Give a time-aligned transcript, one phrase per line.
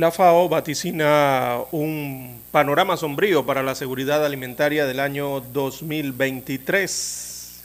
[0.00, 7.64] La FAO vaticina un panorama sombrío para la seguridad alimentaria del año 2023.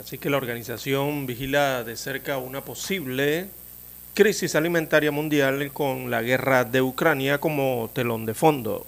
[0.00, 3.48] Así que la organización vigila de cerca una posible
[4.14, 8.86] crisis alimentaria mundial con la guerra de Ucrania como telón de fondo.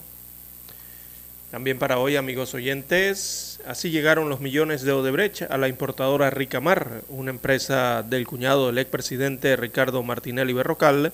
[1.50, 7.02] También para hoy, amigos oyentes, así llegaron los millones de Odebrecht a la importadora Ricamar,
[7.10, 11.12] una empresa del cuñado del expresidente Ricardo Martinelli Berrocal,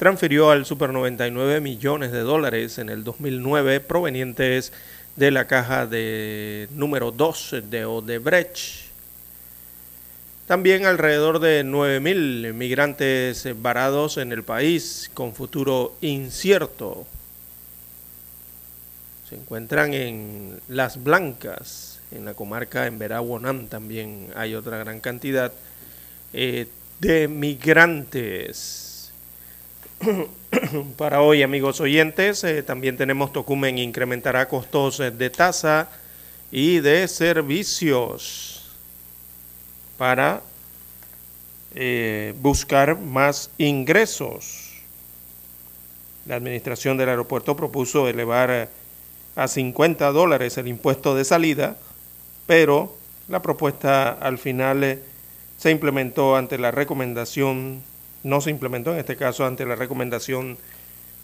[0.00, 4.72] transfirió al Super 99 millones de dólares en el 2009 provenientes
[5.14, 8.86] de la caja de número 2 de Odebrecht.
[10.46, 17.06] También alrededor de 9.000 migrantes varados en el país con futuro incierto.
[19.28, 25.52] Se encuentran en Las Blancas, en la comarca en Veraguanam también hay otra gran cantidad
[26.32, 26.68] eh,
[27.00, 28.89] de migrantes.
[30.96, 35.90] Para hoy, amigos oyentes, eh, también tenemos Tocumen incrementará costos eh, de tasa
[36.50, 38.70] y de servicios
[39.98, 40.42] para
[41.74, 44.70] eh, buscar más ingresos.
[46.26, 48.70] La administración del aeropuerto propuso elevar
[49.36, 51.76] a 50 dólares el impuesto de salida,
[52.46, 52.96] pero
[53.28, 54.98] la propuesta al final
[55.58, 57.82] se implementó ante la recomendación
[58.22, 60.58] no se implementó en este caso ante la recomendación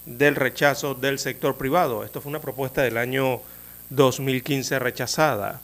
[0.07, 2.05] del rechazo del sector privado.
[2.05, 3.41] Esto fue una propuesta del año
[3.91, 5.61] 2015 rechazada.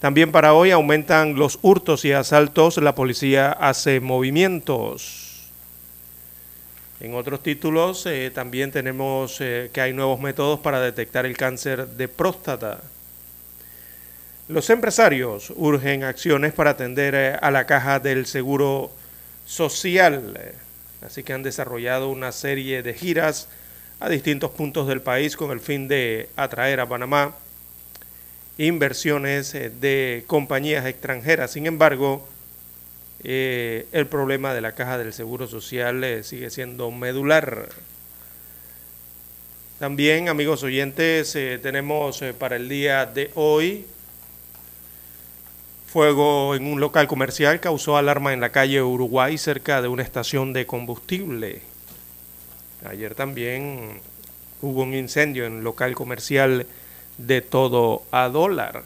[0.00, 5.26] También para hoy aumentan los hurtos y asaltos, la policía hace movimientos.
[7.00, 11.86] En otros títulos eh, también tenemos eh, que hay nuevos métodos para detectar el cáncer
[11.88, 12.80] de próstata.
[14.48, 18.90] Los empresarios urgen acciones para atender eh, a la caja del seguro
[19.46, 20.52] social.
[21.00, 23.48] Así que han desarrollado una serie de giras
[24.00, 27.34] a distintos puntos del país con el fin de atraer a Panamá
[28.58, 31.52] inversiones eh, de compañías extranjeras.
[31.52, 32.26] Sin embargo,
[33.22, 37.68] eh, el problema de la caja del Seguro Social eh, sigue siendo medular.
[39.78, 43.84] También, amigos oyentes, tenemos para el día de hoy
[45.96, 50.52] Fuego en un local comercial causó alarma en la calle Uruguay cerca de una estación
[50.52, 51.62] de combustible.
[52.84, 54.02] Ayer también
[54.60, 56.66] hubo un incendio en local comercial
[57.16, 58.82] de todo a dólar.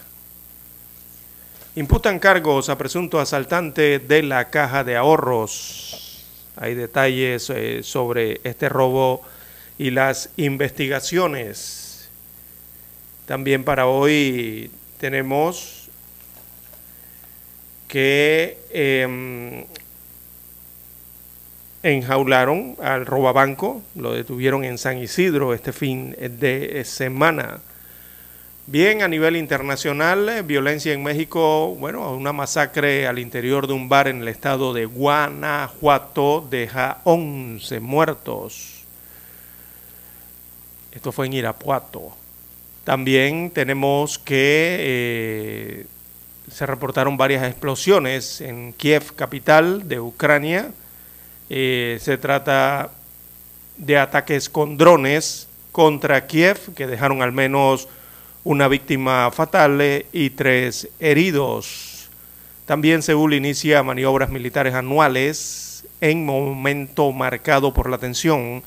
[1.74, 6.24] Imputan cargos a presunto asaltante de la caja de ahorros.
[6.54, 9.22] Hay detalles eh, sobre este robo
[9.78, 12.08] y las investigaciones.
[13.26, 15.79] También para hoy tenemos
[17.90, 19.64] que em,
[21.82, 27.58] enjaularon al robabanco, lo detuvieron en San Isidro este fin de semana.
[28.66, 33.88] Bien, a nivel internacional, eh, violencia en México, bueno, una masacre al interior de un
[33.88, 38.84] bar en el estado de Guanajuato deja 11 muertos.
[40.92, 42.12] Esto fue en Irapuato.
[42.84, 45.86] También tenemos que eh,
[46.50, 50.70] se reportaron varias explosiones en Kiev, capital de Ucrania.
[51.48, 52.90] Eh, se trata
[53.76, 57.88] de ataques con drones contra Kiev que dejaron al menos
[58.44, 62.08] una víctima fatal eh, y tres heridos.
[62.66, 68.62] También Seúl inicia maniobras militares anuales en momento marcado por la tensión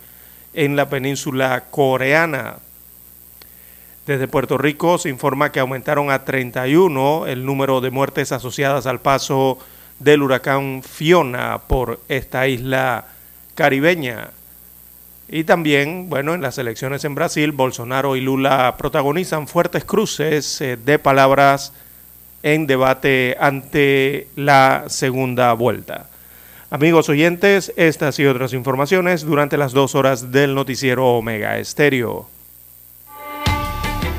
[0.54, 2.58] en la península coreana.
[4.06, 9.00] Desde Puerto Rico se informa que aumentaron a 31 el número de muertes asociadas al
[9.00, 9.60] paso
[10.00, 13.06] del huracán Fiona por esta isla
[13.56, 14.32] caribeña.
[15.30, 20.76] Y también, bueno, en las elecciones en Brasil, Bolsonaro y Lula protagonizan fuertes cruces eh,
[20.76, 21.72] de palabras
[22.44, 26.10] en debate ante la segunda vuelta.
[26.70, 32.33] Amigos oyentes, estas y otras informaciones durante las dos horas del noticiero Omega Estéreo.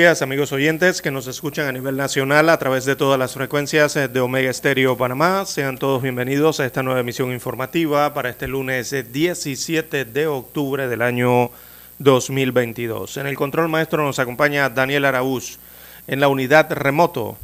[0.00, 3.96] Días amigos oyentes que nos escuchan a nivel nacional a través de todas las frecuencias
[3.96, 5.44] eh, de Omega Estéreo Panamá.
[5.44, 11.02] Sean todos bienvenidos a esta nueva emisión informativa para este lunes 17 de octubre del
[11.02, 11.50] año
[11.98, 13.18] 2022.
[13.18, 15.58] En el control maestro nos acompaña Daniel Araúz
[16.06, 17.36] en la unidad remoto.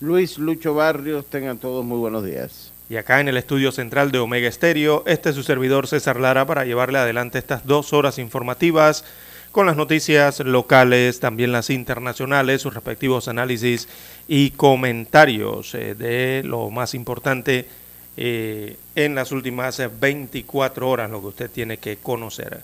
[0.00, 2.72] Luis Lucho Barrios, tengan todos muy buenos días.
[2.88, 6.46] Y acá en el estudio central de Omega Estéreo, este es su servidor César Lara
[6.46, 9.04] para llevarle adelante estas dos horas informativas
[9.52, 13.86] con las noticias locales, también las internacionales, sus respectivos análisis
[14.26, 17.68] y comentarios eh, de lo más importante
[18.16, 22.62] eh, en las últimas 24 horas, lo que usted tiene que conocer.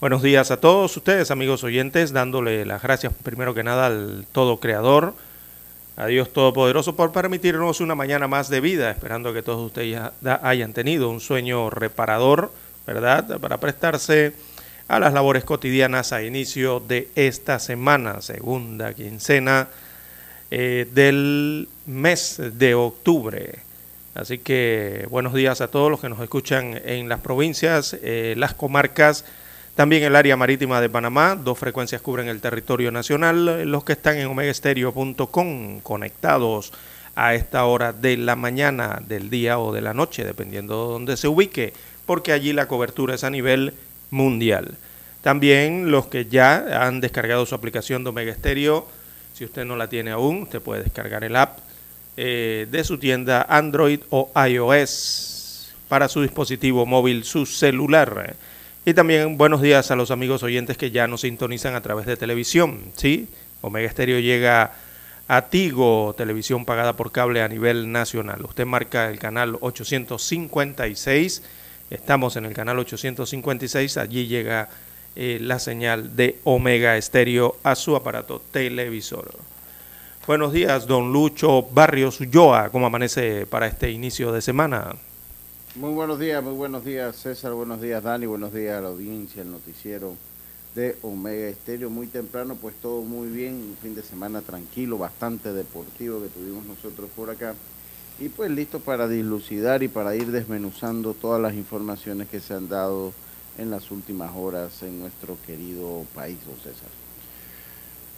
[0.00, 4.60] Buenos días a todos ustedes, amigos oyentes, dándole las gracias primero que nada al Todo
[4.60, 5.14] Creador,
[5.96, 10.00] a Dios Todopoderoso por permitirnos una mañana más de vida, esperando que todos ustedes
[10.42, 12.52] hayan tenido un sueño reparador,
[12.86, 13.40] ¿verdad?
[13.40, 14.32] Para prestarse
[14.90, 19.68] a las labores cotidianas a inicio de esta semana, segunda quincena
[20.50, 23.60] eh, del mes de octubre.
[24.16, 28.52] Así que buenos días a todos los que nos escuchan en las provincias, eh, las
[28.54, 29.24] comarcas,
[29.76, 31.36] también el área marítima de Panamá.
[31.36, 33.70] Dos frecuencias cubren el territorio nacional.
[33.70, 36.72] Los que están en omegaestereo.com conectados
[37.14, 41.16] a esta hora de la mañana, del día o de la noche, dependiendo de donde
[41.16, 41.74] se ubique,
[42.06, 43.72] porque allí la cobertura es a nivel
[44.10, 44.76] mundial.
[45.22, 48.88] También los que ya han descargado su aplicación de Omega Stereo,
[49.34, 51.58] si usted no la tiene aún, usted puede descargar el app
[52.16, 58.36] eh, de su tienda Android o iOS para su dispositivo móvil, su celular.
[58.84, 62.16] Y también buenos días a los amigos oyentes que ya nos sintonizan a través de
[62.16, 62.80] televisión.
[62.96, 63.28] ¿sí?
[63.60, 64.72] Omega Stereo llega
[65.28, 68.44] a Tigo, televisión pagada por cable a nivel nacional.
[68.44, 71.42] Usted marca el canal 856
[71.90, 74.68] Estamos en el canal 856, allí llega
[75.16, 79.34] eh, la señal de Omega Estéreo a su aparato televisor.
[80.24, 84.94] Buenos días, don Lucho Barrios Ulloa, ¿cómo amanece para este inicio de semana?
[85.74, 89.42] Muy buenos días, muy buenos días César, buenos días Dani, buenos días a la audiencia,
[89.42, 90.14] el noticiero
[90.76, 91.90] de Omega Estéreo.
[91.90, 96.64] Muy temprano, pues todo muy bien, un fin de semana tranquilo, bastante deportivo que tuvimos
[96.66, 97.56] nosotros por acá
[98.20, 102.68] y pues listo para dilucidar y para ir desmenuzando todas las informaciones que se han
[102.68, 103.14] dado
[103.58, 106.88] en las últimas horas en nuestro querido país, don César.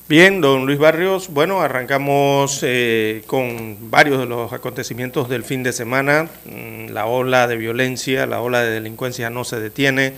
[0.09, 5.73] Bien, don Luis Barrios, bueno, arrancamos eh, con varios de los acontecimientos del fin de
[5.73, 6.29] semana.
[6.45, 10.15] Mm, la ola de violencia, la ola de delincuencia no se detiene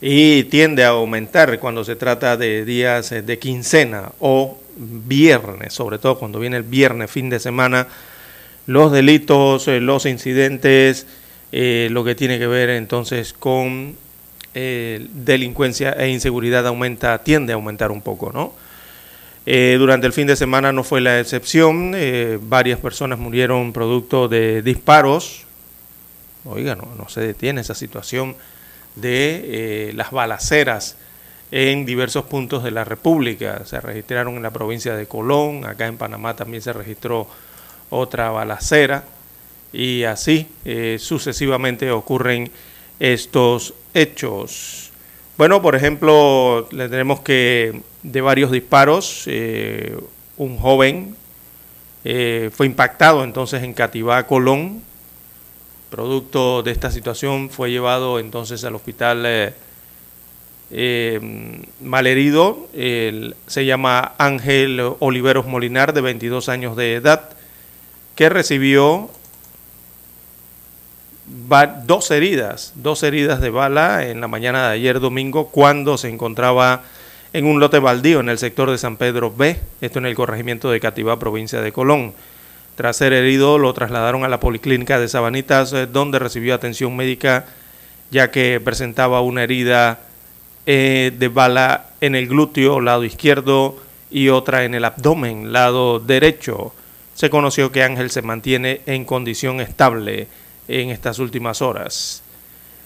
[0.00, 5.98] y tiende a aumentar cuando se trata de días eh, de quincena o viernes, sobre
[5.98, 7.88] todo cuando viene el viernes, fin de semana
[8.68, 11.06] los delitos, eh, los incidentes,
[11.52, 13.96] eh, lo que tiene que ver entonces con
[14.52, 18.52] eh, delincuencia e inseguridad aumenta, tiende a aumentar un poco, ¿no?
[19.46, 21.96] Durante el fin de semana no fue la excepción.
[22.42, 25.46] Varias personas murieron producto de disparos.
[26.44, 28.36] Oiga, no, no se detiene esa situación
[28.96, 30.98] de las balaceras
[31.50, 33.64] en diversos puntos de la República.
[33.64, 37.26] Se registraron en la provincia de Colón, acá en Panamá también se registró
[37.90, 39.04] otra balacera
[39.72, 40.46] y así
[40.98, 42.50] sucesivamente ocurren
[43.00, 44.90] estos hechos.
[45.36, 49.96] Bueno, por ejemplo, le tenemos que de varios disparos, eh,
[50.36, 51.14] un joven
[52.04, 54.82] eh, fue impactado entonces en Cativá, Colón.
[55.90, 59.54] Producto de esta situación fue llevado entonces al hospital eh,
[60.70, 61.20] eh
[61.80, 62.68] malherido.
[62.72, 67.30] se llama Ángel Oliveros Molinar, de 22 años de edad,
[68.18, 69.10] que recibió
[71.84, 76.82] dos heridas, dos heridas de bala en la mañana de ayer domingo cuando se encontraba
[77.32, 80.68] en un lote baldío en el sector de San Pedro B, esto en el corregimiento
[80.68, 82.12] de Cativá, provincia de Colón.
[82.74, 87.46] Tras ser herido, lo trasladaron a la policlínica de Sabanitas, eh, donde recibió atención médica,
[88.10, 90.00] ya que presentaba una herida
[90.66, 93.76] eh, de bala en el glúteo, lado izquierdo,
[94.10, 96.72] y otra en el abdomen, lado derecho.
[97.18, 100.28] Se conoció que Ángel se mantiene en condición estable
[100.68, 102.22] en estas últimas horas.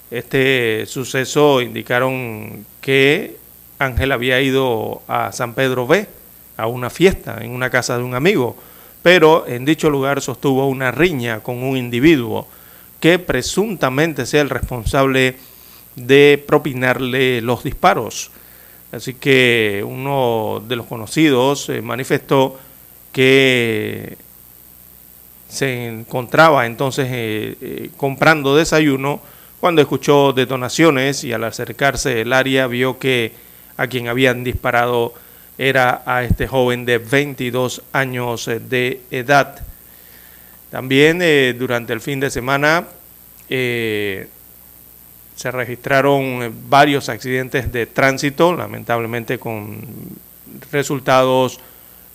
[0.09, 3.37] Este suceso indicaron que
[3.77, 6.07] Ángel había ido a San Pedro B
[6.57, 8.57] a una fiesta en una casa de un amigo,
[9.03, 12.47] pero en dicho lugar sostuvo una riña con un individuo
[12.99, 15.37] que presuntamente sea el responsable
[15.95, 18.31] de propinarle los disparos.
[18.91, 22.57] Así que uno de los conocidos eh, manifestó
[23.11, 24.17] que
[25.53, 29.21] se encontraba entonces eh, eh, comprando desayuno
[29.59, 33.33] cuando escuchó detonaciones y al acercarse el área vio que
[33.77, 35.13] a quien habían disparado
[35.59, 39.61] era a este joven de 22 años eh, de edad.
[40.71, 41.19] También
[41.59, 42.87] durante el fin de semana
[43.47, 44.27] se
[45.51, 49.81] registraron varios accidentes de tránsito, lamentablemente con
[50.71, 51.59] resultados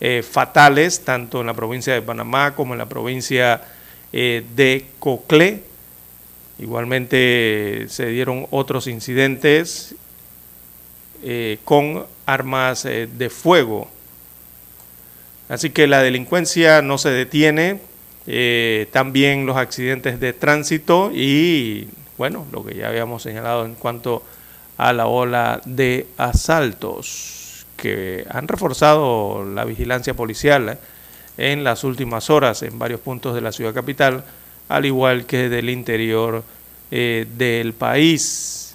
[0.00, 3.62] eh, fatales, tanto en la provincia de Panamá como en la provincia
[4.12, 5.62] eh, de Coclé.
[6.60, 9.96] Igualmente se dieron otros incidentes
[11.24, 13.88] eh, con armas de fuego.
[15.48, 17.80] Así que la delincuencia no se detiene,
[18.92, 21.88] también los accidentes de tránsito y,
[22.18, 24.22] bueno, lo que ya habíamos señalado en cuanto
[24.76, 27.37] a la ola de asaltos
[27.78, 30.78] que han reforzado la vigilancia policial eh,
[31.38, 34.24] en las últimas horas en varios puntos de la ciudad capital,
[34.68, 36.42] al igual que del interior
[36.90, 38.74] eh, del país.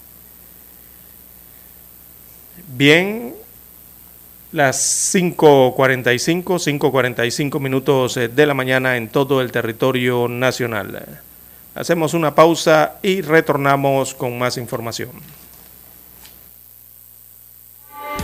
[2.69, 3.35] Bien,
[4.53, 6.43] las 5.45,
[6.79, 11.19] 5.45 minutos eh, de la mañana en todo el territorio nacional.
[11.75, 15.42] Hacemos una pausa y retornamos con más información.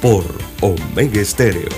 [0.00, 0.24] por
[0.60, 1.68] Omega Estéreo.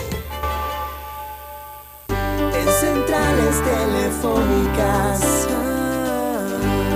[2.08, 5.46] En centrales telefónicas,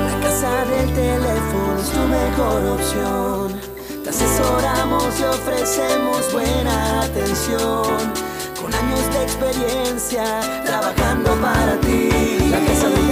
[0.09, 3.61] la casa del teléfono es tu mejor opción.
[4.03, 8.13] Te asesoramos y ofrecemos buena atención.
[8.61, 12.49] Con años de experiencia trabajando para ti.
[12.51, 13.12] La casa del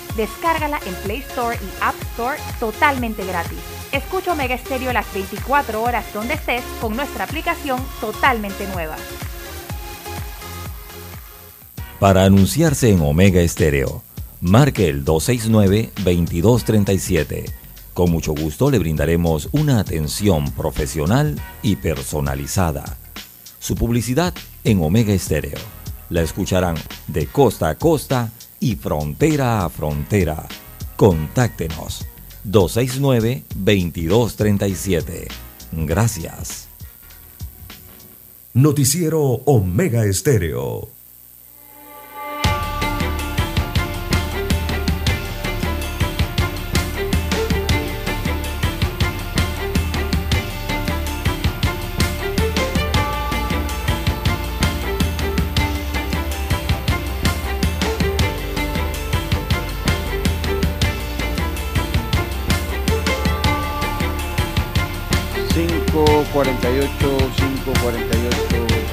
[0.15, 3.59] Descárgala en Play Store y App Store totalmente gratis.
[3.91, 8.95] Escucha Omega Stereo las 24 horas donde estés con nuestra aplicación totalmente nueva.
[11.99, 14.03] Para anunciarse en Omega Estéreo,
[14.41, 17.45] marque el 269-2237.
[17.93, 22.97] Con mucho gusto le brindaremos una atención profesional y personalizada.
[23.59, 25.59] Su publicidad en Omega Estéreo.
[26.09, 26.77] La escucharán
[27.07, 30.47] de costa a costa y frontera a frontera.
[30.95, 32.05] Contáctenos
[32.45, 35.27] 269-2237.
[35.73, 36.69] Gracias.
[38.53, 41.00] Noticiero Omega Estéreo.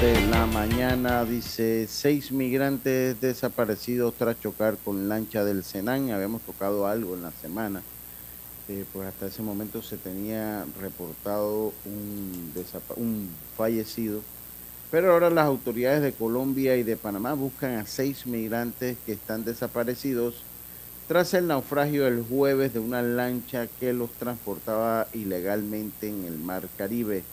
[0.01, 6.11] De la mañana, dice, seis migrantes desaparecidos tras chocar con lancha del Senan.
[6.11, 7.81] Habíamos tocado algo en la semana.
[8.67, 12.53] Eh, pues hasta ese momento se tenía reportado un,
[12.97, 14.19] un fallecido.
[14.91, 19.45] Pero ahora las autoridades de Colombia y de Panamá buscan a seis migrantes que están
[19.45, 20.43] desaparecidos
[21.09, 26.69] tras el naufragio el jueves de una lancha que los transportaba ilegalmente en el mar
[26.77, 27.23] Caribe.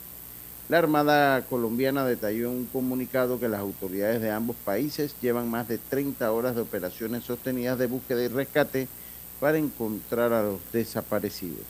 [0.71, 5.69] La Armada colombiana detalló en un comunicado que las autoridades de ambos países llevan más
[5.69, 8.89] de 30 horas de operaciones sostenidas de búsqueda y rescate
[9.41, 11.67] para encontrar a los desaparecidos.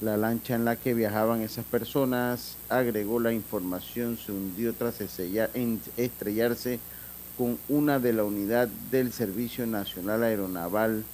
[0.00, 6.78] La lancha en la que viajaban esas personas, agregó la información, se hundió tras estrellarse
[7.40, 11.04] con una de la unidad del Servicio Nacional Aeronaval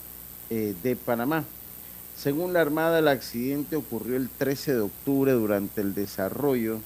[0.51, 1.45] eh, de Panamá.
[2.17, 6.81] Según la Armada, el accidente ocurrió el 13 de octubre durante el desarrollo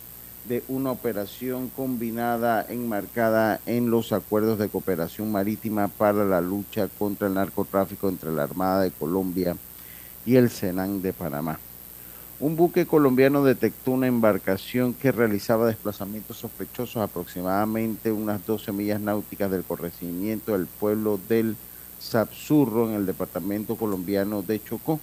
[0.47, 7.27] de una operación combinada enmarcada en los acuerdos de cooperación marítima para la lucha contra
[7.27, 9.57] el narcotráfico entre la Armada de Colombia
[10.27, 11.59] y el Senan de Panamá.
[12.41, 19.51] Un buque colombiano detectó una embarcación que realizaba desplazamientos sospechosos aproximadamente unas 12 millas náuticas
[19.51, 21.55] del corregimiento del pueblo del
[21.99, 24.99] Sapsurro en el departamento colombiano de Chocó.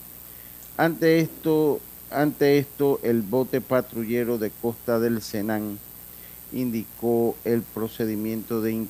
[0.77, 5.77] Ante esto, ante esto, el bote patrullero de Costa del Senán
[6.51, 8.87] indicó el procedimiento de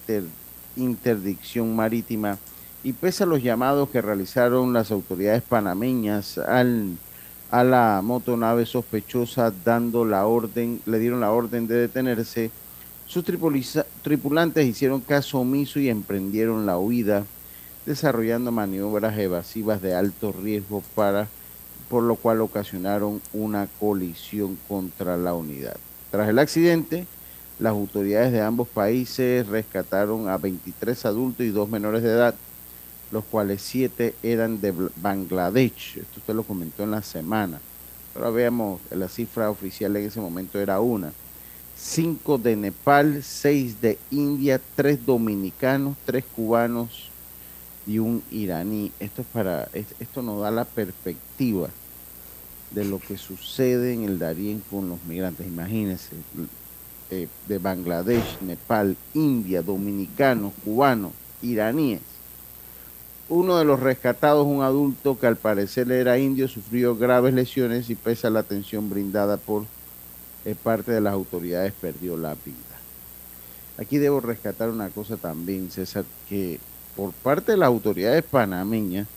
[0.78, 2.38] interdicción marítima
[2.82, 6.96] y pese a los llamados que realizaron las autoridades panameñas al,
[7.52, 12.52] a la motonave sospechosa dando la orden, le dieron la orden de detenerse,
[13.06, 17.26] sus tripulantes hicieron caso omiso y emprendieron la huida,
[17.86, 21.28] desarrollando maniobras evasivas de alto riesgo para
[21.90, 25.78] por lo cual ocasionaron una colisión contra la unidad.
[26.12, 27.06] Tras el accidente,
[27.60, 32.36] las autoridades de ambos países rescataron a 23 adultos y dos menores de edad,
[33.12, 35.98] los cuales siete eran de Bangladesh.
[35.98, 37.60] Esto usted lo comentó en la semana.
[38.16, 41.14] Ahora veamos, la cifra oficial en ese momento era una.
[41.76, 47.10] Cinco de Nepal, seis de India, tres dominicanos, tres cubanos
[47.86, 48.92] y un iraní.
[49.00, 51.70] Esto es para, esto nos da la perspectiva
[52.72, 55.48] de lo que sucede en el Darién con los migrantes.
[55.48, 56.10] Imagínense,
[57.10, 62.02] eh, de Bangladesh, Nepal, India, dominicanos, cubanos, iraníes.
[63.30, 67.96] Uno de los rescatados, un adulto que al parecer era indio, sufrió graves lesiones y
[67.96, 69.66] pese a la atención brindada por
[70.46, 72.56] eh, parte de las autoridades, perdió la vida.
[73.78, 76.60] Aquí debo rescatar una cosa también, César, que
[76.96, 79.08] por parte de las autoridades panameñas,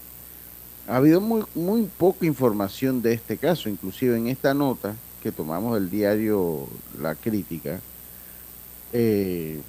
[0.86, 5.74] ha habido muy, muy poca información de este caso, inclusive en esta nota que tomamos
[5.74, 6.66] del diario
[7.00, 7.80] La Crítica,
[8.92, 9.60] eh,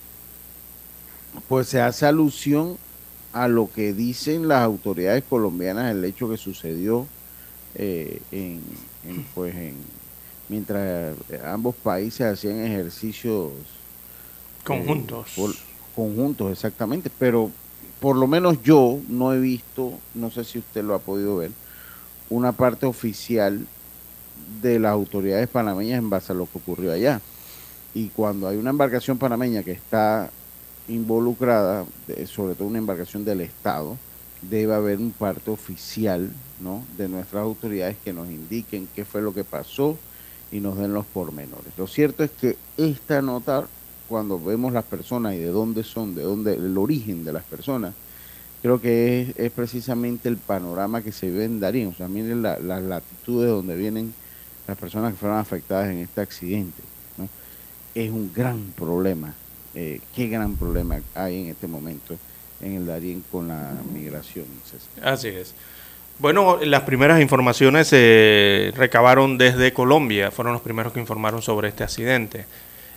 [1.47, 2.77] pues se hace alusión
[3.33, 7.07] a lo que dicen las autoridades colombianas, el hecho que sucedió
[7.75, 8.61] eh, en,
[9.33, 9.75] pues en,
[10.49, 11.15] mientras
[11.45, 13.51] ambos países hacían ejercicios
[14.63, 15.37] conjuntos.
[15.37, 15.47] Eh,
[15.95, 17.51] conjuntos, exactamente, pero
[17.99, 21.51] por lo menos yo no he visto, no sé si usted lo ha podido ver,
[22.29, 23.65] una parte oficial
[24.61, 27.21] de las autoridades panameñas en base a lo que ocurrió allá.
[27.93, 30.31] Y cuando hay una embarcación panameña que está
[30.91, 31.85] involucrada,
[32.25, 33.97] sobre todo una embarcación del Estado,
[34.41, 36.83] debe haber un parte oficial ¿no?
[36.97, 39.97] de nuestras autoridades que nos indiquen qué fue lo que pasó
[40.51, 41.73] y nos den los pormenores.
[41.77, 43.67] Lo cierto es que esta nota
[44.11, 47.93] cuando vemos las personas y de dónde son, de dónde el origen de las personas,
[48.61, 51.87] creo que es, precisamente el panorama que se ve en Darín.
[51.87, 54.13] O sea, miren las latitudes donde vienen
[54.67, 56.81] las personas que fueron afectadas en este accidente.
[57.95, 59.33] Es un gran problema.
[59.73, 62.17] Eh, qué gran problema hay en este momento
[62.61, 64.45] en el Darién con la migración.
[65.01, 65.53] Así es.
[66.19, 71.83] Bueno, las primeras informaciones se recabaron desde Colombia, fueron los primeros que informaron sobre este
[71.83, 72.45] accidente.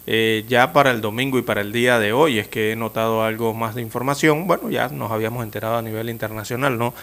[0.06, 3.22] eh, ya para el domingo y para el día de hoy es que he notado
[3.24, 4.46] algo más de información.
[4.46, 6.94] Bueno, ya nos habíamos enterado a nivel internacional, ¿no?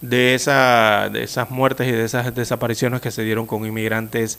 [0.00, 4.38] De, esa, de esas muertes y de esas desapariciones que se dieron con inmigrantes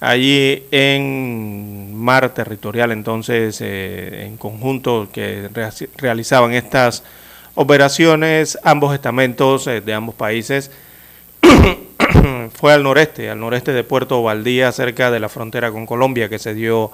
[0.00, 5.50] allí en mar territorial, entonces eh, en conjunto que
[5.96, 7.02] realizaban estas
[7.54, 10.70] operaciones, ambos estamentos eh, de ambos países.
[12.54, 16.38] Fue al noreste, al noreste de Puerto Valdía, cerca de la frontera con Colombia, que
[16.38, 16.90] se dio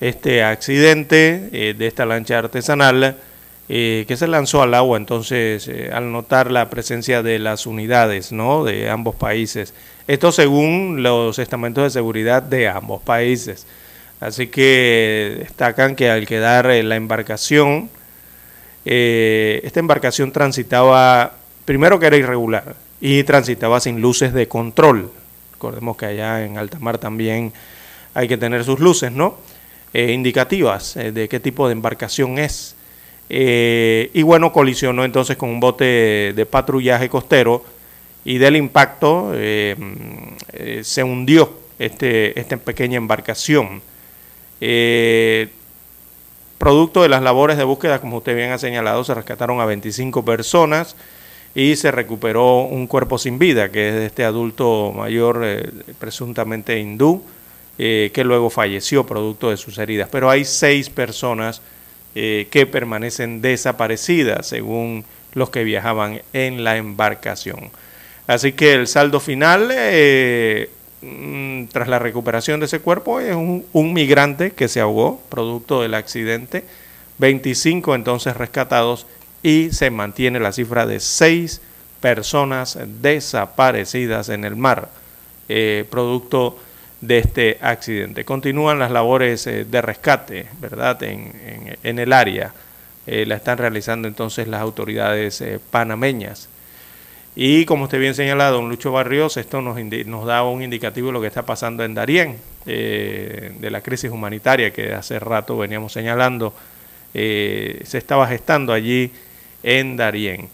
[0.00, 3.16] este accidente eh, de esta lancha artesanal
[3.68, 4.96] que se lanzó al agua.
[4.96, 8.64] Entonces, al notar la presencia de las unidades ¿no?
[8.64, 9.74] de ambos países,
[10.08, 13.66] esto según los estamentos de seguridad de ambos países.
[14.18, 17.88] Así que destacan que al quedar la embarcación,
[18.84, 25.10] esta embarcación transitaba, primero que era irregular, y transitaba sin luces de control.
[25.52, 27.52] Recordemos que allá en alta mar también
[28.14, 29.36] hay que tener sus luces, ¿no?
[29.94, 32.74] Eh, indicativas eh, de qué tipo de embarcación es.
[33.30, 37.64] Eh, y bueno, colisionó entonces con un bote de patrullaje costero
[38.28, 43.80] y del impacto se hundió este, esta pequeña embarcación.
[46.58, 50.24] producto de las labores de búsqueda, como usted bien ha señalado, se rescataron a 25
[50.24, 50.94] personas
[51.54, 55.44] y se recuperó un cuerpo sin vida, que es de este adulto mayor,
[55.98, 57.22] presuntamente hindú,
[57.80, 60.08] eh, que luego falleció producto de sus heridas.
[60.10, 61.62] Pero hay seis personas
[62.16, 67.70] eh, que permanecen desaparecidas, según los que viajaban en la embarcación.
[68.28, 70.70] Así que el saldo final, eh,
[71.02, 75.94] mm, tras la recuperación de ese cuerpo, es un, migrante que se ahogó producto del
[75.94, 76.62] accidente,
[77.18, 79.06] 25 entonces rescatados
[79.42, 81.60] y se mantiene la cifra de seis
[82.00, 84.88] personas desaparecidas en el mar,
[85.90, 86.58] producto
[87.00, 88.24] de este accidente.
[88.24, 92.52] Continúan las labores eh, de rescate, ¿verdad?, en, el área.
[93.06, 96.48] Eh, la están realizando entonces las autoridades eh, panameñas.
[97.40, 99.76] Y como usted bien señalado, don Lucho Barrios, esto nos,
[100.26, 104.92] da un indicativo de lo que está pasando en Darién, de la crisis humanitaria que
[104.92, 106.52] hace rato veníamos señalando,
[107.12, 109.12] se estaba gestando allí
[109.62, 110.48] en Darién.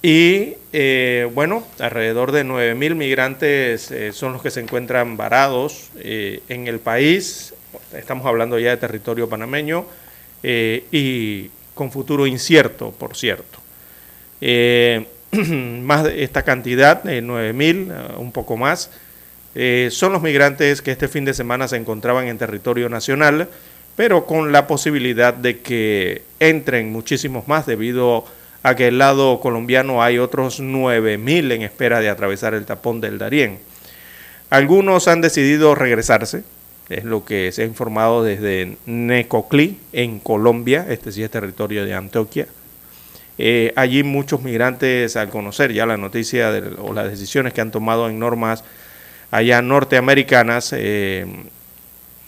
[0.00, 6.40] Y eh, bueno, alrededor de 9.000 migrantes eh, son los que se encuentran varados eh,
[6.48, 7.52] en el país.
[7.92, 9.84] Estamos hablando ya de territorio panameño
[10.42, 13.58] y con futuro incierto, por cierto.
[15.82, 18.90] más de esta cantidad, 9.000, un poco más,
[19.90, 23.48] son los migrantes que este fin de semana se encontraban en territorio nacional,
[23.96, 29.40] pero con la posibilidad de que entren muchísimos más debido a a que el lado
[29.40, 33.58] colombiano hay otros 9.000 en espera de atravesar el tapón del Darién.
[34.48, 36.44] Algunos han decidido regresarse,
[36.88, 41.92] es lo que se ha informado desde Necoclí, en Colombia, este sí es territorio de
[41.92, 42.46] Antioquia.
[43.36, 48.08] Eh, allí muchos migrantes, al conocer ya la noticia o las decisiones que han tomado
[48.08, 48.62] en normas
[49.30, 51.26] allá norteamericanas, eh,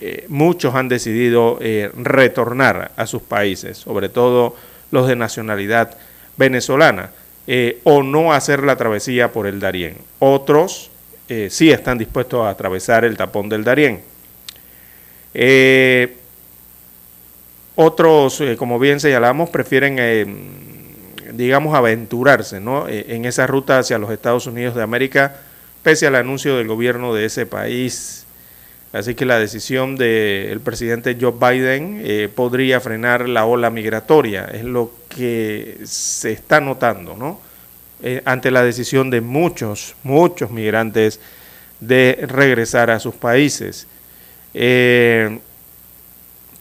[0.01, 1.59] eh, muchos han decidido
[1.95, 4.57] retornar a sus países, sobre todo
[4.91, 5.97] los de nacionalidad
[6.37, 7.11] venezolana
[7.85, 9.97] o no hacer la travesía por el Darién.
[10.19, 10.91] Otros
[11.49, 14.03] sí están dispuestos a atravesar el tapón del Darién.
[17.77, 20.66] Otros, como bien señalamos, prefieren,
[21.37, 22.89] digamos, aventurarse ¿no?
[22.89, 25.37] en esa ruta hacia los Estados Unidos de América,
[25.83, 28.27] pese al anuncio del gobierno de ese país
[28.97, 34.65] Así que la decisión del presidente Joe Biden eh, podría frenar la ola migratoria, es
[34.65, 37.39] lo que se está notando, ¿no?
[38.03, 41.21] Eh, ante la decisión de muchos, muchos migrantes
[41.81, 43.87] de regresar a sus países.
[44.55, 45.41] Eh,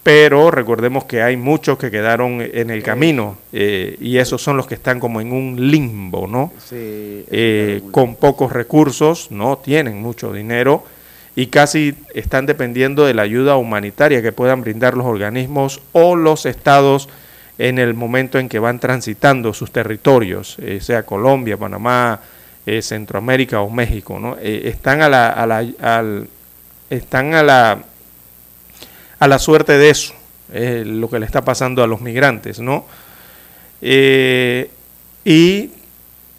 [0.05, 4.75] pero recordemos que hay muchos que quedaron en el camino y esos son los que
[4.75, 6.53] están como en un limbo, ¿no?
[7.89, 10.83] con pocos recursos, no tienen mucho dinero
[11.35, 16.45] y casi están dependiendo de la ayuda humanitaria que puedan brindar los organismos o los
[16.45, 17.09] estados
[17.57, 22.19] en el momento en que van transitando sus territorios, eh, sea Colombia, Panamá,
[22.65, 24.37] eh, Centroamérica o México, ¿no?
[24.41, 26.27] Eh, están a la, a la al,
[26.89, 27.79] están a la
[29.19, 30.13] a la suerte de eso,
[30.51, 32.85] lo que le está pasando a los migrantes, ¿no?
[33.81, 35.69] y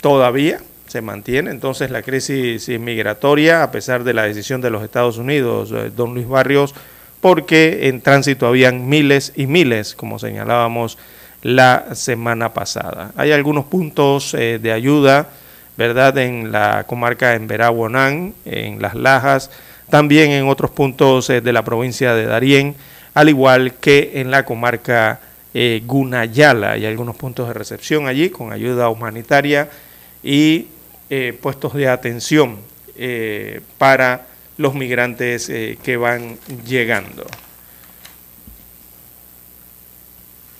[0.00, 5.18] todavía se mantiene entonces la crisis migratoria a pesar de la decisión de los Estados
[5.18, 6.74] Unidos, eh, don Luis Barrios,
[7.20, 10.96] porque en tránsito habían miles y miles, como señalábamos
[11.42, 13.12] la semana pasada.
[13.16, 15.28] Hay algunos puntos eh, de ayuda,
[15.76, 19.50] ¿verdad?, en la comarca en Veraguanán, en Las Lajas,
[19.88, 22.74] también en otros puntos eh, de la provincia de Darién.
[23.14, 25.20] al igual que en la comarca
[25.58, 26.72] eh, Gunayala.
[26.72, 29.70] Hay algunos puntos de recepción allí con ayuda humanitaria
[30.22, 30.66] y
[31.08, 32.58] eh, puestos de atención
[32.94, 34.26] eh, para
[34.58, 37.24] los migrantes que van llegando.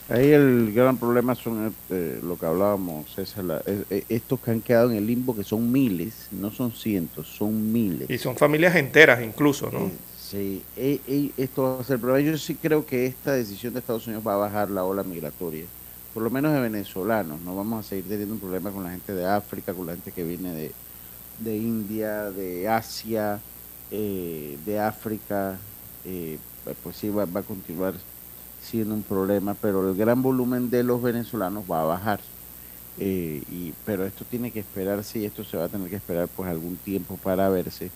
[0.09, 3.65] Ahí el gran problema son lo que hablábamos, César,
[4.09, 8.09] estos que han quedado en el limbo, que son miles, no son cientos, son miles.
[8.09, 9.91] Y son familias enteras incluso, ¿no?
[10.31, 12.29] Sí, e, e, esto va a ser problema.
[12.29, 15.65] Yo sí creo que esta decisión de Estados Unidos va a bajar la ola migratoria,
[16.13, 17.41] por lo menos de venezolanos.
[17.43, 20.11] No vamos a seguir teniendo un problema con la gente de África, con la gente
[20.11, 20.73] que viene de,
[21.39, 23.39] de India, de Asia,
[23.93, 25.59] eh, de África.
[26.05, 26.39] Eh,
[26.83, 27.95] pues sí, va, a continuar
[28.67, 32.21] siendo un problema, pero el gran volumen de los venezolanos va a bajar.
[32.99, 36.29] Eh, y, pero esto tiene que esperarse y esto se va a tener que esperar
[36.35, 37.91] pues algún tiempo para verse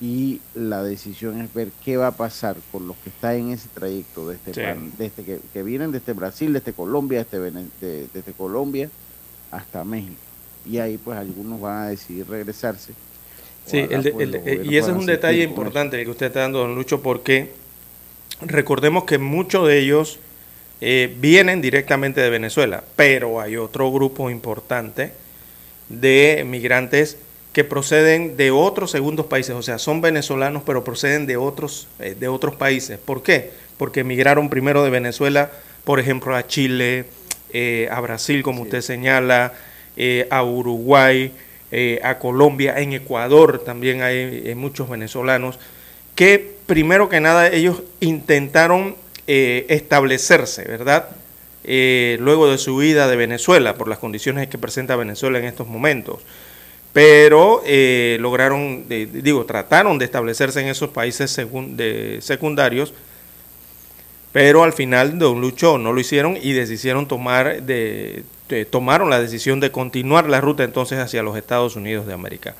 [0.00, 3.68] y la decisión es ver qué va a pasar con los que están en ese
[3.72, 8.90] trayecto de este, este que, vienen desde Brasil, desde Colombia, desde, desde Colombia
[9.50, 10.16] hasta México.
[10.66, 12.92] Y ahí pues algunos van a decidir regresarse.
[13.66, 14.28] Sí, pues,
[14.64, 17.52] y ese es un detalle importante que usted está dando, don Lucho, porque
[18.40, 20.18] recordemos que muchos de ellos
[20.80, 25.12] eh, vienen directamente de Venezuela, pero hay otro grupo importante
[25.88, 27.16] de migrantes
[27.52, 32.16] que proceden de otros segundos países, o sea, son venezolanos, pero proceden de otros, eh,
[32.18, 32.98] de otros países.
[32.98, 33.52] ¿Por qué?
[33.78, 35.52] Porque emigraron primero de Venezuela,
[35.84, 37.04] por ejemplo, a Chile,
[37.52, 39.54] eh, a Brasil, como usted señala,
[40.28, 41.32] a Uruguay,
[42.02, 45.60] a Colombia, en Ecuador también hay muchos venezolanos,
[46.16, 48.96] que primero que nada ellos intentaron
[49.26, 51.08] establecerse, ¿verdad?
[51.64, 56.20] luego de su huida de Venezuela, por las condiciones que presenta Venezuela en estos momentos
[56.94, 62.94] pero eh, lograron, digo, trataron de establecerse en esos países de secundarios,
[64.30, 68.22] pero al final Don Lucho no lo hicieron y decidieron tomar, de,
[68.70, 72.54] tomaron la decisión de continuar la ruta entonces hacia los Estados Unidos de América.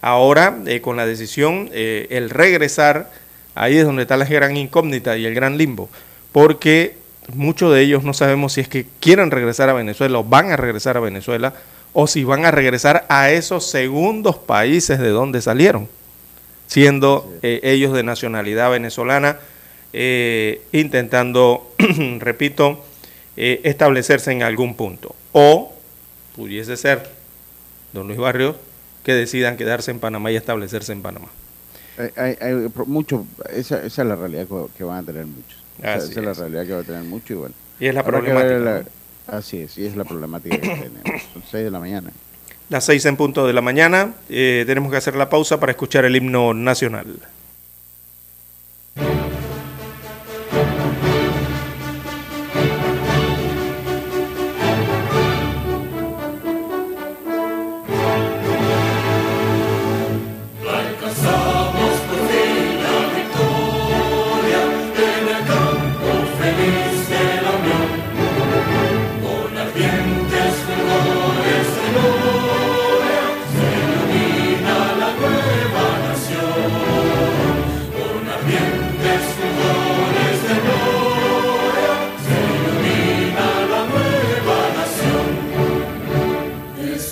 [0.00, 3.12] Ahora, eh, con la decisión, eh, el regresar,
[3.56, 5.88] ahí es donde está la gran incógnita y el gran limbo,
[6.30, 6.94] porque
[7.34, 10.56] muchos de ellos no sabemos si es que quieren regresar a Venezuela o van a
[10.56, 11.54] regresar a Venezuela
[11.92, 15.88] o si van a regresar a esos segundos países de donde salieron,
[16.66, 19.38] siendo eh, ellos de nacionalidad venezolana,
[19.94, 21.72] eh, intentando,
[22.18, 22.84] repito,
[23.38, 25.14] eh, establecerse en algún punto.
[25.32, 25.72] O
[26.36, 27.08] pudiese ser,
[27.94, 28.56] don Luis Barrios,
[29.02, 31.28] que decidan quedarse en Panamá y establecerse en Panamá.
[32.16, 32.36] Hay,
[32.86, 35.62] mucho, esa, es la realidad que van a tener muchos.
[35.78, 37.54] Esa, es la realidad que van a tener mucho y bueno.
[37.80, 38.84] Y es la problemática.
[39.26, 41.22] Así es, y es la problemática que tenemos.
[41.32, 42.10] Son seis de la mañana.
[42.68, 44.14] Las seis en punto de la mañana.
[44.28, 47.18] Eh, tenemos que hacer la pausa para escuchar el himno nacional.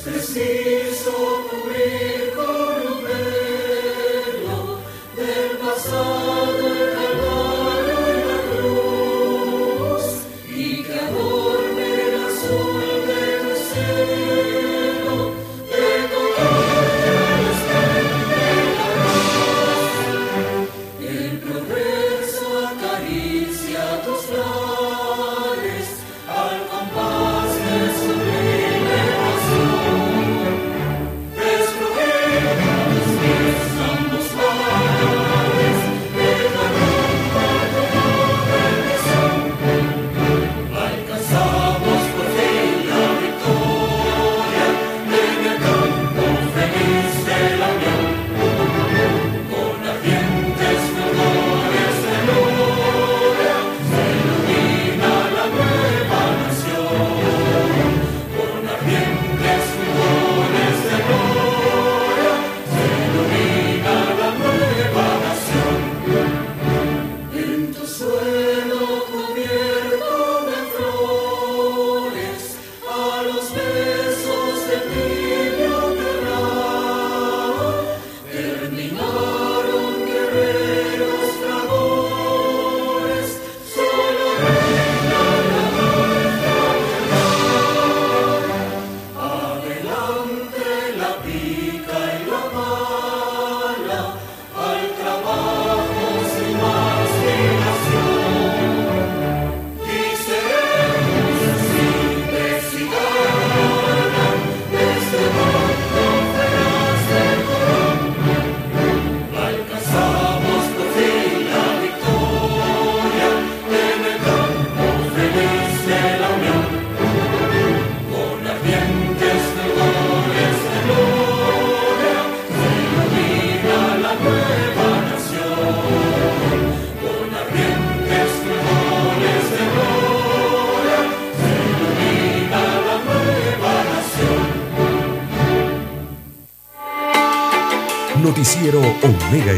[0.04, 0.73] Christus see.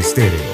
[0.07, 0.46] Estéreo.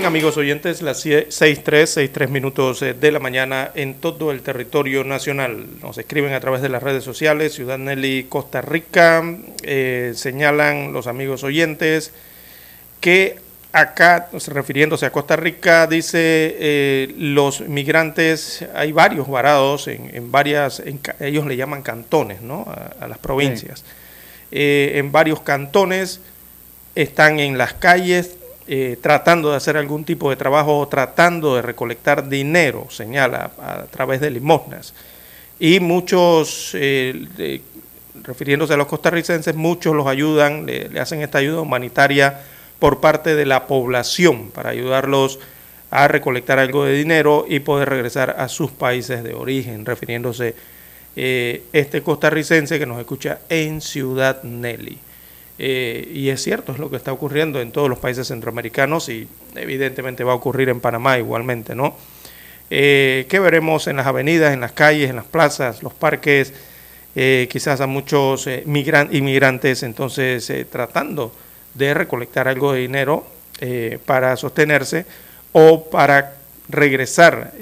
[0.00, 5.04] Bien, amigos oyentes, las 6.3, 6.3 minutos eh, de la mañana en todo el territorio
[5.04, 5.66] nacional.
[5.82, 9.22] Nos escriben a través de las redes sociales, Ciudad Nelly, Costa Rica.
[9.62, 12.14] Eh, señalan los amigos oyentes
[12.98, 13.40] que
[13.72, 20.82] acá, refiriéndose a Costa Rica, dice eh, los migrantes, hay varios varados en, varias,
[21.20, 22.64] ellos le llaman cantones, ¿no?
[22.98, 23.84] A, las provincias.
[24.50, 26.22] en varios cantones
[26.94, 28.38] están en las calles
[28.72, 33.82] eh, tratando de hacer algún tipo de trabajo o tratando de recolectar dinero, señala, a,
[33.90, 34.94] través de limosnas.
[35.58, 37.60] Y muchos, eh,
[38.22, 42.42] refiriéndose a los costarricenses, muchos los ayudan, le, hacen esta ayuda humanitaria
[42.78, 45.40] por parte de la población para ayudarlos
[45.90, 50.54] a recolectar algo de dinero y poder regresar a sus países de origen, refiriéndose
[51.16, 55.09] eh, este costarricense que nos escucha en Ciudad Nelly.
[55.62, 59.28] Eh, y es cierto, es lo que está ocurriendo en todos los países centroamericanos y
[59.54, 61.94] evidentemente va a ocurrir en Panamá igualmente, ¿no?
[62.70, 66.54] Eh, ¿Qué veremos en las avenidas, en las calles, en las plazas, los parques?
[67.14, 71.34] Eh, quizás a muchos inmigrantes entonces tratando
[71.74, 73.26] de recolectar algo de dinero
[74.06, 75.04] para sostenerse
[75.52, 76.36] o para
[76.70, 77.52] regresar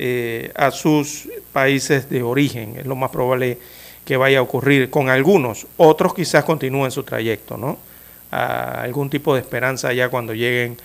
[0.55, 2.77] a sus países de origen.
[2.79, 3.59] Es lo más probable
[4.05, 5.67] que vaya a ocurrir con algunos.
[5.79, 7.88] Otros quizás continúen su trayecto, ¿no?
[8.31, 10.77] A algún tipo de esperanza ya cuando lleguen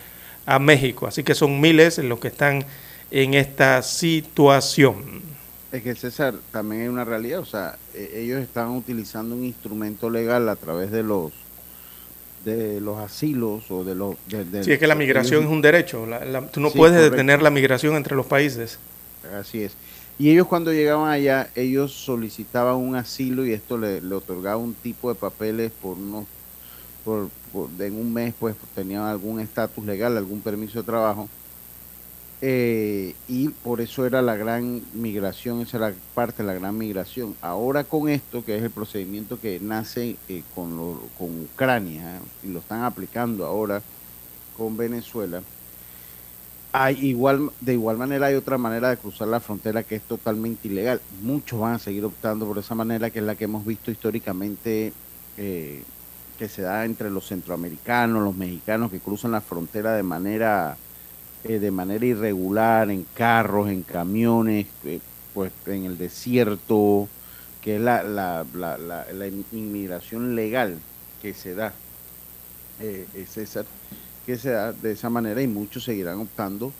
[0.45, 1.07] a México.
[1.07, 2.65] Así que son miles los que están
[3.11, 5.21] en esta situación.
[5.71, 10.09] Es que César, también hay una realidad, o sea, e, ellos están utilizando un instrumento
[10.09, 11.31] legal a través de los
[12.45, 14.15] de los asilos o de los...
[14.29, 16.05] sí, es que la migración es un derecho,
[16.51, 18.79] tú no puedes detener la migración entre los países.
[19.39, 19.77] Así es.
[20.19, 24.73] Y ellos cuando llegaban allá, ellos solicitaban un asilo y esto le, le otorgaba un
[24.73, 26.25] tipo de papeles por unos
[27.03, 27.29] por,
[27.79, 31.29] en un mes pues tenían algún estatus legal, algún permiso de trabajo.
[32.45, 37.35] Eh, y por eso era la gran migración, esa era parte de la gran migración.
[37.41, 42.59] Ahora con esto, que es el procedimiento que nace eh, con, con Ucrania, y lo
[42.59, 43.81] están aplicando ahora
[44.57, 45.41] con Venezuela,
[46.73, 50.67] hay igual, de igual manera hay otra manera de cruzar la frontera que es totalmente
[50.67, 50.99] ilegal.
[51.21, 54.91] Muchos van a seguir optando por esa manera, que es la que hemos visto históricamente
[55.37, 55.83] eh,
[56.37, 60.77] que se da entre los centroamericanos, los mexicanos que cruzan la frontera de manera
[61.45, 65.01] eh, de manera irregular, en carros, en camiones, eh,
[65.33, 67.09] pues en el desierto,
[67.61, 70.77] que es la, la, la, la, inmigración legal
[71.21, 71.73] que se da,
[72.79, 73.65] eh, César,
[74.25, 76.71] que se da de esa manera y muchos seguirán optando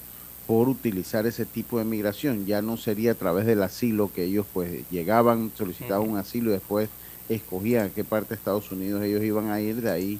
[0.47, 2.45] por utilizar ese tipo de migración.
[2.45, 6.53] Ya no sería a través del asilo que ellos pues llegaban, solicitaban un asilo y
[6.53, 6.87] después
[7.29, 10.19] escogían qué parte de Estados Unidos ellos iban a ir, de ahí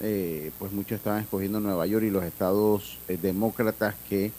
[0.00, 4.30] eh, pues muchos estaban escogiendo Nueva York y los estados eh, demócratas que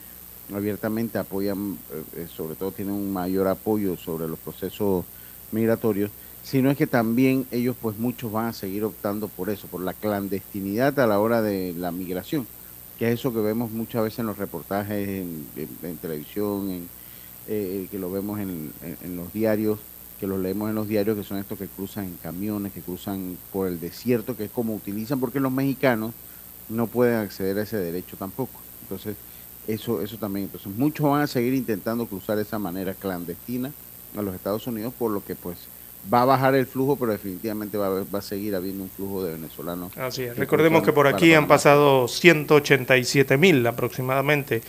[0.53, 1.77] abiertamente apoyan,
[2.15, 5.03] eh, sobre todo tienen un mayor apoyo sobre los procesos
[5.51, 6.11] migratorios,
[6.43, 9.93] sino es que también ellos pues muchos van a seguir optando por eso, por la
[9.93, 12.47] clandestinidad a la hora de la migración,
[12.97, 16.89] que es eso que vemos muchas veces en los reportajes en, televisión, en,
[17.47, 18.71] que lo vemos en
[19.17, 19.79] los diarios,
[20.19, 23.37] que los leemos en los diarios, que son estos que cruzan en camiones, que cruzan
[23.53, 26.13] por el desierto, que es como utilizan, porque los mexicanos
[26.67, 28.59] no pueden acceder a ese derecho tampoco.
[28.83, 29.15] Entonces,
[29.67, 30.45] eso, eso también.
[30.45, 33.71] Entonces, muchos van a seguir intentando cruzar de esa manera clandestina
[34.17, 35.57] a los Estados Unidos, por lo que pues
[36.11, 39.23] va a bajar el flujo, pero definitivamente va a, va a seguir habiendo un flujo
[39.23, 39.95] de venezolanos.
[39.97, 40.37] Así es.
[40.37, 44.61] Recordemos que por aquí han pasado 187 mil aproximadamente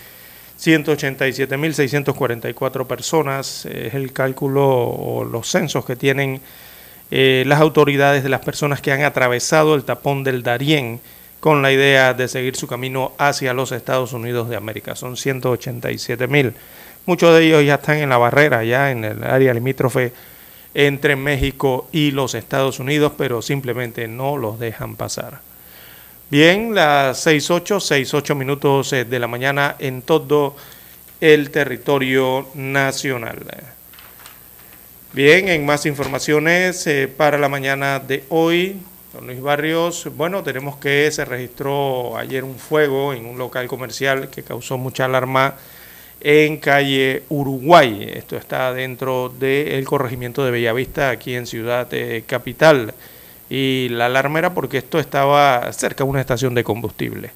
[0.61, 6.41] 187.644 personas, es el cálculo o los censos que tienen
[7.11, 11.01] eh, las autoridades de las personas que han atravesado el tapón del Darién
[11.41, 14.95] con la idea de seguir su camino hacia los Estados Unidos de América.
[14.95, 16.53] Son 187.000.
[17.07, 20.13] Muchos de ellos ya están en la barrera, ya en el área limítrofe
[20.75, 25.41] entre México y los Estados Unidos, pero simplemente no los dejan pasar.
[26.31, 30.55] Bien, las 6.8, 6.8 minutos eh, de la mañana en todo
[31.21, 33.41] el territorio nacional.
[35.13, 38.77] Bien, en más informaciones eh, para la mañana de hoy,
[39.13, 44.31] don Luis Barrios, bueno, tenemos que se registró ayer un fuego en un local comercial
[44.31, 45.57] que causó mucha alarma
[46.21, 48.09] en calle Uruguay.
[48.15, 52.95] Esto está dentro del corregimiento de Bellavista, aquí en Ciudad eh, Capital.
[53.51, 57.33] Y la alarma era porque esto estaba cerca de una estación de combustible.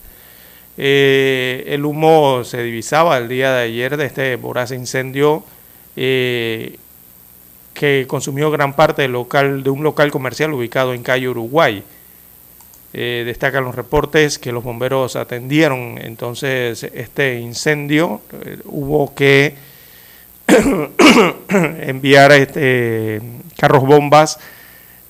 [0.78, 5.44] Eh, el humo se divisaba el día de ayer de este voraz incendio
[5.96, 6.78] eh,
[7.74, 11.82] que consumió gran parte local, de un local comercial ubicado en calle Uruguay.
[12.92, 18.20] Eh, destacan los reportes que los bomberos atendieron entonces este incendio.
[18.66, 19.56] Hubo que
[21.48, 23.20] enviar este,
[23.56, 24.38] carros bombas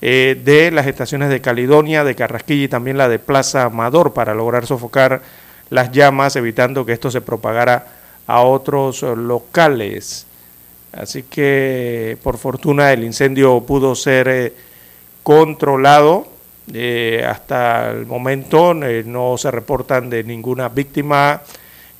[0.07, 4.35] eh, de las estaciones de Caledonia, de Carrasquilla y también la de Plaza Amador para
[4.35, 5.23] lograr sofocar
[5.71, 7.87] las llamas, evitando que esto se propagara
[8.27, 10.27] a otros locales.
[10.93, 14.53] Así que por fortuna el incendio pudo ser
[15.23, 16.35] controlado
[16.73, 21.43] eh, hasta el momento eh, no se reportan de ninguna víctima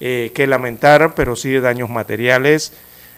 [0.01, 2.73] eh, que lamentar, pero sí de daños materiales.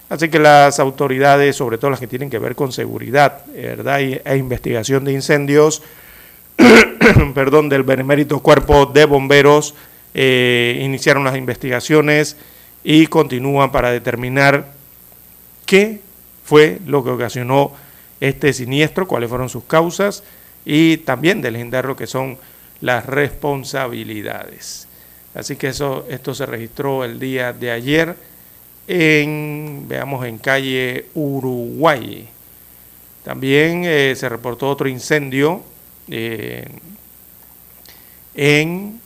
[0.08, 4.00] Así que las autoridades, sobre todo las que tienen que ver con seguridad ¿verdad?
[4.00, 5.82] e investigación de incendios,
[7.34, 9.74] perdón, del benemérito cuerpo de bomberos,
[10.14, 12.36] iniciaron las investigaciones
[12.84, 14.72] y continúan para determinar
[15.66, 16.00] qué
[16.44, 17.72] fue lo que ocasionó
[18.20, 20.22] este siniestro, cuáles fueron sus causas
[20.64, 22.38] y también deslindar lo que son
[22.80, 24.86] las responsabilidades.
[25.34, 28.16] Así que eso, esto se registró el día de ayer
[28.88, 32.28] en, veamos, en calle Uruguay.
[33.26, 35.62] También eh, se reportó otro incendio
[36.08, 36.68] eh,
[38.36, 39.00] en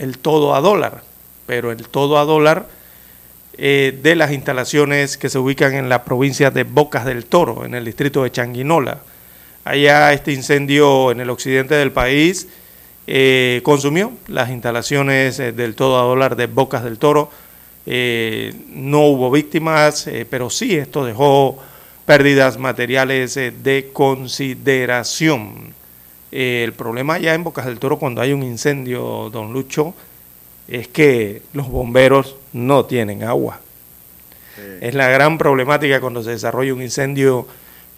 [0.00, 1.02] el todo a dólar,
[1.46, 2.66] pero el todo a dólar
[3.56, 7.76] eh, de las instalaciones que se ubican en la provincia de Bocas del Toro, en
[7.76, 8.98] el distrito de Changuinola
[9.62, 12.48] Allá este incendio en el occidente del país
[13.62, 17.30] consumió las instalaciones del todo a dólar de Bocas del Toro.
[17.86, 21.58] Eh, no hubo víctimas, pero sí esto dejó
[22.06, 25.74] pérdidas materiales de consideración.
[26.30, 29.94] el problema ya en Bocas del Toro cuando hay un incendio, don Lucho,
[30.68, 33.60] es que los bomberos no tienen agua.
[34.80, 37.46] Es la gran problemática cuando se desarrolla un incendio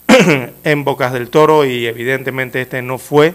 [0.64, 3.34] en Bocas del Toro y evidentemente este no fue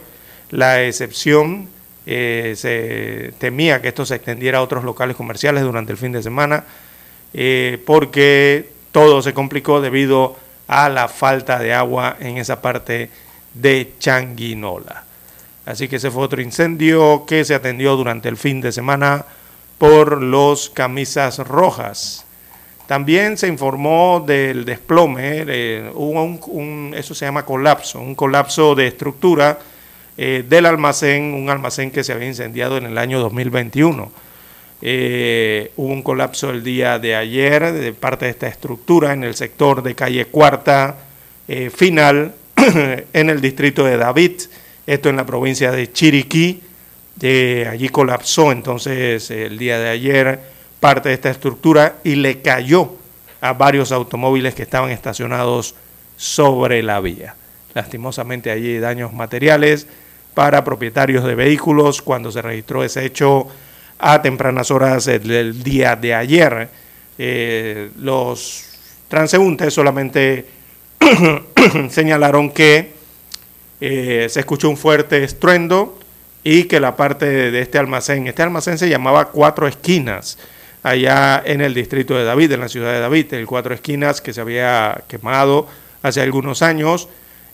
[0.49, 1.68] la excepción.
[2.06, 6.24] Eh, se temía que esto se extendiera a otros locales comerciales durante el fin de
[6.24, 6.64] semana
[7.32, 10.36] eh, porque todo se complicó debido
[10.68, 13.12] a la falta de agua en esa parte
[13.54, 15.04] de Changuinola.
[15.66, 19.26] Así que ese fue otro incendio que se atendió durante el fin de semana
[19.78, 22.26] por los camisas rojas.
[22.88, 29.60] También se informó del desplome, hubo un, eso se llama colapso, un colapso de estructura
[30.24, 34.11] eh, del almacén, un almacén que se había incendiado en el año 2021.
[34.84, 39.34] Eh, hubo un colapso el día de ayer de parte de esta estructura en el
[39.34, 40.95] sector de calle Cuarta
[41.47, 42.36] eh, Final,
[43.13, 44.41] en el distrito de David,
[44.86, 46.61] esto en la provincia de Chiriquí.
[47.67, 50.39] allí colapsó entonces el día de ayer
[50.80, 52.93] parte de esta estructura y le cayó
[53.41, 55.74] a varios automóviles que estaban estacionados
[56.15, 57.34] sobre la vía.
[57.74, 59.88] Lastimosamente allí daños materiales
[60.34, 63.48] para propietarios de vehículos cuando se registró ese hecho
[64.00, 66.70] a tempranas horas del día de ayer.
[67.18, 68.66] Eh, los
[69.08, 70.48] transeúntes solamente
[71.90, 72.94] señalaron que
[73.80, 76.00] eh, se escuchó un fuerte estruendo
[76.44, 80.38] y que la parte de este almacén, este almacén se llamaba Cuatro Esquinas,
[80.82, 84.34] allá en el distrito de David, en la ciudad de David, el Cuatro Esquinas, que
[84.34, 85.68] se había quemado
[86.02, 87.08] hace algunos años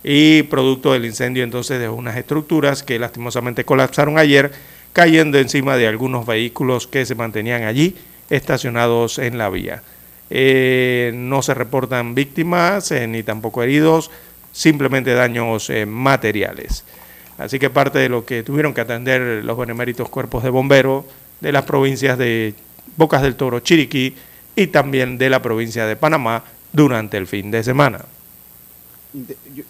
[0.10, 4.53] y producto del incendio entonces de unas estructuras que lastimosamente colapsaron ayer,
[4.93, 7.93] cayendo encima de algunos vehículos que se mantenían allí
[8.30, 9.84] estacionados en la vía.
[10.30, 14.10] Eh, no se reportan víctimas eh, ni tampoco heridos,
[14.53, 16.86] simplemente daños eh, materiales.
[17.38, 21.03] Así que parte de lo que tuvieron que atender los beneméritos cuerpos de bomberos
[21.41, 22.53] de las provincias de
[22.95, 24.16] Bocas del Toro, Chiriquí
[24.55, 28.05] y también de la provincia de Panamá durante el fin de semana.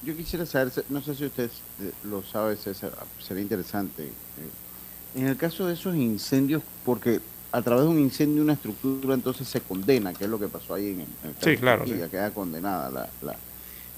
[0.03, 1.49] Yo, quisiera saber, no sé si usted
[1.81, 4.03] eh, lo sabe, César, sería interesante.
[4.03, 7.19] Eh, en el caso de esos incendios, porque
[7.51, 10.73] a través de un incendio una estructura entonces se condena, que es lo que pasó
[10.73, 11.85] ahí en el, caso Sí, claro.
[11.85, 12.89] Queda condenada.
[12.89, 13.35] La, la,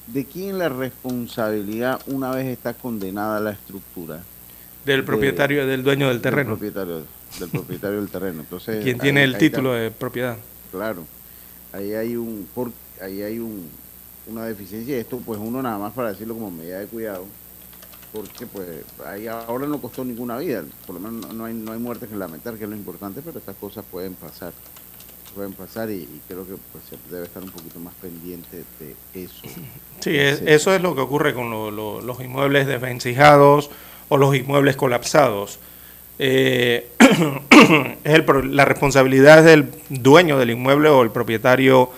[0.08, 4.22] ¿De quién la responsabilidad una vez está condenada la estructura?
[4.86, 6.52] Del propietario, del dueño del terreno.
[6.52, 7.04] Del propietario,
[7.40, 8.40] del propietario del terreno.
[8.42, 10.38] Entonces, quien tiene el título de propiedad.
[10.72, 11.06] Claro.
[11.74, 12.48] Ahí hay un
[13.02, 13.70] ahí hay un,
[14.30, 17.26] una deficiencia y esto pues uno nada más para decirlo como medida de cuidado
[18.12, 18.68] porque pues
[19.06, 22.16] ahí ahora no costó ninguna vida, por lo menos no hay, no hay muertes que
[22.16, 24.52] lamentar, que es lo importante, pero estas cosas pueden pasar.
[25.36, 29.44] pueden pasar y, creo que pues, se debe estar un poquito más pendiente de eso.
[30.00, 33.70] Sí, eso es lo que ocurre con los inmuebles desvencijados
[34.10, 35.60] o los inmuebles colapsados.
[36.18, 36.90] Eh,
[38.04, 41.92] es la responsabilidad del dueño del inmueble o el propietario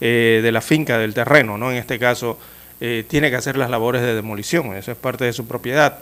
[0.00, 1.70] eh, de la finca, del terreno, ¿no?
[1.70, 2.38] En este caso,
[2.80, 5.98] eh, tiene que hacer las labores de demolición, eso es parte de su propiedad.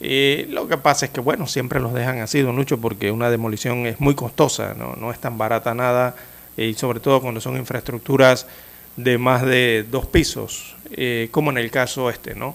[0.00, 3.86] lo que pasa es que, bueno, siempre los dejan así, don Lucho, porque una demolición
[3.86, 6.14] es muy costosa, no, no es tan barata nada,
[6.56, 8.46] y sobre todo cuando son infraestructuras
[8.96, 10.76] de más de dos pisos,
[11.32, 12.54] como en el caso este, ¿no?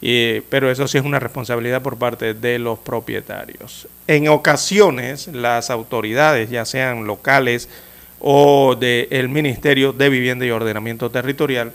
[0.00, 3.88] pero eso sí es una responsabilidad por parte de los propietarios.
[4.06, 7.68] En ocasiones, las autoridades, ya sean locales
[8.20, 11.72] o del Ministerio de Vivienda y Ordenamiento Territorial,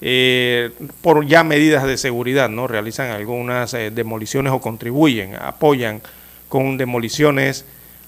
[0.00, 0.70] eh,
[1.02, 2.66] por ya medidas de seguridad, ¿no?
[2.66, 6.00] realizan algunas eh, demoliciones o contribuyen, apoyan
[6.48, 7.64] con demoliciones,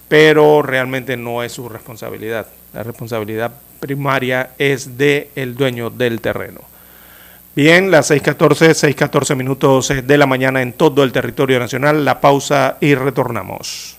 [0.08, 2.46] pero realmente no es su responsabilidad.
[2.72, 6.60] La responsabilidad primaria es del el dueño del terreno.
[7.54, 12.02] Bien, las 6.14, 6.14 minutos eh, de la mañana en todo el territorio nacional.
[12.02, 13.98] La pausa y retornamos.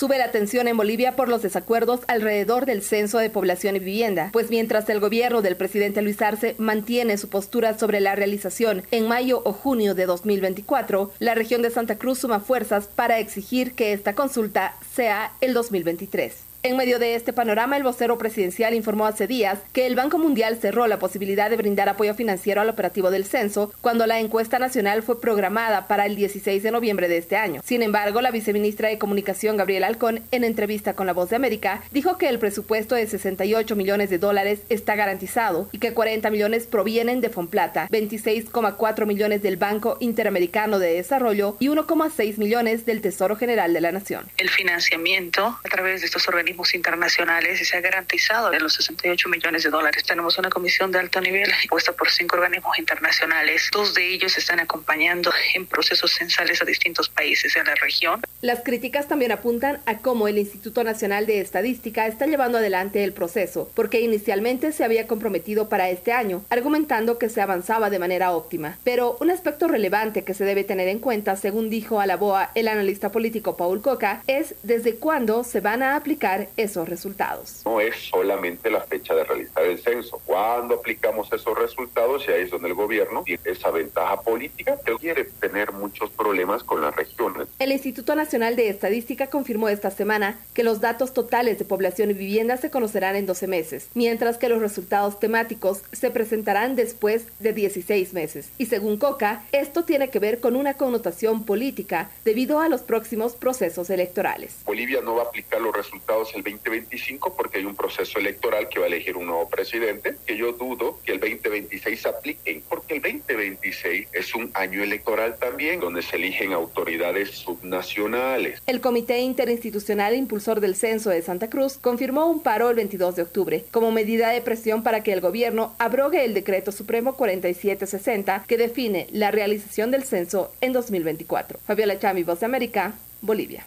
[0.00, 4.30] Sube la tensión en Bolivia por los desacuerdos alrededor del censo de población y vivienda,
[4.32, 9.06] pues mientras el gobierno del presidente Luis Arce mantiene su postura sobre la realización en
[9.06, 13.92] mayo o junio de 2024, la región de Santa Cruz suma fuerzas para exigir que
[13.92, 16.49] esta consulta sea el 2023.
[16.62, 20.58] En medio de este panorama, el vocero presidencial informó hace días que el Banco Mundial
[20.60, 25.02] cerró la posibilidad de brindar apoyo financiero al operativo del censo cuando la encuesta nacional
[25.02, 27.62] fue programada para el 16 de noviembre de este año.
[27.64, 31.82] Sin embargo, la viceministra de Comunicación, Gabriela Alcón, en entrevista con La Voz de América,
[31.92, 36.66] dijo que el presupuesto de 68 millones de dólares está garantizado y que 40 millones
[36.66, 43.34] provienen de Fonplata, 26,4 millones del Banco Interamericano de Desarrollo y 1,6 millones del Tesoro
[43.36, 44.28] General de la Nación.
[44.36, 49.28] El financiamiento a través de estos organismos internacionales y se ha garantizado de los 68
[49.28, 50.02] millones de dólares.
[50.04, 53.68] Tenemos una comisión de alto nivel puesta por cinco organismos internacionales.
[53.72, 58.20] Dos de ellos están acompañando en procesos censales a distintos países en la región.
[58.40, 63.12] Las críticas también apuntan a cómo el Instituto Nacional de Estadística está llevando adelante el
[63.12, 68.32] proceso, porque inicialmente se había comprometido para este año, argumentando que se avanzaba de manera
[68.32, 68.78] óptima.
[68.84, 72.50] Pero un aspecto relevante que se debe tener en cuenta, según dijo a la BOA
[72.54, 77.62] el analista político Paul Coca, es desde cuándo se van a aplicar esos resultados.
[77.64, 80.20] No es solamente la fecha de realizar el censo.
[80.24, 84.96] Cuando aplicamos esos resultados, y ahí es donde el gobierno tiene esa ventaja política que
[84.96, 87.48] quiere tener muchos problemas con las regiones.
[87.58, 92.14] El Instituto Nacional de Estadística confirmó esta semana que los datos totales de población y
[92.14, 97.52] vivienda se conocerán en 12 meses, mientras que los resultados temáticos se presentarán después de
[97.52, 98.50] 16 meses.
[98.58, 103.34] Y según Coca, esto tiene que ver con una connotación política debido a los próximos
[103.34, 104.56] procesos electorales.
[104.64, 108.78] Bolivia no va a aplicar los resultados el 2025 porque hay un proceso electoral que
[108.78, 113.02] va a elegir un nuevo presidente, que yo dudo que el 2026 apliquen, porque el
[113.02, 118.60] 2026 es un año electoral también, donde se eligen autoridades subnacionales.
[118.66, 123.22] El Comité Interinstitucional Impulsor del Censo de Santa Cruz confirmó un paro el 22 de
[123.22, 128.56] octubre como medida de presión para que el gobierno abrogue el decreto supremo 4760 que
[128.56, 131.58] define la realización del censo en 2024.
[131.64, 133.66] Fabiola Chami, Voz de América, Bolivia.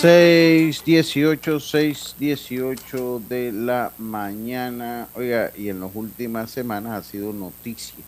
[0.00, 5.08] 618, 618 de la mañana.
[5.14, 8.02] Oiga, y en las últimas semanas ha sido noticia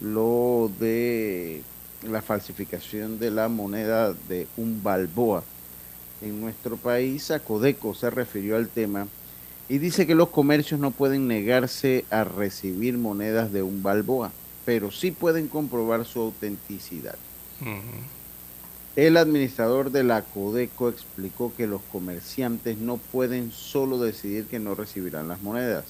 [0.00, 1.64] lo de
[2.08, 5.42] la falsificación de la moneda de un balboa
[6.22, 7.32] en nuestro país.
[7.44, 9.08] Codeco se refirió al tema
[9.68, 14.30] y dice que los comercios no pueden negarse a recibir monedas de un balboa,
[14.64, 17.16] pero sí pueden comprobar su autenticidad.
[18.98, 24.74] El administrador de la Codeco explicó que los comerciantes no pueden solo decidir que no
[24.74, 25.84] recibirán las monedas.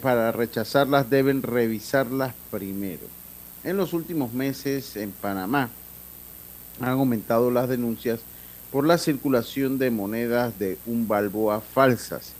[0.00, 3.02] Para rechazarlas deben revisarlas primero.
[3.64, 5.68] En los últimos meses en Panamá
[6.80, 8.20] han aumentado las denuncias
[8.70, 12.34] por la circulación de monedas de un balboa falsas.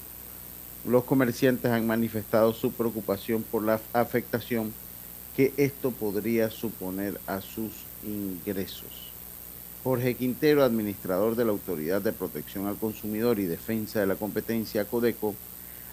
[0.86, 4.72] Los comerciantes han manifestado su preocupación por la afectación
[5.36, 7.72] que esto podría suponer a sus
[8.04, 9.09] ingresos.
[9.82, 14.84] Jorge Quintero, administrador de la Autoridad de Protección al Consumidor y Defensa de la Competencia
[14.84, 15.34] Codeco,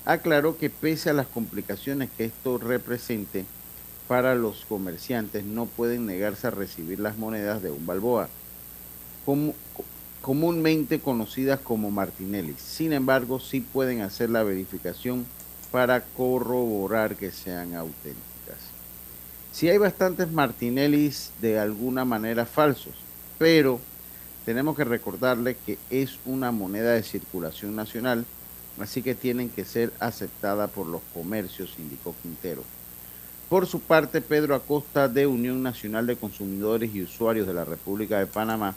[0.04, 3.46] aclaró que pese a las complicaciones que esto represente
[4.10, 8.30] para los comerciantes, no pueden negarse a recibir las monedas de un balboa,
[10.22, 12.56] comúnmente conocidas como Martinelli.
[12.58, 15.26] Sin embargo, sí pueden hacer la verificación
[15.72, 18.58] para corroborar que sean auténticas.
[19.52, 22.96] Si hay bastantes Martinellis de alguna manera falsos,
[23.38, 23.80] pero
[24.46, 28.26] tenemos que recordarle que es una moneda de circulación nacional,
[28.80, 32.64] así que tienen que ser aceptada por los comercios, indicó Quintero.
[33.50, 38.20] Por su parte, Pedro Acosta de Unión Nacional de Consumidores y Usuarios de la República
[38.20, 38.76] de Panamá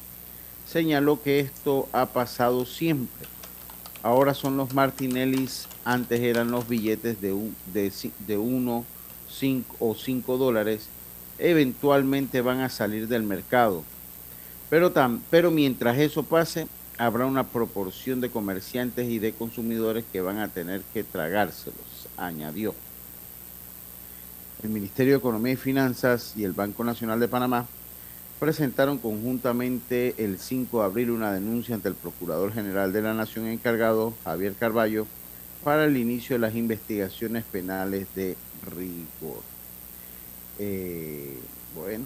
[0.66, 3.26] señaló que esto ha pasado siempre.
[4.02, 8.84] Ahora son los Martinellis, antes eran los billetes de, un, de, uno,
[9.28, 10.88] cinco o cinco dólares,
[11.38, 13.84] eventualmente van a salir del mercado
[14.70, 14.92] pero,
[15.30, 16.66] pero mientras eso pase,
[16.96, 22.74] habrá una proporción de comerciantes y de consumidores que van a tener que tragárselos, añadió.
[24.62, 27.66] El Ministerio de Economía y Finanzas y el Banco Nacional de Panamá
[28.38, 33.46] presentaron conjuntamente el 5 de abril una denuncia ante el Procurador General de la Nación
[33.46, 35.06] encargado, Javier Carballo,
[35.64, 38.36] para el inicio de las investigaciones penales de
[38.74, 39.42] rigor.
[40.58, 41.38] Eh,
[41.74, 42.04] bueno,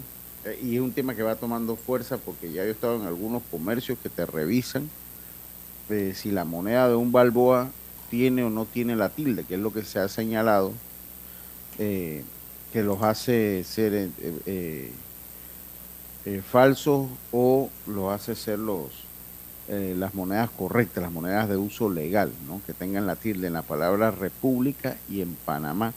[0.63, 3.43] y es un tema que va tomando fuerza porque ya yo he estado en algunos
[3.51, 4.91] comercios que te revisan
[5.91, 7.71] eh, si la moneda de un balboa
[8.11, 10.73] tiene o no tiene la tilde, que es lo que se ha señalado,
[11.79, 12.23] eh,
[12.73, 14.11] que los hace ser
[16.51, 18.91] falsos o los hace ser los
[19.69, 22.61] las monedas correctas, las monedas de uso legal, ¿no?
[22.67, 25.95] que tengan la tilde en la palabra República y en Panamá.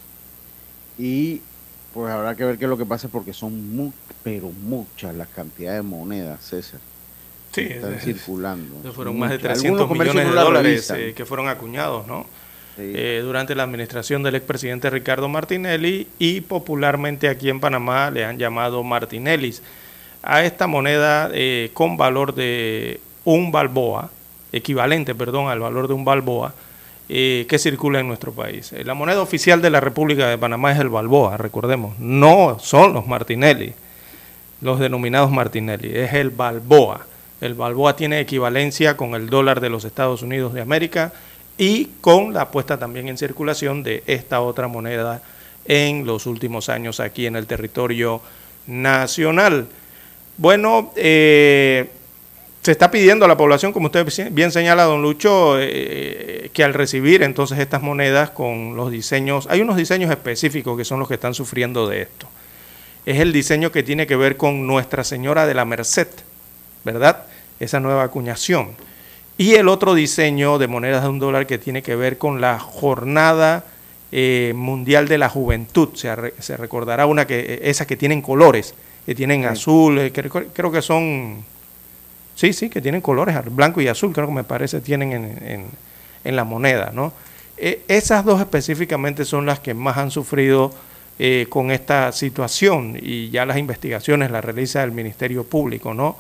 [0.98, 1.42] Y
[1.98, 3.92] pues habrá que ver qué es lo que pasa porque son muy,
[4.22, 6.80] pero muchas las cantidades de monedas, César.
[7.52, 8.94] Sí, están circulando.
[8.94, 12.28] Fueron más de 300 millones de dólares eh, que fueron acuñados, ¿no?
[12.78, 18.38] Eh, durante la administración del expresidente Ricardo Martinelli y popularmente aquí en Panamá le han
[18.38, 19.64] llamado Martinellis.
[20.22, 24.12] A esta moneda eh, con valor de un balboa,
[24.52, 26.54] equivalente, perdón, al valor de un balboa,
[27.08, 28.74] que circula en nuestro país.
[28.74, 32.94] Eh, la moneda oficial de la República de Panamá es el Balboa, recordemos, no son
[32.94, 33.74] los Martinelli,
[34.62, 37.06] los denominados Martinelli, es el Balboa.
[37.40, 41.14] El Balboa tiene equivalencia con el dólar de los Estados Unidos de América
[41.58, 45.22] y con la puesta también en circulación de esta otra moneda
[45.66, 48.22] en los últimos años aquí en el territorio
[48.66, 49.68] nacional.
[50.38, 51.90] Bueno, eh,
[52.68, 56.74] se está pidiendo a la población, como usted bien señala, don Lucho, eh, que al
[56.74, 61.14] recibir entonces estas monedas con los diseños, hay unos diseños específicos que son los que
[61.14, 62.28] están sufriendo de esto.
[63.06, 66.10] Es el diseño que tiene que ver con Nuestra Señora de la Merced,
[66.84, 67.24] ¿verdad?
[67.62, 68.72] Esa nueva acuñación.
[69.38, 72.60] Y el otro diseño de monedas de un dólar que tiene que ver con la
[72.60, 73.64] jornada
[74.12, 75.96] eh, mundial de la juventud.
[75.96, 81.46] Se, recordará una que, esas que tienen colores, que tienen azul, eh, creo que son
[82.38, 85.66] Sí, sí, que tienen colores blanco y azul, creo que me parece tienen en,
[86.24, 87.12] en, la moneda, ¿no?
[87.58, 90.72] E, esas dos específicamente son las que más han sufrido
[91.18, 96.16] eh, con esta situación y ya las investigaciones las realiza el Ministerio Público, ¿no?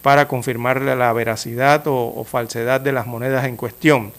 [0.00, 4.12] Para confirmar la veracidad o, falsedad de las monedas en cuestión,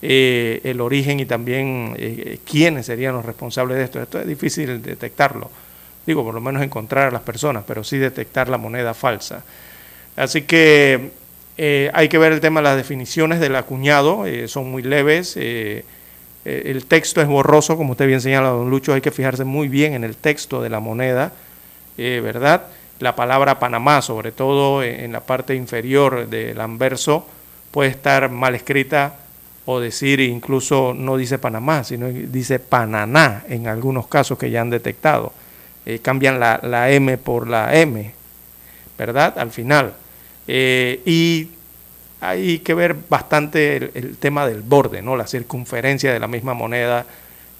[0.00, 4.00] eh, el origen y también eh, quiénes serían los responsables de esto.
[4.00, 5.50] Esto es difícil detectarlo,
[6.06, 9.42] digo, por lo menos encontrar a las personas, pero sí detectar la moneda falsa.
[10.18, 11.12] Así que
[11.56, 15.34] eh, hay que ver el tema de las definiciones del acuñado, eh, son muy leves.
[15.36, 15.84] Eh,
[16.44, 19.92] el texto es borroso, como usted bien señala, don Lucho, hay que fijarse muy bien
[19.92, 21.32] en el texto de la moneda,
[21.98, 22.62] ¿verdad?
[23.00, 27.26] la palabra Panamá, sobre todo en la parte inferior del anverso,
[27.70, 29.16] puede estar mal escrita
[29.66, 34.70] o decir incluso no dice Panamá, sino dice Pananá en algunos casos que ya han
[34.70, 35.34] detectado.
[36.00, 38.10] Cambian la, M por la M,
[38.96, 39.38] ¿verdad?
[39.38, 39.92] Al final.
[40.48, 41.48] Eh, y
[42.20, 45.16] hay que ver bastante el, tema del borde, ¿no?
[45.16, 47.06] La circunferencia de la misma moneda,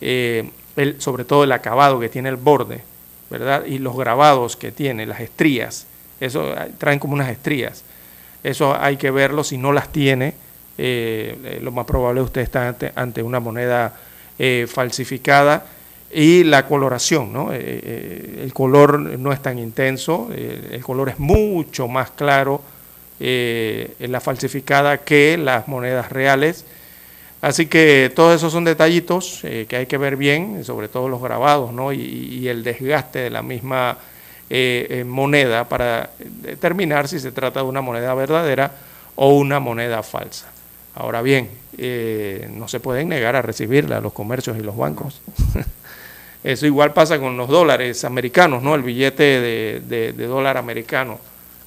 [0.00, 0.50] eh,
[0.98, 2.80] sobre todo el acabado que tiene el borde,
[3.30, 3.64] ¿verdad?
[3.66, 5.86] Y los grabados que tiene, las estrías,
[6.20, 7.84] eso traen como unas estrías.
[8.42, 10.34] Eso hay que verlo, si no las tiene,
[10.76, 13.94] eh, lo más probable es que usted está ante, una moneda
[14.38, 15.66] eh, falsificada.
[16.10, 17.52] Y la coloración, ¿no?
[17.52, 22.62] el color no es tan intenso, el color es mucho más claro
[23.20, 26.64] eh, la falsificada que las monedas reales.
[27.40, 31.20] Así que todos esos son detallitos eh, que hay que ver bien, sobre todo los
[31.20, 31.92] grabados ¿no?
[31.92, 33.98] y, el desgaste de la misma
[34.50, 38.72] eh, moneda para determinar si se trata de una moneda verdadera
[39.16, 40.46] o una moneda falsa.
[40.94, 41.48] Ahora bien,
[42.50, 45.20] no se pueden negar a recibirla los comercios y los bancos.
[46.42, 48.74] Eso igual pasa con los dólares americanos, ¿no?
[48.74, 51.20] El billete de dólar americano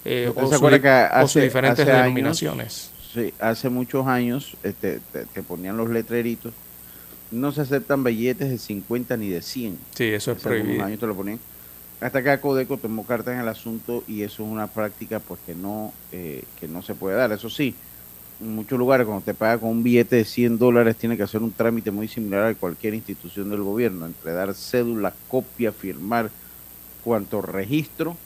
[0.06, 2.92] eh, o, sus diferentes denominaciones.
[3.14, 6.54] sí, hace muchos años este, te, ponían los letreritos.
[7.30, 9.78] No se aceptan billetes de 50 ni de 100.
[9.96, 10.84] Sí, eso es prohibido.
[10.84, 11.40] años te lo ponían.
[12.02, 15.54] Hasta que Codeco tomó carta en el asunto y eso es una práctica pues que
[15.54, 17.32] no, eh, que no se puede dar.
[17.32, 17.76] Eso sí,
[18.42, 21.42] en muchos lugares cuando te paga con un billete de 100 dólares tiene que hacer
[21.44, 26.32] un trámite muy similar a cualquier institución del gobierno, entre dar cédula, copia, firmar
[27.04, 28.18] cuanto registro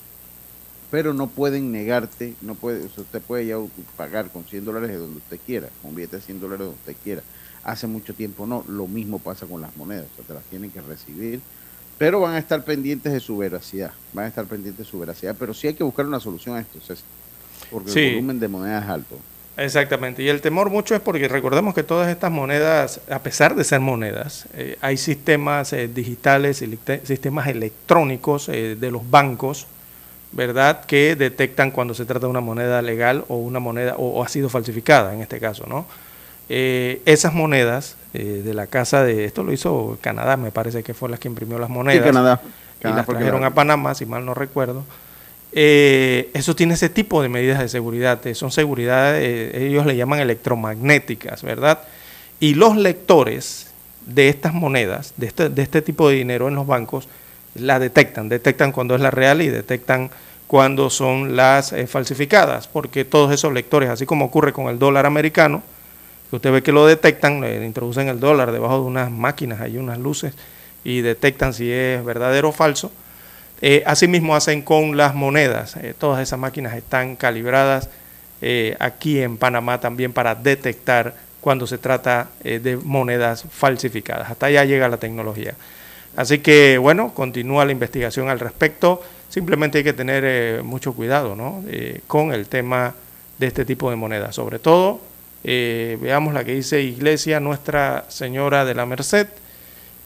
[0.96, 3.58] pero no pueden negarte, no puede, usted puede ya
[3.98, 6.96] pagar con 100 dólares de donde usted quiera, con billete de 100 dólares donde usted
[7.04, 7.22] quiera.
[7.66, 10.72] Hace mucho tiempo no, lo mismo pasa con las monedas, o sea, te las tienen
[10.72, 11.42] que recibir,
[11.98, 15.36] pero van a estar pendientes de su veracidad, van a estar pendientes de su veracidad,
[15.38, 16.80] pero sí hay que buscar una solución a esto,
[17.70, 19.20] porque el volumen de monedas es alto.
[19.58, 23.66] Exactamente, y el temor mucho es porque recordemos que todas estas monedas, a pesar de
[23.66, 26.64] ser monedas, eh, hay sistemas eh, digitales,
[27.04, 29.68] sistemas electrónicos eh, de los bancos,
[30.36, 34.28] ¿verdad?, que detectan cuando se trata de una moneda legal o una moneda, o, ha
[34.28, 35.86] sido falsificada en este caso, ¿no?
[36.50, 40.94] Eh, esas monedas eh, de la casa de, esto lo hizo Canadá, me parece que
[40.94, 42.04] fue la que imprimió las monedas.
[42.04, 42.42] Sí, Canadá.
[42.84, 44.84] y las trajeron a Panamá, si mal no recuerdo.
[45.54, 51.44] Eh, eso tiene ese tipo de medidas de seguridad, son seguridad, ellos le llaman electromagnéticas,
[51.44, 51.80] ¿verdad?
[52.42, 53.68] Y los lectores
[54.06, 57.08] de estas monedas, de este, de este tipo de dinero en los bancos,
[57.56, 60.10] la detectan, detectan cuando es la real y detectan
[60.48, 65.06] cuando son las eh, falsificadas, porque todos esos lectores, así como ocurre con el dólar
[65.06, 65.64] americano,
[66.30, 69.78] que usted ve que lo detectan, le introducen el dólar debajo de unas máquinas, hay
[69.78, 70.34] unas luces,
[70.84, 72.92] y detectan si es verdadero o falso.
[73.62, 77.90] Eh, asimismo hacen con las monedas, eh, todas esas máquinas están calibradas
[78.78, 84.30] aquí en Panamá también para detectar cuando se trata de monedas falsificadas.
[84.30, 85.56] Hasta allá llega la tecnología.
[86.16, 89.02] Así que, bueno, continúa la investigación al respecto.
[89.30, 91.64] Simplemente hay que tener eh, mucho cuidado ¿no?
[91.68, 92.94] Eh, con el tema
[93.38, 94.36] de este tipo de monedas.
[94.36, 95.02] Sobre todo,
[95.44, 99.28] eh, veamos la que dice Iglesia Nuestra Señora de la Merced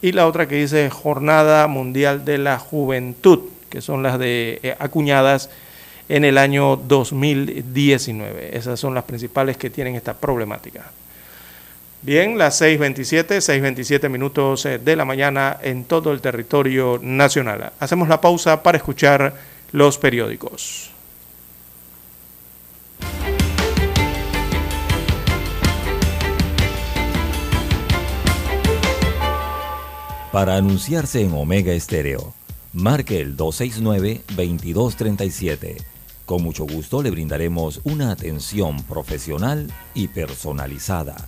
[0.02, 5.50] y la otra que dice Jornada Mundial de la Juventud, que son las de acuñadas
[6.08, 8.58] en el año 2019.
[8.58, 10.92] Esas son las principales que tienen esta problemática.
[12.02, 17.74] Bien, las 6.27, 6.27 minutos eh, de la mañana en todo el territorio nacional.
[17.78, 19.36] Hacemos la pausa para escuchar
[19.74, 20.92] los periódicos.
[30.32, 32.34] Para anunciarse en Omega Estéreo,
[32.72, 35.84] marque el 269-2237.
[36.26, 41.28] Con mucho gusto le brindaremos una atención profesional y personalizada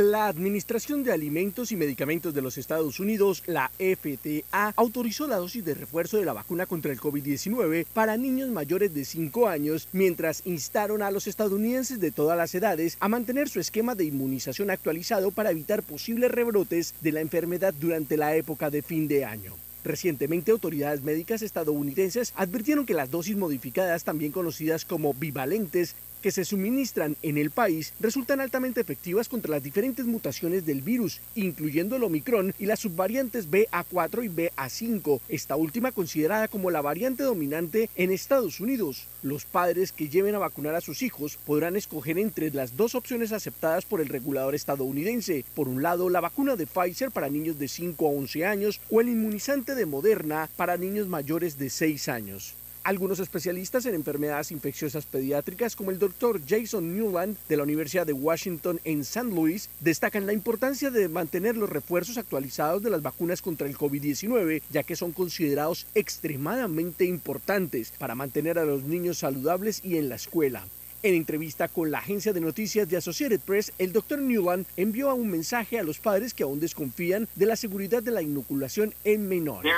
[0.00, 5.64] La Administración de Alimentos y Medicamentos de los Estados Unidos, la FTA, autorizó la dosis
[5.64, 10.42] de refuerzo de la vacuna contra el COVID-19 para niños mayores de 5 años, mientras
[10.44, 15.30] instaron a los estadounidenses de todas las edades a mantener su esquema de inmunización actualizado
[15.30, 19.54] para evitar posibles rebrotes de la enfermedad durante la época de fin de año.
[19.86, 26.44] Recientemente, autoridades médicas estadounidenses advirtieron que las dosis modificadas, también conocidas como bivalentes, que se
[26.44, 32.04] suministran en el país resultan altamente efectivas contra las diferentes mutaciones del virus, incluyendo el
[32.04, 38.10] Omicron y las subvariantes BA4 y BA5, esta última considerada como la variante dominante en
[38.10, 39.06] Estados Unidos.
[39.22, 43.32] Los padres que lleven a vacunar a sus hijos podrán escoger entre las dos opciones
[43.32, 45.44] aceptadas por el regulador estadounidense.
[45.54, 49.00] Por un lado, la vacuna de Pfizer para niños de 5 a 11 años o
[49.00, 52.54] el inmunizante de Moderna para niños mayores de 6 años.
[52.86, 58.12] Algunos especialistas en enfermedades infecciosas pediátricas, como el doctor Jason Newland de la Universidad de
[58.12, 63.42] Washington en San Luis, destacan la importancia de mantener los refuerzos actualizados de las vacunas
[63.42, 69.84] contra el COVID-19, ya que son considerados extremadamente importantes para mantener a los niños saludables
[69.84, 70.64] y en la escuela.
[71.02, 75.28] En entrevista con la agencia de noticias de Associated Press, el doctor Newland envió un
[75.28, 79.74] mensaje a los padres que aún desconfían de la seguridad de la inoculación en menores.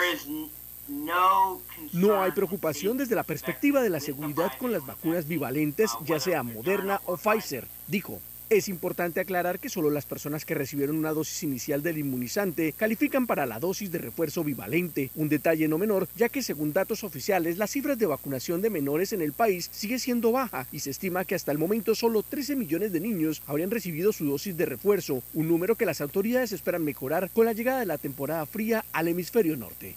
[1.93, 6.43] No hay preocupación desde la perspectiva de la seguridad con las vacunas bivalentes, ya sea
[6.43, 8.20] Moderna o Pfizer, dijo.
[8.51, 13.26] Es importante aclarar que solo las personas que recibieron una dosis inicial del inmunizante califican
[13.26, 17.59] para la dosis de refuerzo bivalente, un detalle no menor, ya que según datos oficiales
[17.59, 21.26] las cifras de vacunación de menores en el país sigue siendo baja y se estima
[21.26, 25.22] que hasta el momento solo 13 millones de niños habrían recibido su dosis de refuerzo,
[25.34, 29.09] un número que las autoridades esperan mejorar con la llegada de la temporada fría al
[29.09, 29.97] hemisferio norte.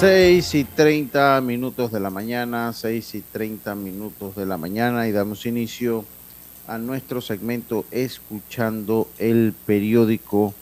[0.00, 5.12] Seis y 30 minutos de la mañana, 6 y 30 minutos de la mañana y
[5.12, 6.06] damos inicio
[6.66, 10.54] a nuestro segmento Escuchando el periódico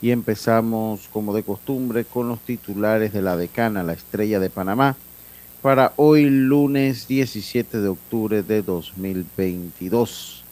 [0.00, 4.96] y empezamos como de costumbre con los titulares de la decana, la estrella de Panamá,
[5.62, 10.42] para hoy lunes 17 de octubre de 2022.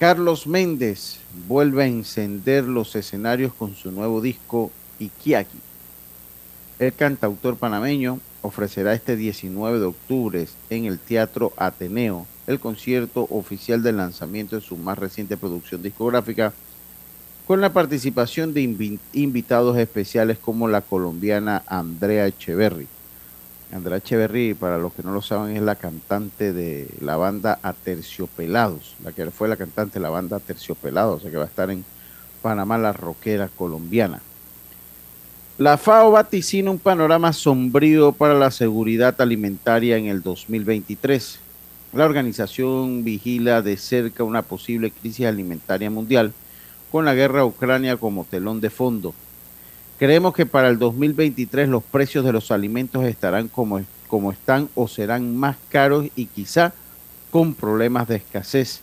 [0.00, 5.67] Carlos Méndez vuelve a encender los escenarios con su nuevo disco Ikiaki.
[6.78, 13.82] El cantautor panameño ofrecerá este 19 de octubre en el Teatro Ateneo el concierto oficial
[13.82, 16.52] del lanzamiento de su más reciente producción discográfica
[17.48, 22.86] con la participación de invitados especiales como la colombiana Andrea Echeverry.
[23.72, 28.94] Andrea Echeverry, para los que no lo saben, es la cantante de la banda Aterciopelados,
[29.02, 31.70] la que fue la cantante de la banda Aterciopelados, o sea que va a estar
[31.70, 31.84] en
[32.40, 34.22] Panamá, la rockera colombiana.
[35.58, 41.40] La FAO vaticina un panorama sombrío para la seguridad alimentaria en el 2023.
[41.94, 46.32] La organización vigila de cerca una posible crisis alimentaria mundial
[46.92, 49.14] con la guerra Ucrania como telón de fondo.
[49.98, 54.86] Creemos que para el 2023 los precios de los alimentos estarán como, como están o
[54.86, 56.72] serán más caros y quizá
[57.32, 58.80] con problemas de escasez,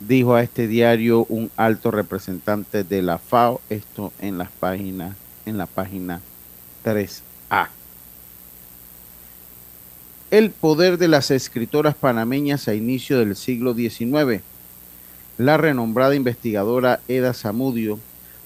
[0.00, 5.14] dijo a este diario un alto representante de la FAO, esto en las páginas
[5.48, 6.20] en la página
[6.84, 7.68] 3A.
[10.30, 14.42] El poder de las escritoras panameñas a inicio del siglo XIX.
[15.38, 17.98] La renombrada investigadora Eda Zamudio,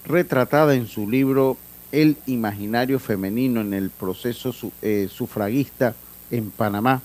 [0.04, 1.56] retratada en su libro
[1.90, 5.96] El imaginario femenino en el proceso eh, sufragista
[6.30, 7.02] en Panamá,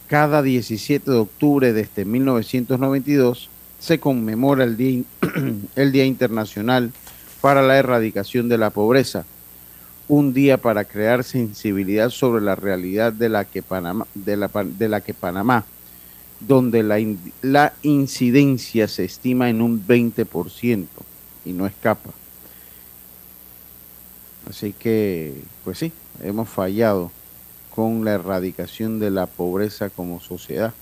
[0.06, 3.48] Cada 17 de octubre de este 1992
[3.78, 6.92] se conmemora el Día, Internacional
[7.40, 9.24] para la Erradicación de la Pobreza,
[10.08, 15.14] un día para crear sensibilidad sobre la realidad de la que Panamá, de la que
[15.14, 15.64] Panamá
[16.40, 16.98] donde la,
[17.42, 20.86] la incidencia se estima en un 20%
[21.44, 22.10] y no escapa.
[24.48, 27.10] Así que, pues sí, hemos fallado
[27.74, 30.72] con la erradicación de la pobreza como sociedad.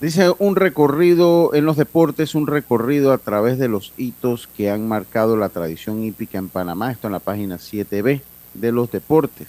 [0.00, 4.88] Dice un recorrido en los deportes, un recorrido a través de los hitos que han
[4.88, 6.90] marcado la tradición hípica en Panamá.
[6.90, 8.22] Esto en la página 7B
[8.54, 9.48] de los deportes.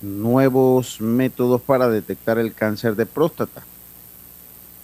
[0.00, 3.62] Nuevos métodos para detectar el cáncer de próstata.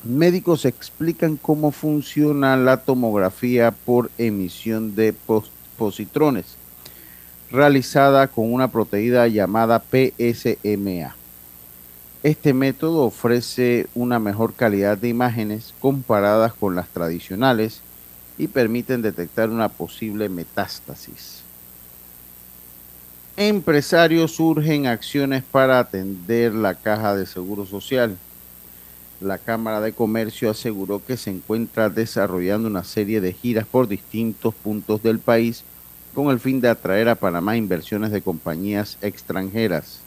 [0.05, 5.14] Médicos explican cómo funciona la tomografía por emisión de
[5.79, 6.57] positrones,
[7.51, 11.22] realizada con una proteína llamada PSMA.
[12.23, 17.81] Este método ofrece una mejor calidad de imágenes comparadas con las tradicionales
[18.39, 21.43] y permiten detectar una posible metástasis.
[23.37, 28.16] Empresarios surgen acciones para atender la caja de seguro social.
[29.20, 34.55] La Cámara de Comercio aseguró que se encuentra desarrollando una serie de giras por distintos
[34.55, 35.64] puntos del país
[36.14, 40.02] con el fin de atraer a Panamá inversiones de compañías extranjeras.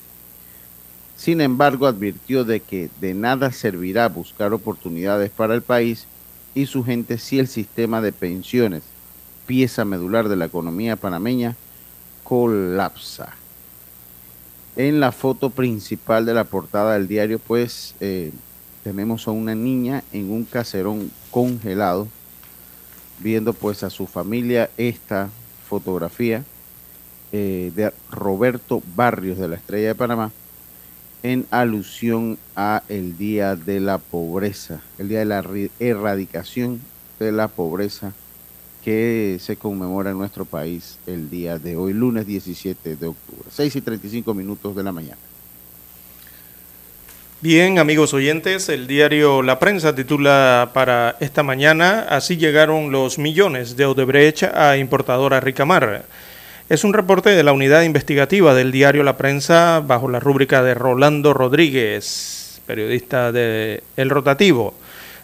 [1.17, 6.07] Sin embargo, advirtió de que de nada servirá buscar oportunidades para el país
[6.53, 8.83] y su gente si el sistema de pensiones,
[9.47, 11.55] pieza medular de la economía panameña,
[12.23, 13.33] colapsa.
[14.75, 18.31] En la foto principal de la portada del diario, pues eh,
[18.83, 22.07] tenemos a una niña en un caserón congelado,
[23.19, 25.29] viendo pues a su familia esta
[25.69, 26.43] fotografía
[27.31, 30.31] eh, de Roberto Barrios de la Estrella de Panamá
[31.25, 35.43] en alusión a el Día de la Pobreza, el Día de la
[35.79, 36.79] Erradicación
[37.19, 38.13] de la Pobreza
[38.83, 43.75] que se conmemora en nuestro país el día de hoy, lunes 17 de octubre, 6
[43.75, 45.17] y 35 minutos de la mañana.
[47.41, 53.75] Bien, amigos oyentes, el diario La Prensa titula para esta mañana, así llegaron los millones
[53.75, 56.05] de Odebrecht a importadora Ricamar.
[56.67, 60.73] Es un reporte de la unidad investigativa del diario La Prensa bajo la rúbrica de
[60.73, 64.73] Rolando Rodríguez, periodista de El Rotativo.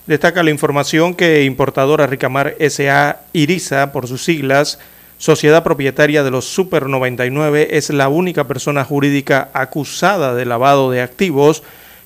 [0.05, 4.77] Destaca la información que importadora Ricamar SA Irisa, por sus siglas,
[5.17, 11.01] sociedad propietaria de los Super 99, es la única persona jurídica acusada de lavado de
[11.01, 11.63] activos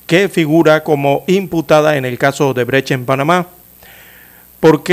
[0.07, 3.47] que figura como imputada en el caso de Brecht en Panamá.
[4.61, 4.83] ¿Por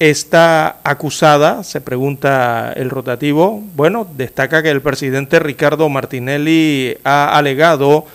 [0.00, 3.62] está acusada, se pregunta el rotativo.
[3.76, 8.06] Bueno, destaca que el presidente Ricardo Martinelli ha alegado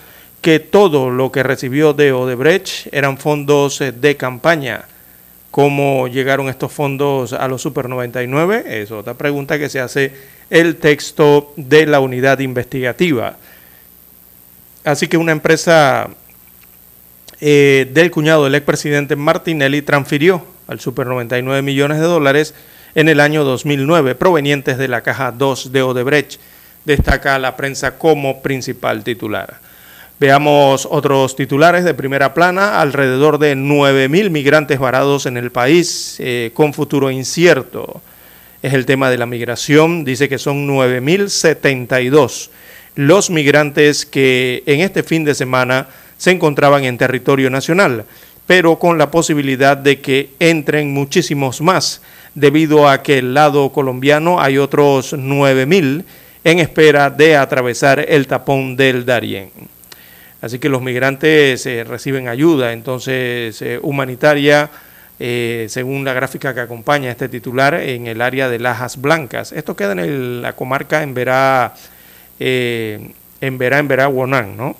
[0.42, 4.84] que todo lo que recibió de Odebrecht eran fondos eh, de campaña.
[5.52, 8.64] ¿Cómo llegaron estos fondos a los Super 99?
[8.66, 10.12] Es otra pregunta que se hace
[10.50, 13.36] el texto de la unidad investigativa.
[14.84, 16.10] Así que una empresa
[17.40, 22.54] eh, del cuñado del expresidente Martinelli transfirió al Super 99 millones de dólares
[22.94, 26.40] en el año 2009, provenientes de la caja 2 de Odebrecht,
[26.84, 29.60] destaca la prensa como principal titular.
[30.18, 36.52] Veamos otros titulares de primera plana, alrededor de 9.000 migrantes varados en el país eh,
[36.54, 38.00] con futuro incierto.
[38.62, 42.48] Es el tema de la migración, dice que son 9.072
[42.96, 48.04] los migrantes que en este fin de semana se encontraban en territorio nacional
[48.46, 52.00] pero con la posibilidad de que entren muchísimos más,
[52.34, 56.04] debido a que el lado colombiano hay otros 9.000
[56.44, 59.50] en espera de atravesar el tapón del Darién.
[60.40, 64.70] Así que los migrantes eh, reciben ayuda, entonces eh, humanitaria,
[65.18, 69.50] eh, según la gráfica que acompaña este titular, en el área de Lajas Blancas.
[69.50, 71.74] Esto queda en la comarca en Verá,
[72.38, 73.12] en
[73.58, 74.76] Verá, en Verá, Guanán, ¿no?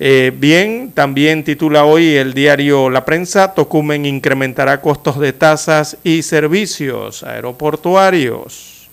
[0.00, 6.22] Eh, bien, también titula hoy el diario La Prensa, Tocumen incrementará costos de tasas y
[6.22, 8.88] servicios aeroportuarios.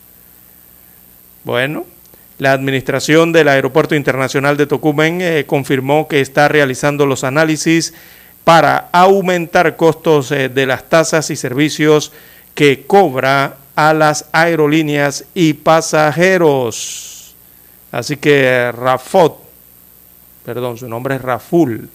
[1.43, 1.85] Bueno,
[2.37, 7.95] la administración del Aeropuerto Internacional de Tocumen eh, confirmó que está realizando los análisis
[8.43, 12.11] para aumentar costos eh, de las tasas y servicios
[12.53, 17.35] que cobra a las aerolíneas y pasajeros.
[17.91, 19.50] Así que Rafot
[20.45, 21.89] perdón, su nombre es Raful.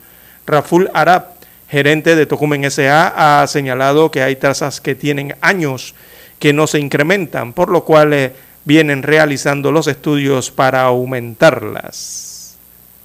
[0.46, 1.28] Raful Arab,
[1.68, 5.94] gerente de Tocumen SA, ha señalado que hay tasas que tienen años
[6.38, 8.32] que no se incrementan, por lo cual eh,
[8.64, 12.56] vienen realizando los estudios para aumentarlas.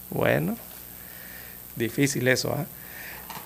[0.10, 0.58] Bueno,
[1.76, 2.54] difícil eso.
[2.58, 2.66] ¿ah?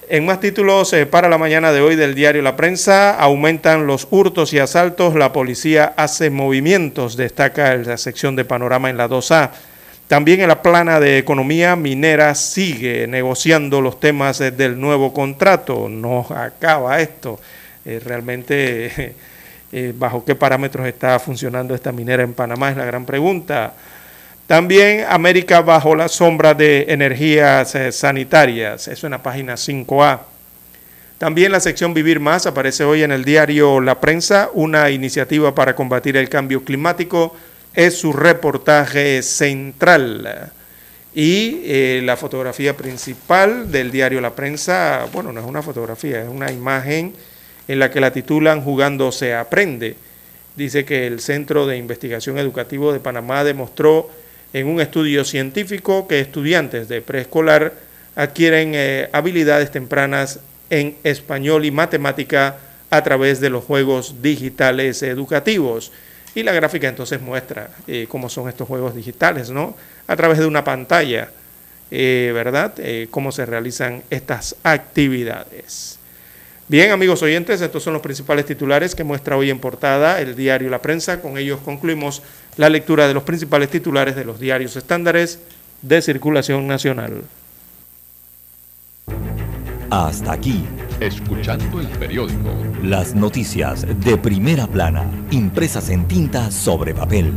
[0.08, 4.08] En más títulos eh, para la mañana de hoy del diario La Prensa, aumentan los
[4.12, 9.52] hurtos y asaltos, la policía hace movimientos, destaca la sección de panorama en la 2A.
[10.08, 15.90] También en la plana de economía minera sigue negociando los temas eh, del nuevo contrato.
[15.90, 17.40] No acaba esto.
[17.84, 19.16] Eh, realmente,
[19.96, 22.70] ¿bajo qué parámetros está funcionando esta minera en Panamá?
[22.70, 23.74] Es la gran pregunta.
[24.48, 30.20] También América bajo la sombra de energías eh, sanitarias, eso en la página 5A.
[31.18, 35.76] También la sección Vivir Más aparece hoy en el diario La Prensa, una iniciativa para
[35.76, 37.36] combatir el cambio climático,
[37.76, 40.52] es su reportaje central.
[41.14, 46.30] Y eh, la fotografía principal del diario La Prensa, bueno, no es una fotografía, es
[46.30, 47.14] una imagen
[47.68, 49.96] en la que la titulan Jugando se aprende.
[50.56, 54.10] Dice que el Centro de Investigación Educativo de Panamá demostró
[54.54, 57.74] en un estudio científico que estudiantes de preescolar
[58.16, 62.58] adquieren eh, habilidades tempranas en español y matemática
[62.90, 65.92] a través de los juegos digitales educativos.
[66.36, 69.76] Y la gráfica entonces muestra eh, cómo son estos juegos digitales, ¿no?
[70.06, 71.30] A través de una pantalla,
[71.90, 72.74] eh, ¿verdad?
[73.10, 75.98] cómo se realizan estas actividades.
[76.68, 80.70] Bien, amigos oyentes, estos son los principales titulares que muestra hoy en portada el diario
[80.70, 81.22] La Prensa.
[81.22, 82.24] Con ellos concluimos
[82.58, 85.40] la lectura de los principales titulares de los diarios estándares
[85.84, 87.22] de circulación nacional.
[89.92, 90.66] Hasta aquí.
[91.00, 92.50] Escuchando el periódico.
[92.82, 97.34] Las noticias de primera plana, impresas en tinta sobre papel.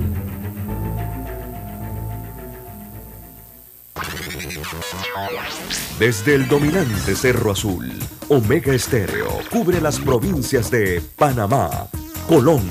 [5.98, 7.92] Desde el dominante Cerro Azul,
[8.28, 11.88] Omega Estéreo cubre las provincias de Panamá,
[12.28, 12.62] Colón,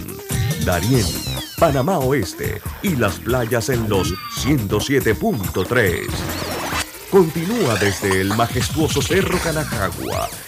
[0.65, 1.05] Darién,
[1.59, 6.07] Panamá Oeste y las playas en los 107.3.
[7.11, 10.29] Continúa desde el majestuoso Cerro Canajagua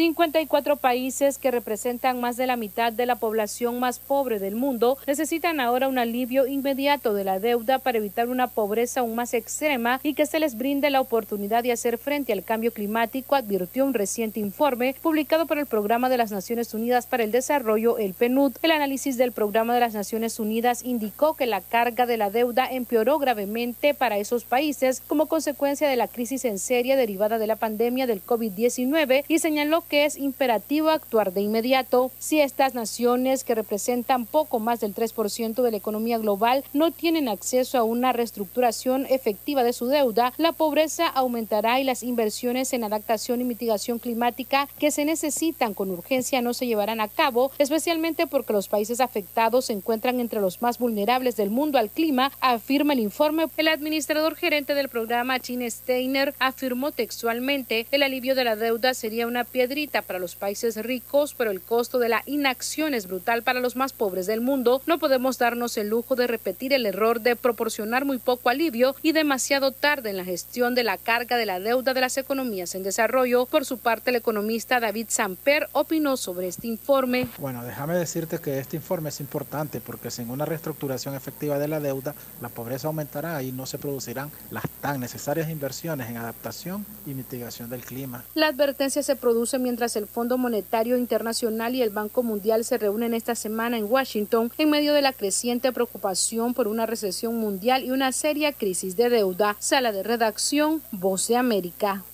[0.00, 4.96] 54 países que representan más de la mitad de la población más pobre del mundo
[5.06, 10.00] necesitan ahora un alivio inmediato de la deuda para evitar una pobreza aún más extrema
[10.02, 13.92] y que se les brinde la oportunidad de hacer frente al cambio climático, advirtió un
[13.92, 18.54] reciente informe publicado por el Programa de las Naciones Unidas para el Desarrollo, el PNUD.
[18.62, 22.66] El análisis del Programa de las Naciones Unidas indicó que la carga de la deuda
[22.70, 27.56] empeoró gravemente para esos países como consecuencia de la crisis en serie derivada de la
[27.56, 32.10] pandemia del COVID-19 y señaló que es imperativo actuar de inmediato.
[32.18, 37.28] Si estas naciones, que representan poco más del 3% de la economía global, no tienen
[37.28, 42.84] acceso a una reestructuración efectiva de su deuda, la pobreza aumentará y las inversiones en
[42.84, 48.26] adaptación y mitigación climática que se necesitan con urgencia no se llevarán a cabo, especialmente
[48.26, 52.92] porque los países afectados se encuentran entre los más vulnerables del mundo al clima, afirma
[52.92, 53.46] el informe.
[53.56, 59.26] El administrador gerente del programa, Gene Steiner, afirmó textualmente el alivio de la deuda sería
[59.26, 63.60] una piedrita para los países ricos, pero el costo de la inacción es brutal para
[63.60, 64.82] los más pobres del mundo.
[64.86, 69.12] No podemos darnos el lujo de repetir el error de proporcionar muy poco alivio y
[69.12, 72.82] demasiado tarde en la gestión de la carga de la deuda de las economías en
[72.82, 73.46] desarrollo.
[73.46, 77.28] Por su parte, el economista David Samper opinó sobre este informe.
[77.38, 81.78] Bueno, déjame decirte que este informe es importante porque sin una reestructuración efectiva de la
[81.78, 87.14] deuda, la pobreza aumentará y no se producirán las tan necesarias inversiones en adaptación y
[87.14, 88.24] mitigación del clima.
[88.34, 93.14] La advertencia se produce mientras el Fondo Monetario Internacional y el Banco Mundial se reúnen
[93.14, 97.90] esta semana en Washington en medio de la creciente preocupación por una recesión mundial y
[97.90, 99.56] una seria crisis de deuda.
[99.58, 102.04] Sala de redacción, Voz de América.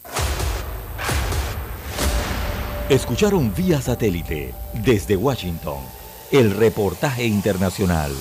[2.88, 4.54] Escucharon vía satélite
[4.84, 5.78] desde Washington
[6.30, 8.12] el reportaje internacional.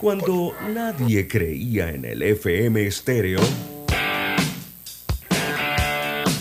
[0.00, 3.40] Cuando nadie creía en el FM estéreo,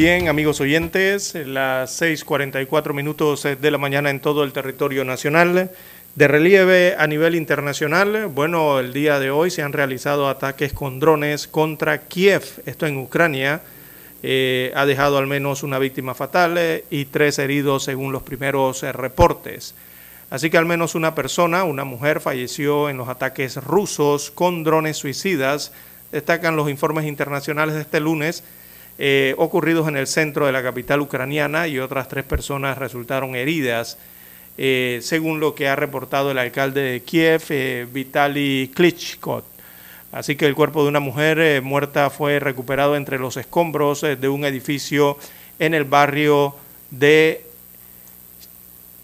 [0.00, 5.72] Bien, amigos oyentes, las 6:44 minutos de la mañana en todo el territorio nacional.
[6.14, 11.00] De relieve a nivel internacional, bueno, el día de hoy se han realizado ataques con
[11.00, 13.60] drones contra Kiev, esto en Ucrania.
[14.22, 18.84] Eh, ha dejado al menos una víctima fatal eh, y tres heridos según los primeros
[18.84, 19.74] eh, reportes.
[20.30, 24.96] Así que al menos una persona, una mujer, falleció en los ataques rusos con drones
[24.96, 25.72] suicidas,
[26.12, 28.44] destacan los informes internacionales de este lunes
[29.00, 33.96] eh, ocurridos en el centro de la capital ucraniana y otras tres personas resultaron heridas,
[34.56, 39.44] eh, según lo que ha reportado el alcalde de Kiev, eh, Vitaly Klitschko.
[40.10, 44.44] Así que el cuerpo de una mujer muerta fue recuperado entre los escombros de un
[44.44, 45.16] edificio
[45.60, 46.56] en el barrio
[46.90, 47.44] de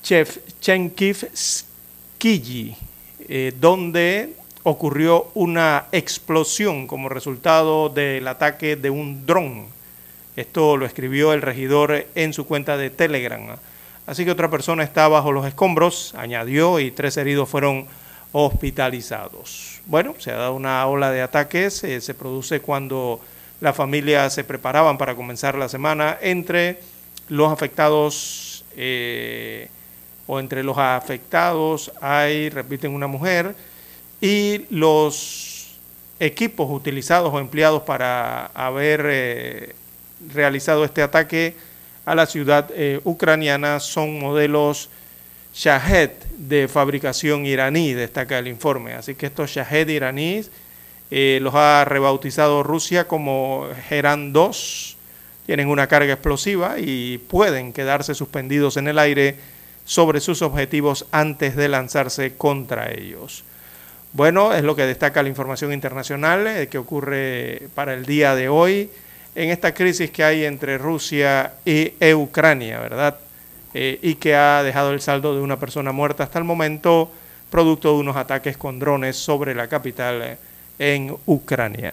[0.02, 2.74] Chevchenkivskiji,
[3.60, 9.73] donde ocurrió una explosión como resultado del ataque de un dron
[10.36, 13.56] esto lo escribió el regidor en su cuenta de Telegram.
[14.06, 17.86] Así que otra persona está bajo los escombros, añadió, y tres heridos fueron
[18.32, 19.80] hospitalizados.
[19.86, 23.20] Bueno, se ha dado una ola de ataques, eh, se produce cuando
[23.60, 26.18] las familias se preparaban para comenzar la semana.
[26.20, 26.80] Entre
[27.28, 29.68] los afectados eh,
[30.26, 33.54] o entre los afectados hay, repiten, una mujer
[34.20, 35.76] y los
[36.18, 39.74] equipos utilizados o empleados para haber eh,
[40.32, 41.54] realizado este ataque
[42.04, 44.90] a la ciudad eh, ucraniana son modelos
[45.54, 48.94] Shahed de fabricación iraní, destaca el informe.
[48.94, 50.50] Así que estos Shahed iraníes
[51.10, 54.96] eh, los ha rebautizado Rusia como Geran 2,
[55.46, 59.36] tienen una carga explosiva y pueden quedarse suspendidos en el aire
[59.84, 63.44] sobre sus objetivos antes de lanzarse contra ellos.
[64.12, 68.48] Bueno, es lo que destaca la información internacional eh, que ocurre para el día de
[68.48, 68.90] hoy
[69.34, 73.18] en esta crisis que hay entre Rusia y Ucrania, ¿verdad?
[73.76, 77.10] Eh, y que ha dejado el saldo de una persona muerta hasta el momento,
[77.50, 80.38] producto de unos ataques con drones sobre la capital eh,
[80.78, 81.92] en Ucrania.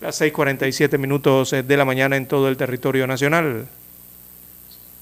[0.00, 3.68] Las 6:47 minutos eh, de la mañana en todo el territorio nacional.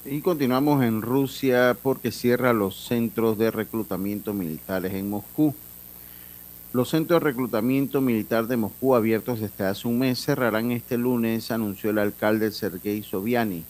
[0.05, 5.55] Y continuamos en Rusia porque cierra los centros de reclutamiento militares en Moscú.
[6.73, 11.51] Los centros de reclutamiento militar de Moscú, abiertos desde hace un mes, cerrarán este lunes,
[11.51, 13.65] anunció el alcalde Sergei Sobiani,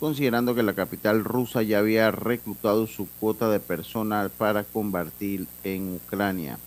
[0.00, 5.94] considerando que la capital rusa ya había reclutado su cuota de personal para combatir en
[5.94, 6.58] Ucrania.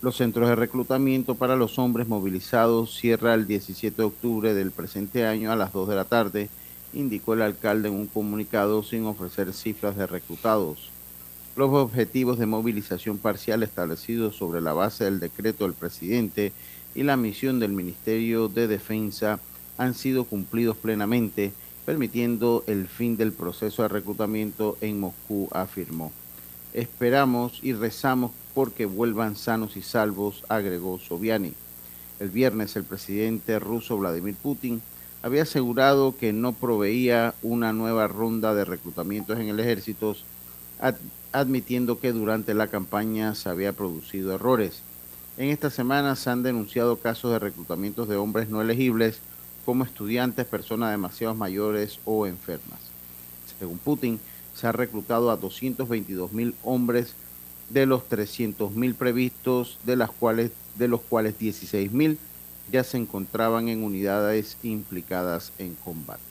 [0.00, 5.26] Los centros de reclutamiento para los hombres movilizados cierra el 17 de octubre del presente
[5.26, 6.48] año a las 2 de la tarde,
[6.94, 10.88] indicó el alcalde en un comunicado sin ofrecer cifras de reclutados.
[11.58, 16.52] Los objetivos de movilización parcial establecidos sobre la base del decreto del presidente
[16.94, 19.40] y la misión del Ministerio de Defensa
[19.76, 21.52] han sido cumplidos plenamente,
[21.84, 26.12] permitiendo el fin del proceso de reclutamiento en Moscú, afirmó.
[26.74, 31.54] Esperamos y rezamos porque vuelvan sanos y salvos, agregó Sobiani.
[32.20, 34.80] El viernes el presidente ruso Vladimir Putin
[35.24, 40.14] había asegurado que no proveía una nueva ronda de reclutamientos en el ejército
[41.32, 44.82] admitiendo que durante la campaña se había producido errores.
[45.36, 49.20] En esta semana se han denunciado casos de reclutamientos de hombres no elegibles
[49.64, 52.80] como estudiantes, personas demasiado mayores o enfermas.
[53.58, 54.18] Según Putin,
[54.54, 57.14] se ha reclutado a 222 mil hombres
[57.70, 62.18] de los 300 mil previstos, de, de los cuales 16 mil
[62.72, 66.27] ya se encontraban en unidades implicadas en combate.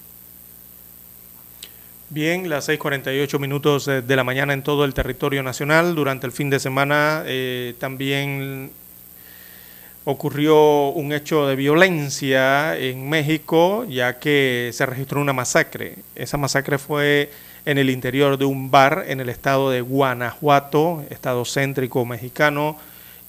[2.09, 5.93] Bien, las 6:48 minutos de la mañana en todo el territorio nacional.
[5.93, 8.71] Durante el fin de semana eh, también
[10.05, 15.95] ocurrió un hecho de violencia en México, ya que se registró una masacre.
[16.15, 17.29] Esa masacre fue
[17.65, 22.77] en el interior de un bar en el estado de Guanajuato, estado céntrico mexicano,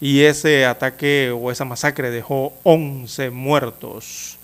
[0.01, 4.38] y ese ataque o esa masacre dejó 11 muertos.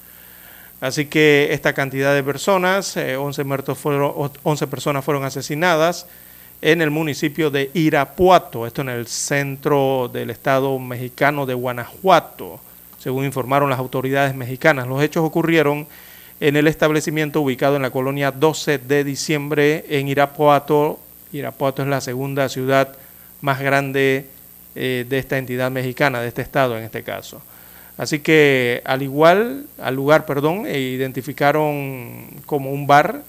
[0.85, 6.07] Así que esta cantidad de personas, 11, eh, muertos fueron, 11 personas fueron asesinadas
[6.61, 12.61] en el municipio de Irapuato, esto en el centro del estado mexicano de Guanajuato,
[12.99, 14.87] según informaron las autoridades mexicanas.
[14.87, 15.87] Los hechos ocurrieron
[16.39, 21.01] en el establecimiento ubicado en la colonia 12 de diciembre en Irapuato.
[21.33, 22.95] Irapuato es la segunda ciudad
[23.41, 24.27] más grande
[24.75, 27.41] eh, de esta entidad mexicana, de este estado en este caso.
[27.97, 33.23] Así que al igual, al lugar, perdón, e identificaron como un bar.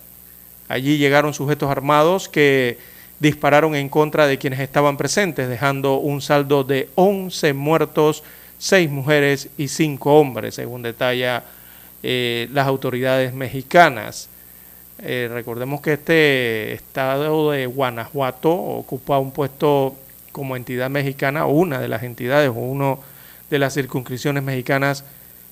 [0.68, 2.78] Allí llegaron sujetos armados que
[3.20, 8.24] dispararon en contra de quienes estaban presentes, dejando un saldo de 11 muertos,
[8.58, 11.44] 6 mujeres y 5 hombres, según detalla
[12.02, 14.30] eh, las autoridades mexicanas.
[15.00, 19.96] Eh, recordemos que este estado de Guanajuato ocupa un puesto
[20.32, 22.96] como entidad mexicana, o una de las entidades, o una
[23.50, 25.04] de las circunscripciones mexicanas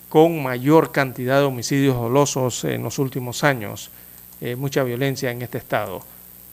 [0.09, 3.89] con mayor cantidad de homicidios dolosos en los últimos años.
[4.41, 6.01] Eh, mucha violencia en este estado,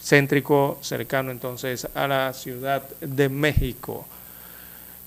[0.03, 4.07] céntrico, cercano entonces a la Ciudad de México.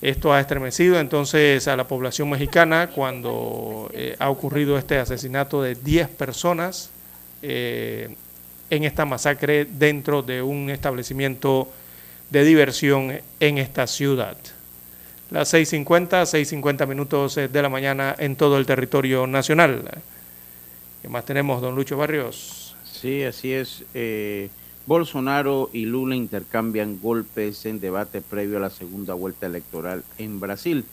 [0.02, 5.76] Esto ha estremecido entonces a la población mexicana cuando eh, ha ocurrido este asesinato de
[5.76, 6.90] 10 personas
[7.42, 8.14] eh,
[8.70, 11.70] en esta masacre dentro de un establecimiento
[12.30, 14.36] de diversión en esta ciudad.
[15.34, 19.82] Las 6.50, 6.50 minutos de la mañana en todo el territorio nacional.
[21.02, 22.76] ¿Qué más tenemos, don Lucho Barrios?
[22.84, 23.84] Sí, así es.
[23.96, 24.52] Eh,
[24.86, 30.86] Bolsonaro y Lula intercambian golpes en debate previo a la segunda vuelta electoral en Brasil.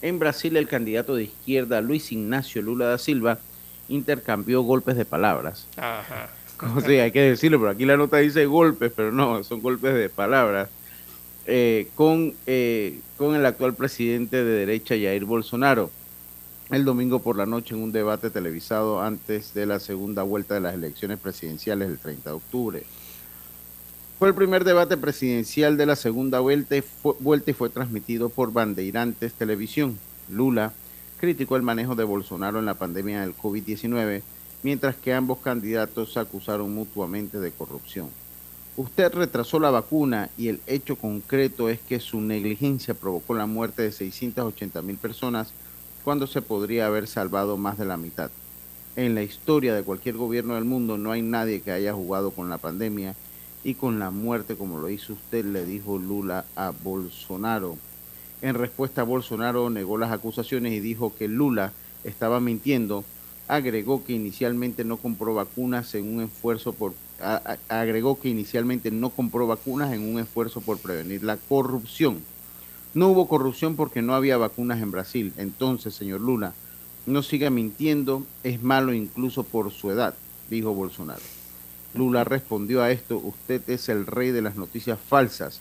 [0.00, 3.40] En Brasil, el candidato de izquierda Luis Ignacio Lula da Silva
[3.88, 5.66] intercambió golpes de palabras.
[5.76, 6.30] Ajá.
[6.86, 10.68] Hay que decirlo, pero aquí la nota dice golpes, pero no, son golpes de palabras.
[11.46, 15.90] Eh, con, eh, con el actual presidente de derecha, Jair Bolsonaro,
[16.70, 20.60] el domingo por la noche en un debate televisado antes de la segunda vuelta de
[20.60, 22.82] las elecciones presidenciales del 30 de octubre.
[24.20, 28.28] Fue el primer debate presidencial de la segunda vuelta y fue, vuelta y fue transmitido
[28.28, 29.98] por Bandeirantes Televisión.
[30.30, 30.72] Lula
[31.18, 34.22] criticó el manejo de Bolsonaro en la pandemia del COVID-19,
[34.62, 38.08] mientras que ambos candidatos se acusaron mutuamente de corrupción.
[38.76, 43.82] Usted retrasó la vacuna y el hecho concreto es que su negligencia provocó la muerte
[43.82, 45.52] de 680 mil personas
[46.04, 48.30] cuando se podría haber salvado más de la mitad.
[48.96, 52.48] En la historia de cualquier gobierno del mundo no hay nadie que haya jugado con
[52.48, 53.14] la pandemia
[53.62, 57.76] y con la muerte como lo hizo usted, le dijo Lula a Bolsonaro.
[58.40, 61.72] En respuesta, Bolsonaro negó las acusaciones y dijo que Lula
[62.04, 63.04] estaba mintiendo.
[63.48, 66.94] Agregó que inicialmente no compró vacunas en un esfuerzo por
[67.68, 72.20] agregó que inicialmente no compró vacunas en un esfuerzo por prevenir la corrupción.
[72.94, 75.32] No hubo corrupción porque no había vacunas en Brasil.
[75.36, 76.52] Entonces, señor Lula,
[77.06, 80.14] no siga mintiendo, es malo incluso por su edad,
[80.50, 81.22] dijo Bolsonaro.
[81.94, 85.60] Lula respondió a esto, usted es el rey de las noticias falsas,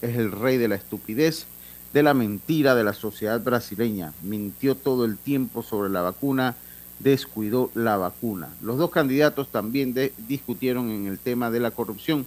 [0.00, 1.46] es el rey de la estupidez,
[1.92, 4.12] de la mentira de la sociedad brasileña.
[4.22, 6.56] Mintió todo el tiempo sobre la vacuna,
[7.02, 8.50] descuidó la vacuna.
[8.62, 9.94] Los dos candidatos también
[10.28, 12.26] discutieron en el tema de la corrupción.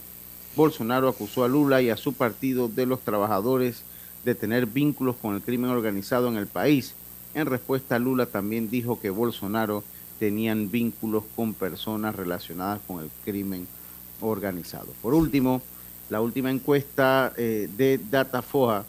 [0.55, 3.83] Bolsonaro acusó a Lula y a su partido de los trabajadores
[4.23, 6.93] de tener vínculos con el crimen organizado en el país.
[7.33, 9.83] En respuesta, Lula también dijo que Bolsonaro
[10.19, 13.67] tenían vínculos con personas relacionadas con el crimen
[14.21, 14.87] organizado.
[15.01, 15.61] Por último,
[16.09, 18.85] la última encuesta eh, de Datafoja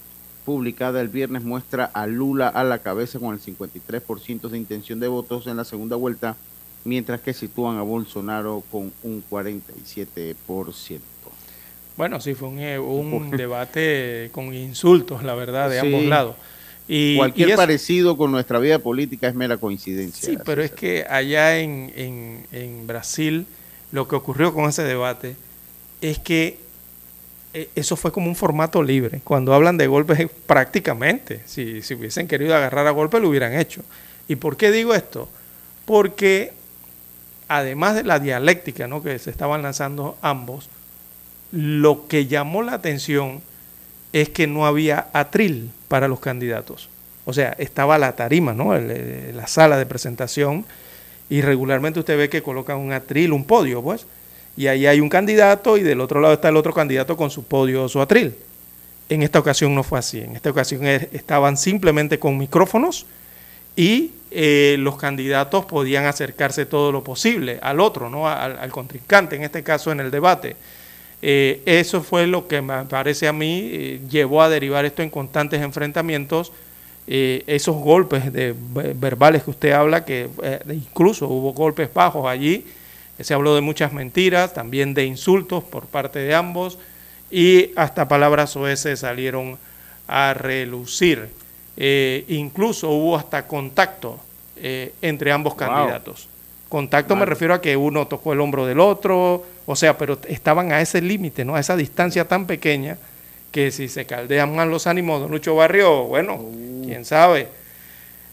[0.46, 5.08] publicada el viernes muestra a Lula a la cabeza con el 53% de intención de
[5.08, 6.36] votos en la segunda vuelta,
[6.84, 10.36] mientras que sitúan a Bolsonaro con un 47%.
[11.96, 12.78] Bueno, sí, fue un, eh,
[13.36, 16.36] debate con insultos, la verdad, de ambos lados.
[16.88, 20.28] Y, Cualquier parecido con nuestra vida política es mera coincidencia.
[20.28, 21.92] Sí, pero es que allá en,
[22.52, 23.46] en, Brasil
[23.90, 25.34] lo que ocurrió con ese debate
[26.00, 26.58] es que
[27.52, 29.20] eso fue como un formato libre.
[29.24, 33.82] Cuando hablan de golpes, prácticamente, si, si hubiesen querido agarrar a golpe, lo hubieran hecho.
[34.28, 35.28] ¿Y por qué digo esto?
[35.84, 36.52] Porque
[37.48, 39.02] además de la dialéctica ¿no?
[39.02, 40.68] que se estaban lanzando ambos,
[41.52, 43.40] Lo que llamó la atención
[44.12, 46.88] es que no había atril para los candidatos.
[47.24, 48.76] O sea, estaba la tarima, ¿no?
[48.76, 50.64] la sala de presentación
[51.28, 54.06] y regularmente usted ve que colocan un atril, un podio, pues,
[54.56, 57.44] y ahí hay un candidato y del otro lado está el otro candidato con su
[57.44, 58.34] podio o su atril.
[59.08, 63.06] En esta ocasión no fue así, en esta ocasión estaban simplemente con micrófonos
[63.76, 68.28] y eh, los candidatos podían acercarse todo lo posible al otro, ¿no?
[68.28, 70.56] al, contrincante, en este caso en el debate.
[71.22, 75.08] Eh, eso fue lo que me parece a mí eh, llevó a derivar esto en
[75.08, 76.52] constantes enfrentamientos
[77.08, 78.54] eh, esos golpes de,
[78.94, 80.28] verbales que usted habla, que
[80.68, 82.64] incluso hubo golpes bajos allí,
[83.18, 86.78] se habló de muchas mentiras, también de insultos por parte de ambos
[87.30, 89.58] y hasta palabras oeces salieron
[90.06, 91.28] a relucir.
[91.76, 94.20] Eh, incluso hubo hasta contacto
[95.02, 96.28] entre ambos candidatos.
[96.68, 100.72] Contacto me refiero a que uno tocó el hombro del otro, o sea, pero estaban
[100.72, 101.54] a ese límite, ¿no?
[101.54, 102.98] a esa distancia tan pequeña
[103.52, 106.82] que si se caldean más los ánimos de Lucho Barrio, bueno, uh.
[106.84, 107.48] quién sabe.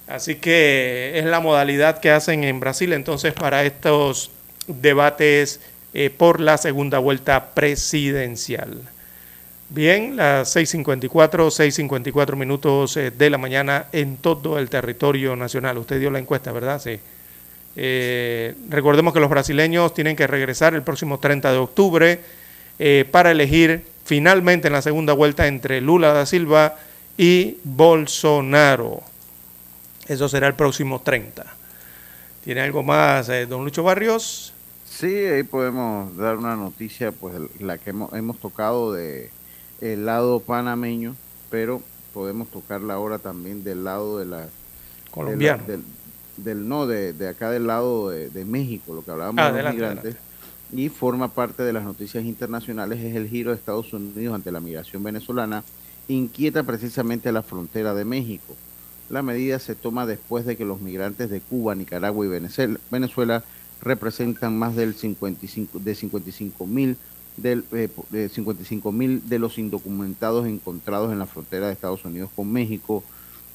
[0.07, 4.31] Así que es la modalidad que hacen en Brasil entonces para estos
[4.67, 5.59] debates
[5.95, 8.81] eh, por la segunda vuelta presidencial.
[9.69, 15.77] Bien, las 6.54, 6.54 minutos eh, de la mañana en todo el territorio nacional.
[15.77, 16.81] Usted dio la encuesta, ¿verdad?
[16.81, 16.99] Sí.
[17.75, 22.19] Eh, recordemos que los brasileños tienen que regresar el próximo 30 de octubre
[23.11, 26.75] para elegir finalmente en la segunda vuelta entre Lula da Silva
[27.17, 29.01] y Bolsonaro.
[30.07, 31.45] Eso será el próximo 30.
[32.43, 34.52] ¿Tiene algo más, don Lucho Barrios?
[34.95, 39.31] Sí, ahí podemos dar una noticia, pues la que hemos, tocado de
[39.81, 41.15] el lado panameño,
[41.49, 41.81] pero
[42.13, 44.47] podemos tocarla ahora también del lado de la
[45.09, 45.63] colombiano,
[46.37, 50.15] del, no de, acá del lado de, México, lo que hablábamos de los migrantes
[50.71, 54.59] y forma parte de las noticias internacionales es el giro de Estados Unidos ante la
[54.59, 55.63] migración venezolana,
[56.07, 58.55] inquieta precisamente a la frontera de México.
[59.09, 63.43] La medida se toma después de que los migrantes de Cuba, Nicaragua y Venezuela
[63.83, 66.97] representan más del 55, de 55 mil
[67.37, 72.29] del, eh, de 55 mil de los indocumentados encontrados en la frontera de Estados Unidos
[72.35, 73.03] con México.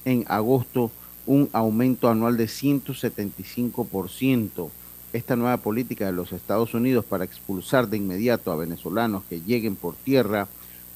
[0.04, 0.90] En agosto,
[1.26, 4.70] un aumento anual de 175%
[5.12, 9.74] esta nueva política de los Estados Unidos para expulsar de inmediato a venezolanos que lleguen
[9.74, 10.48] por tierra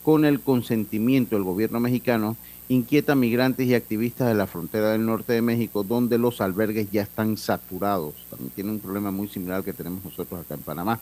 [0.03, 2.37] con el consentimiento del gobierno mexicano
[2.69, 6.91] inquieta a migrantes y activistas de la frontera del norte de México, donde los albergues
[6.91, 8.15] ya están saturados.
[8.31, 11.01] También tiene un problema muy similar al que tenemos nosotros acá en Panamá.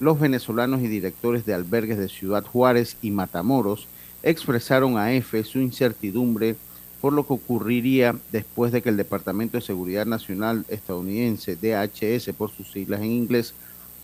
[0.00, 3.86] Los venezolanos y directores de albergues de Ciudad Juárez y Matamoros
[4.22, 6.56] expresaron a EFE su incertidumbre
[7.00, 12.50] por lo que ocurriría después de que el Departamento de Seguridad Nacional estadounidense, DHS por
[12.50, 13.54] sus siglas en inglés,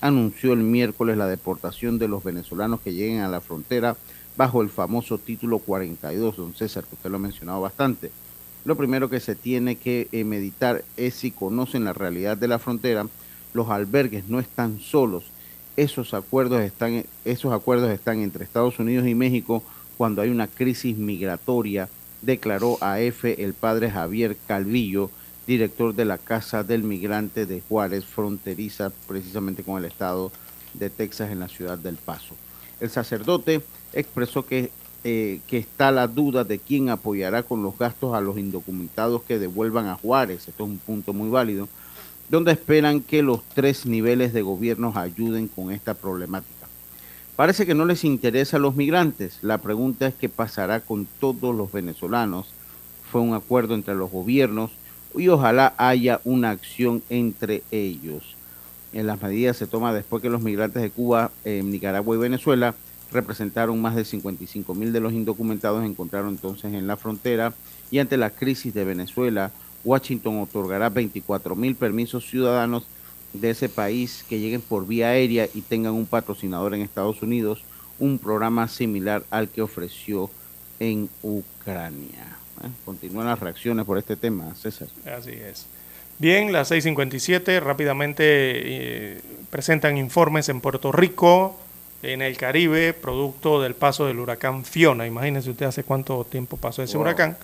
[0.00, 3.96] anunció el miércoles la deportación de los venezolanos que lleguen a la frontera
[4.36, 8.10] bajo el famoso título 42, don César, que usted lo ha mencionado bastante.
[8.64, 12.58] Lo primero que se tiene que eh, meditar es si conocen la realidad de la
[12.58, 13.06] frontera,
[13.52, 15.24] los albergues no están solos,
[15.76, 19.62] esos acuerdos están, esos acuerdos están entre Estados Unidos y México
[19.96, 21.88] cuando hay una crisis migratoria
[22.24, 25.10] declaró a EFE el padre Javier Calvillo,
[25.46, 30.32] director de la Casa del Migrante de Juárez, fronteriza precisamente con el estado
[30.72, 32.34] de Texas en la ciudad del Paso.
[32.80, 33.62] El sacerdote
[33.94, 34.70] expresó que,
[35.04, 39.38] eh, que está la duda de quién apoyará con los gastos a los indocumentados que
[39.38, 40.48] devuelvan a Juárez.
[40.48, 41.68] Esto es un punto muy válido,
[42.28, 46.66] donde esperan que los tres niveles de gobierno ayuden con esta problemática.
[47.36, 49.38] Parece que no les interesa a los migrantes.
[49.42, 52.46] La pregunta es qué pasará con todos los venezolanos.
[53.10, 54.70] Fue un acuerdo entre los gobiernos
[55.16, 58.36] y ojalá haya una acción entre ellos.
[58.92, 62.76] En las medidas se toma después que los migrantes de Cuba, Nicaragua y Venezuela
[63.14, 67.54] representaron más de 55 mil de los indocumentados encontraron entonces en la frontera
[67.90, 69.52] y ante la crisis de Venezuela,
[69.84, 72.84] Washington otorgará 24 mil permisos ciudadanos
[73.32, 77.64] de ese país que lleguen por vía aérea y tengan un patrocinador en Estados Unidos,
[77.98, 80.30] un programa similar al que ofreció
[80.80, 82.36] en Ucrania.
[82.62, 82.68] ¿Eh?
[82.84, 84.88] Continúan las reacciones por este tema, César.
[85.06, 85.66] Así es.
[86.18, 89.20] Bien, las 6.57 rápidamente eh,
[89.50, 91.58] presentan informes en Puerto Rico,
[92.04, 95.06] en el Caribe, producto del paso del huracán Fiona.
[95.06, 97.36] Imagínense usted hace cuánto tiempo pasó ese huracán.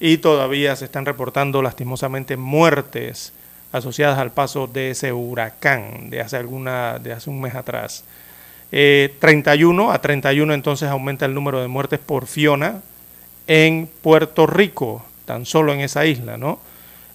[0.00, 3.32] Y todavía se están reportando lastimosamente muertes
[3.72, 8.04] asociadas al paso de ese huracán de hace, alguna, de hace un mes atrás.
[8.70, 12.82] 31 eh, a 31 entonces aumenta el número de muertes por Fiona
[13.46, 16.58] en Puerto Rico, tan solo en esa isla, ¿no?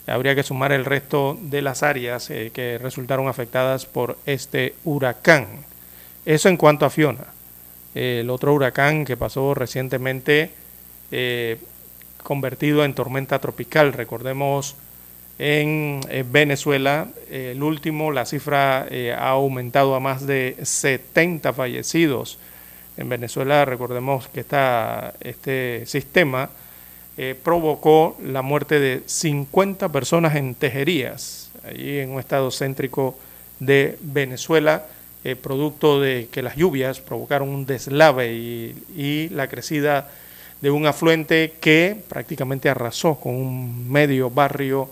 [0.08, 5.69] Habría que sumar el resto de las áreas eh, que resultaron afectadas por este huracán.
[6.30, 7.26] Eso en cuanto a Fiona.
[7.96, 10.52] el otro huracán que pasó recientemente,
[12.22, 13.94] convertido en tormenta tropical.
[13.94, 14.76] Recordemos
[15.40, 16.00] en
[16.32, 18.88] Venezuela, el último, la cifra
[19.18, 22.38] ha aumentado a más de 70 fallecidos.
[22.96, 26.52] En Venezuela, recordemos que está este sistema
[27.22, 33.20] eh, provocó la muerte de 50 personas en Tejerías, allí en un estado céntrico
[33.60, 34.86] de Venezuela,
[35.24, 40.10] eh, producto de que las lluvias provocaron un deslave y, la crecida
[40.62, 44.90] de un afluente que prácticamente arrasó con un medio barrio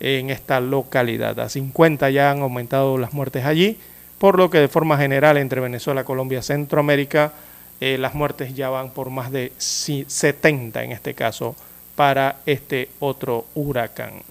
[0.00, 1.38] en esta localidad.
[1.38, 3.78] A 50 ya han aumentado las muertes allí,
[4.18, 7.32] por lo que de forma general entre Venezuela, Colombia, Centroamérica,
[7.80, 11.54] eh, las muertes ya van por más de 70 en este caso
[11.94, 14.22] para este otro huracán.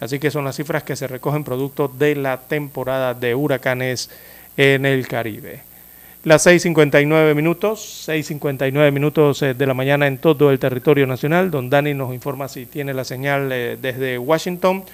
[0.00, 4.10] Así que son las cifras que se recogen producto de la temporada de huracanes
[4.56, 5.60] en el Caribe.
[6.24, 11.50] Las 6.59 minutos, 6.59 minutos eh, de la mañana en todo el territorio nacional.
[11.50, 14.84] Don Dani nos informa si tiene la señal eh, desde Washington.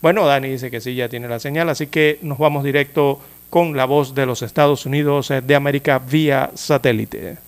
[0.00, 3.20] Bueno, Dani dice que sí, ya tiene la señal, así que nos vamos directo
[3.50, 7.47] con la voz de los Estados Unidos de América vía satélite.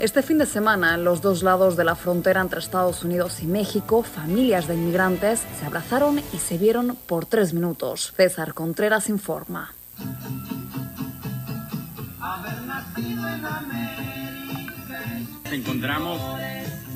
[0.00, 3.46] Este fin de semana, en los dos lados de la frontera entre Estados Unidos y
[3.46, 8.14] México, familias de inmigrantes se abrazaron y se vieron por tres minutos.
[8.16, 9.74] César Contreras informa.
[15.44, 16.18] Nos encontramos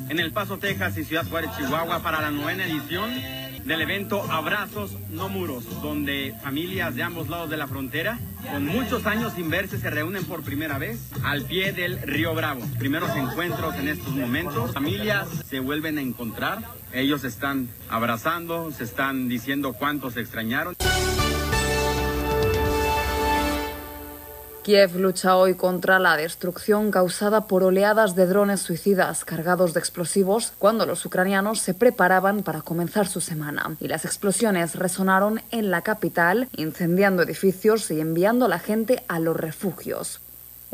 [0.09, 3.11] en El Paso, Texas y Ciudad Juárez, Chihuahua para la novena edición
[3.65, 8.19] del evento Abrazos No Muros, donde familias de ambos lados de la frontera,
[8.51, 12.61] con muchos años sin verse, se reúnen por primera vez al pie del río Bravo.
[12.77, 16.59] Primeros encuentros en estos momentos, familias se vuelven a encontrar,
[16.93, 20.75] ellos están abrazando, se están diciendo cuántos se extrañaron.
[24.65, 30.53] Kiev lucha hoy contra la destrucción causada por oleadas de drones suicidas cargados de explosivos
[30.57, 33.77] cuando los ucranianos se preparaban para comenzar su semana.
[33.79, 39.19] Y las explosiones resonaron en la capital, incendiando edificios y enviando a la gente a
[39.19, 40.19] los refugios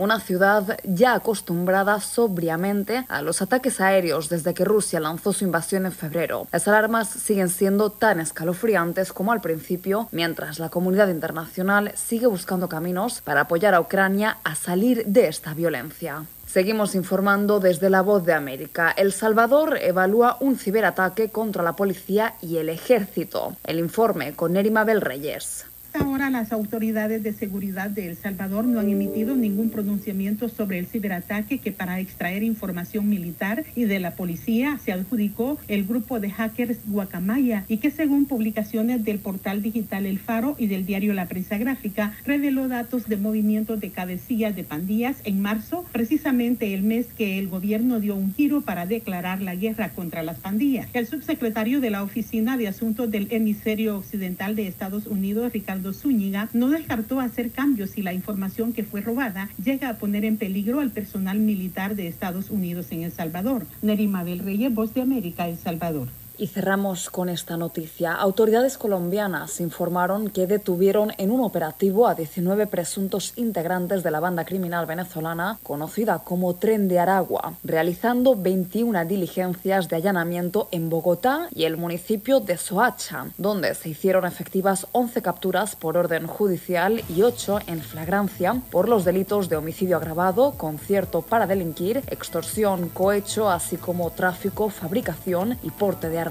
[0.01, 5.85] una ciudad ya acostumbrada sobriamente a los ataques aéreos desde que Rusia lanzó su invasión
[5.85, 6.47] en febrero.
[6.51, 12.67] Las alarmas siguen siendo tan escalofriantes como al principio, mientras la comunidad internacional sigue buscando
[12.67, 16.25] caminos para apoyar a Ucrania a salir de esta violencia.
[16.47, 18.91] Seguimos informando desde La Voz de América.
[18.97, 23.55] El Salvador evalúa un ciberataque contra la policía y el ejército.
[23.63, 25.65] El informe con Nerima Bel Reyes.
[25.93, 30.79] Hasta ahora las autoridades de seguridad de El Salvador no han emitido ningún pronunciamiento sobre
[30.79, 36.21] el ciberataque que para extraer información militar y de la policía se adjudicó el grupo
[36.21, 41.13] de hackers Guacamaya y que según publicaciones del portal digital El Faro y del diario
[41.13, 46.83] La Prensa Gráfica reveló datos de movimientos de cabecillas de pandillas en marzo, precisamente el
[46.83, 50.87] mes que el gobierno dio un giro para declarar la guerra contra las pandillas.
[50.93, 56.49] El subsecretario de la Oficina de Asuntos del Hemisferio Occidental de Estados Unidos, Ricardo Zúñiga
[56.53, 60.79] no descartó hacer cambios si la información que fue robada llega a poner en peligro
[60.79, 63.65] al personal militar de Estados Unidos en El Salvador.
[63.81, 66.07] Nerima del Reyes, Voz de América, El Salvador.
[66.41, 68.13] Y cerramos con esta noticia.
[68.13, 74.43] Autoridades colombianas informaron que detuvieron en un operativo a 19 presuntos integrantes de la banda
[74.43, 81.65] criminal venezolana conocida como Tren de Aragua, realizando 21 diligencias de allanamiento en Bogotá y
[81.65, 87.59] el municipio de Soacha, donde se hicieron efectivas 11 capturas por orden judicial y 8
[87.67, 94.09] en flagrancia por los delitos de homicidio agravado, concierto para delinquir, extorsión, cohecho, así como
[94.09, 96.30] tráfico, fabricación y porte de armas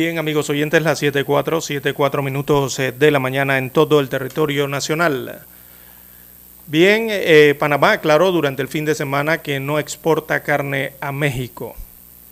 [0.00, 4.68] Bien, amigos oyentes, las 7.4, 7.4 minutos eh, de la mañana en todo el territorio
[4.68, 5.40] nacional.
[6.68, 11.74] Bien, eh, Panamá aclaró durante el fin de semana que no exporta carne a México.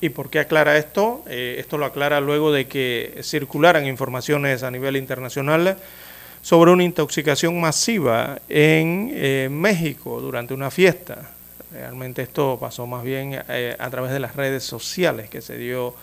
[0.01, 1.25] ¿Y por qué aclara esto?
[1.27, 5.77] Eh, esto lo aclara luego de que circularan informaciones a nivel internacional
[6.43, 11.31] sobre una intoxicación masiva en México durante una fiesta.
[11.73, 15.97] Realmente esto pasó más bien a través de las redes sociales que se dio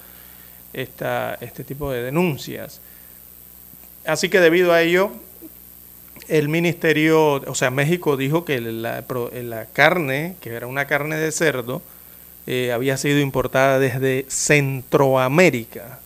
[0.74, 2.82] esta, este tipo de denuncias.
[4.06, 5.12] Así que debido a ello,
[6.28, 9.04] el ministerio, o sea, México dijo que la,
[9.74, 11.82] carne, que era una carne de cerdo,
[12.48, 16.00] eh, había sido importada desde Centroamérica.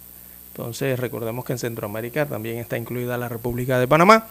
[0.52, 4.28] Entonces, recordemos que en Centroamérica también está incluida la República de Panamá.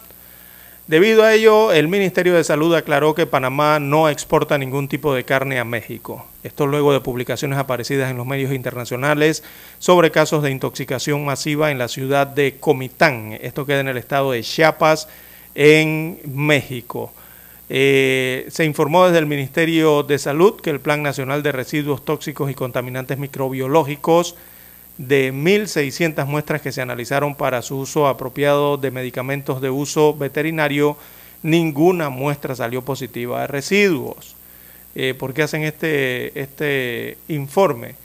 [0.87, 5.25] Debido a ello, el Ministerio de Salud aclaró que Panamá no exporta ningún tipo de
[5.25, 6.25] carne a México.
[6.43, 9.43] Esto luego de publicaciones aparecidas en los medios internacionales
[9.79, 13.37] sobre casos de intoxicación masiva en la ciudad de Comitán.
[13.41, 15.09] Esto queda en el estado de Chiapas,
[15.55, 17.11] en México.
[17.67, 22.49] Eh, se informó desde el Ministerio de Salud que el Plan Nacional de Residuos Tóxicos
[22.49, 24.37] y Contaminantes Microbiológicos
[24.97, 30.97] de 1.600 muestras que se analizaron para su uso apropiado de medicamentos de uso veterinario,
[31.43, 34.35] ninguna muestra salió positiva de residuos.
[34.95, 37.95] Eh, ¿Por qué hacen este, este informe?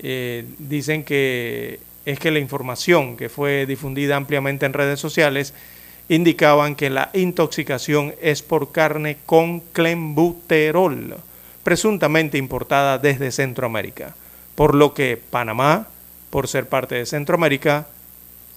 [0.00, 5.54] Eh, dicen que es que la información que fue difundida ampliamente en redes sociales
[6.08, 11.16] indicaban que la intoxicación es por carne con clenbuterol,
[11.62, 14.14] presuntamente importada desde Centroamérica,
[14.54, 15.88] por lo que Panamá,
[16.30, 17.86] por ser parte de Centroamérica,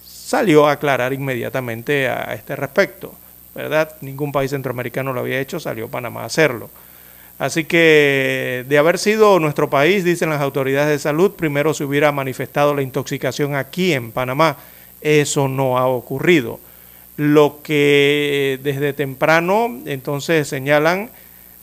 [0.04, 3.14] salió a aclarar inmediatamente a este respecto,
[3.54, 3.94] ¿verdad?
[4.00, 6.70] Ningún país centroamericano lo había hecho, salió Panamá a hacerlo.
[7.38, 12.12] Así que de haber sido nuestro país, dicen las autoridades de salud, primero se hubiera
[12.12, 14.58] manifestado la intoxicación aquí en Panamá.
[15.00, 16.60] Eso no ha ocurrido.
[17.16, 21.10] Lo que desde temprano entonces señalan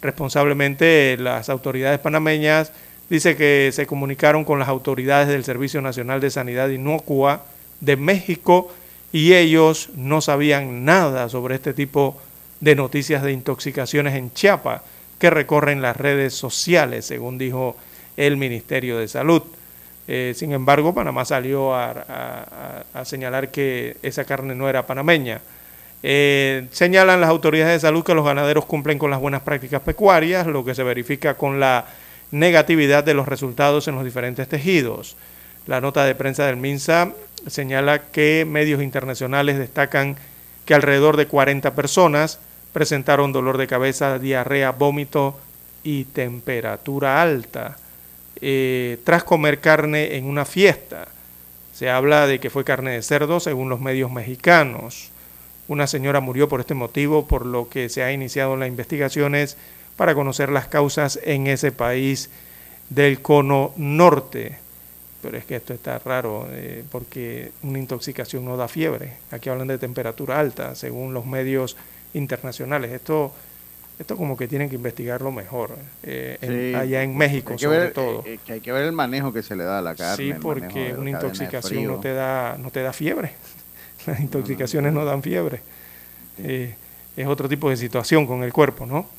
[0.01, 2.71] responsablemente las autoridades panameñas,
[3.09, 7.43] dice que se comunicaron con las autoridades del Servicio Nacional de Sanidad Inocua
[7.81, 8.71] de México
[9.11, 12.21] y ellos no sabían nada sobre este tipo
[12.59, 14.81] de noticias de intoxicaciones en Chiapas
[15.17, 17.75] que recorren las redes sociales, según dijo
[18.17, 19.41] el Ministerio de Salud.
[20.07, 25.41] Eh, sin embargo, Panamá salió a, señalar que esa carne no era panameña.
[26.01, 30.47] Eh, señalan las autoridades de salud que los ganaderos cumplen con las buenas prácticas pecuarias,
[30.47, 31.85] lo que se verifica con la
[32.31, 35.15] negatividad de los resultados en los diferentes tejidos.
[35.67, 37.13] La nota de prensa del MINSA
[37.47, 40.17] señala que medios internacionales destacan
[40.65, 42.39] que alrededor de 40 personas
[42.73, 45.39] presentaron dolor de cabeza, diarrea, vómito
[45.83, 47.77] y temperatura alta
[48.41, 51.07] eh, tras comer carne en una fiesta.
[51.73, 55.11] Se habla de que fue carne de cerdo según los medios mexicanos.
[55.67, 59.57] Una señora murió por este motivo, por lo que se ha iniciado las investigaciones
[59.99, 62.29] para conocer las causas en ese país
[62.89, 64.57] del cono norte.
[65.21, 69.17] Pero es que esto está raro, eh, porque una intoxicación no da fiebre.
[69.29, 71.75] Aquí hablan de temperatura alta, según los medios
[72.13, 72.91] internacionales.
[72.91, 73.33] Esto,
[73.99, 78.23] esto como que tienen que investigarlo mejor, eh, allá en México sobre todo.
[78.25, 80.15] Eh, que hay que ver el manejo que se le da a la carne.
[80.15, 83.33] Sí, porque una intoxicación no te, da, no te da fiebre.
[84.07, 85.59] Las intoxicaciones no, dan fiebre.
[86.37, 89.18] es otro tipo de situación con el cuerpo, ¿no?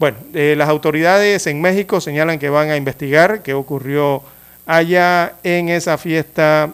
[0.00, 4.22] Bueno, eh, las autoridades en México señalan que van a investigar qué ocurrió
[4.64, 6.72] allá en esa fiesta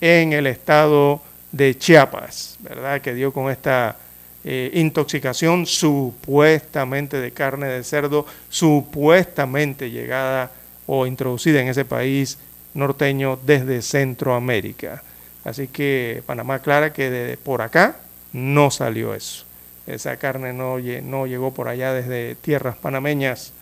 [0.00, 1.22] en el estado
[1.52, 3.00] de Chiapas, ¿verdad?
[3.00, 3.94] Que dio con esta
[4.42, 10.50] eh, intoxicación supuestamente de carne de cerdo, supuestamente llegada
[10.88, 12.36] o introducida en ese país
[12.74, 15.04] norteño desde Centroamérica.
[15.44, 17.94] Así que Panamá aclara que de por acá
[18.32, 19.45] no salió eso.
[19.86, 23.52] Esa carne no, no llegó por allá desde tierras panameñas,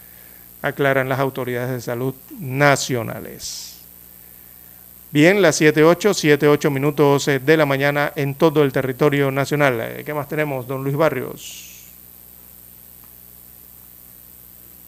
[0.62, 3.74] aclaran las autoridades de salud nacionales.
[5.14, 9.78] Bien, las 7.8, 7.8 minutos eh, de la mañana en todo el territorio nacional.
[9.80, 11.70] Eh, ¿Qué más tenemos, don Luis Barrios?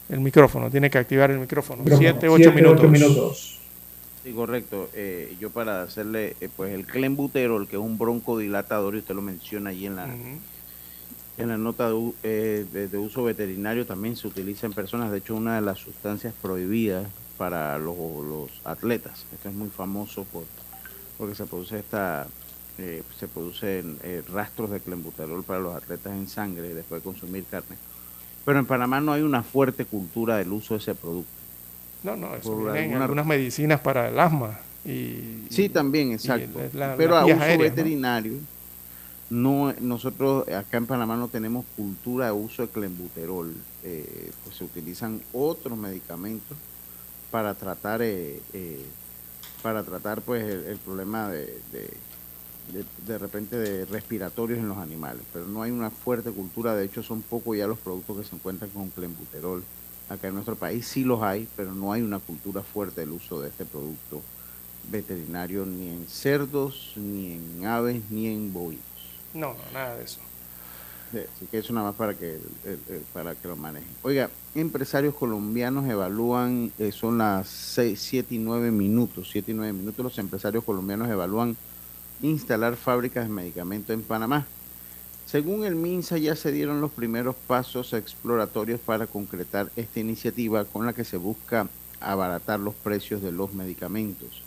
[0.09, 1.85] El micrófono, tiene que activar el micrófono.
[1.87, 3.61] 7, 8 minutos.
[4.25, 4.91] Sí, correcto.
[4.95, 9.71] Eh, yo para hacerle, pues el clenbuterol, que es un broncodilatador, y usted lo menciona
[9.71, 10.09] ahí en la,
[11.39, 15.11] en la nota de, de, uso veterinario, también se utiliza en personas.
[15.11, 17.07] De hecho, una de las sustancias prohibidas
[17.37, 19.27] para los, los atletas.
[19.33, 20.45] Esto es muy famoso por,
[21.19, 22.27] porque se produce esta
[22.79, 27.45] eh, se producen eh, rastros de clenbuterol para los atletas en sangre después de consumir
[27.45, 27.77] carne.
[28.45, 31.31] Pero en Panamá no hay una fuerte cultura del uso de ese producto.
[32.03, 33.05] No, no, eso viene alguna...
[33.05, 34.61] algunas medicinas para el asma.
[34.85, 36.61] Y, sí, también, exacto.
[36.99, 38.56] Pero a uso veterinario, ¿no?
[39.31, 43.53] Nosotros acá en Panamá no tenemos cultura de uso de clenbuterol.
[43.82, 46.57] Eh, pues se utilizan otros medicamentos
[47.31, 48.85] para tratar eh, eh,
[49.62, 51.61] para tratar pues el, problema de,
[53.07, 57.03] de, repente de respiratorios en los animales pero no hay una fuerte cultura de hecho
[57.03, 59.62] son pocos ya los productos que se encuentran con clenbuterol
[60.09, 63.40] acá en nuestro país sí los hay pero no hay una cultura fuerte del uso
[63.40, 64.23] de este producto
[64.90, 68.95] veterinario ni en cerdos ni en aves ni en bovinos
[69.37, 70.21] no no nada de eso
[71.13, 72.39] Así que eso nada más para que,
[73.13, 73.89] para que lo manejen.
[74.03, 79.73] Oiga, empresarios colombianos evalúan, eh, son las 6, 7 y 9 minutos, 7 y 9
[79.73, 81.57] minutos, los empresarios colombianos evalúan
[82.23, 84.47] instalar fábricas de medicamentos en Panamá.
[85.27, 90.87] Según el MINSA ya se dieron los primeros pasos exploratorios para concretar esta iniciativa con
[90.87, 91.69] la que se busca
[92.01, 94.43] abaratar los precios de los medicamentos.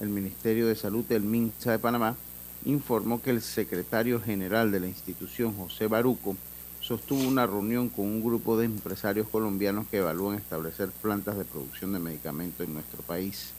[0.00, 2.16] El Ministerio de Salud del MINSA de Panamá
[2.64, 6.36] informó que el secretario general de la institución, José Baruco,
[6.80, 11.92] sostuvo una reunión con un grupo de empresarios colombianos que evalúan establecer plantas de producción
[11.92, 13.52] de medicamentos en nuestro país.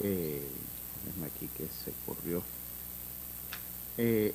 [0.00, 0.46] Eh,
[1.24, 2.42] aquí que se corrió.
[3.96, 4.32] Eh,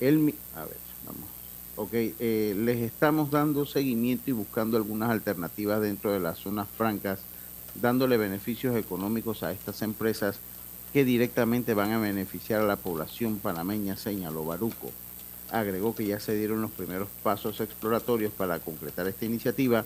[0.56, 1.30] a ver, vamos.
[1.76, 7.20] Ok, eh, les estamos dando seguimiento y buscando algunas alternativas dentro de las zonas francas,
[7.76, 10.40] dándole beneficios económicos a estas empresas
[10.94, 14.92] que directamente van a beneficiar a la población panameña, señaló Baruco.
[15.52, 19.86] Agregó que ya se dieron los primeros pasos exploratorios para concretar esta iniciativa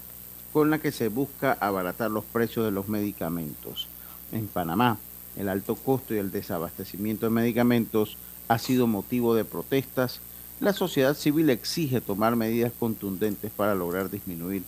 [0.51, 3.87] con la que se busca abaratar los precios de los medicamentos.
[4.31, 4.97] En Panamá,
[5.35, 8.17] el alto costo y el desabastecimiento de medicamentos
[8.47, 10.19] ha sido motivo de protestas.
[10.59, 14.63] La sociedad civil exige tomar medidas contundentes para lograr disminuir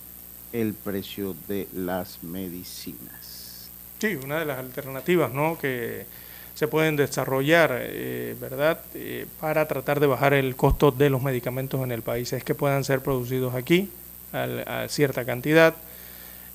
[0.52, 3.68] el precio de las medicinas.
[3.98, 5.56] Sí, una de las alternativas, ¿no?
[5.58, 6.06] Que
[6.56, 11.82] se pueden desarrollar, eh, ¿verdad?, eh, para tratar de bajar el costo de los medicamentos
[11.84, 12.32] en el país.
[12.32, 13.90] Es que puedan ser producidos aquí
[14.32, 15.74] a, cierta cantidad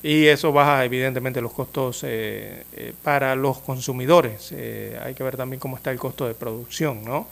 [0.01, 2.63] y eso baja evidentemente los costos eh,
[3.03, 4.51] para los consumidores.
[4.51, 7.27] hay que ver también cómo está el costo de producción, ¿no?,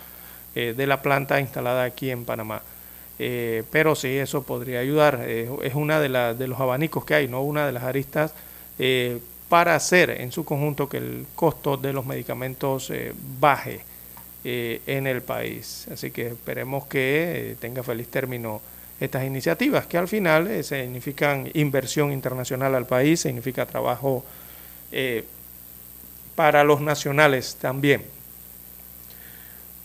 [0.54, 2.62] de la planta instalada aquí en Panamá.
[3.18, 5.22] pero sí, eso podría ayudar.
[5.28, 8.34] es una de, de los abanicos que hay, ¿no?, una de las aristas
[9.50, 13.82] para hacer en su conjunto que el costo de los medicamentos eh, baje
[14.44, 15.88] eh, en el país.
[15.92, 18.62] Así que esperemos que eh, tenga feliz término
[19.00, 24.26] estas iniciativas, que al final significan inversión internacional al país, significa trabajo
[26.36, 28.04] para los nacionales también.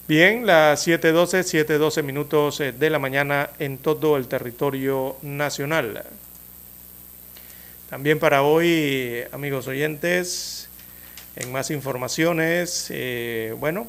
[0.09, 6.05] Bien, las 7.12, 7.12 minutos de la mañana en todo el territorio nacional.
[7.95, 10.69] También para hoy, amigos oyentes,
[11.37, 13.87] en más informaciones, eh, bueno,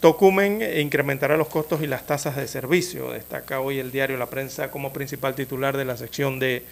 [0.00, 3.12] Tocumen incrementará los costos y las tasas de servicio.
[3.12, 6.64] Destaca hoy el diario La Prensa como principal titular de la sección de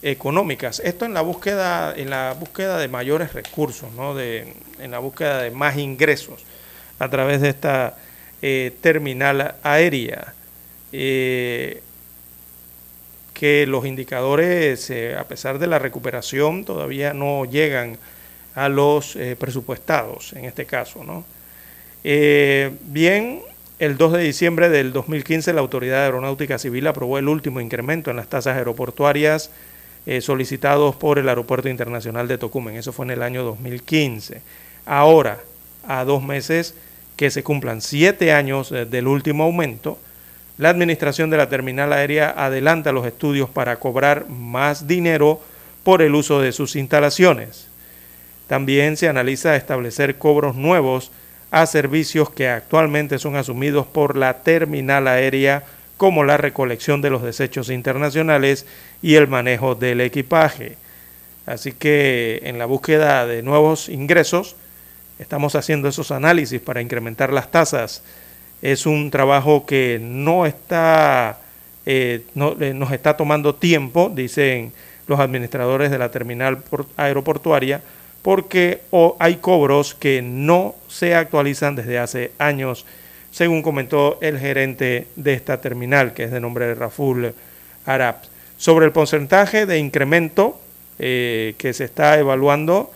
[0.00, 0.80] económicas.
[0.84, 4.14] Esto en la búsqueda, en la búsqueda de mayores recursos, ¿no?
[4.14, 6.44] de, en la búsqueda de más ingresos
[7.00, 7.96] a través de esta
[8.40, 10.32] eh, terminal aérea.
[10.92, 11.82] Eh,
[13.38, 17.96] que los indicadores, eh, a pesar de la recuperación, todavía no llegan
[18.56, 21.04] a los eh, presupuestados, en este caso.
[21.04, 21.24] ¿no?
[22.02, 23.40] Eh, bien,
[23.78, 28.16] el 2 de diciembre del 2015 la Autoridad Aeronáutica Civil aprobó el último incremento en
[28.16, 29.50] las tasas aeroportuarias
[30.20, 32.76] solicitados por el Aeropuerto Internacional de Tocumen.
[32.76, 34.40] Eso fue en el año 2015.
[34.86, 35.38] Ahora,
[35.86, 36.74] a dos meses
[37.14, 39.98] que se cumplan siete años del último aumento,
[40.58, 45.40] la administración de la terminal aérea adelanta los estudios para cobrar más dinero
[45.84, 47.68] por el uso de sus instalaciones.
[48.48, 51.12] También se analiza establecer cobros nuevos
[51.50, 55.64] a servicios que actualmente son asumidos por la terminal aérea
[55.96, 58.66] como la recolección de los desechos internacionales
[59.00, 60.76] y el manejo del equipaje.
[61.46, 64.56] Así que en la búsqueda de nuevos ingresos,
[65.18, 68.02] estamos haciendo esos análisis para incrementar las tasas.
[68.62, 71.38] Es un trabajo que no está,
[71.86, 74.72] eh, no, eh, nos está tomando tiempo, dicen
[75.06, 76.58] los administradores de la terminal
[76.96, 77.80] aeroportuaria,
[78.22, 78.82] porque
[79.18, 82.84] hay cobros que no se actualizan desde hace años,
[83.30, 87.32] según comentó el gerente de esta terminal, que es de nombre de Raful
[87.86, 88.16] Arab.
[88.56, 90.60] Sobre el porcentaje de incremento
[90.98, 92.92] eh, que se está evaluando,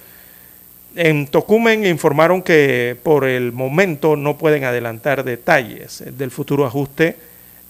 [0.96, 7.16] en Tocumen informaron que por el momento no pueden adelantar detalles del futuro ajuste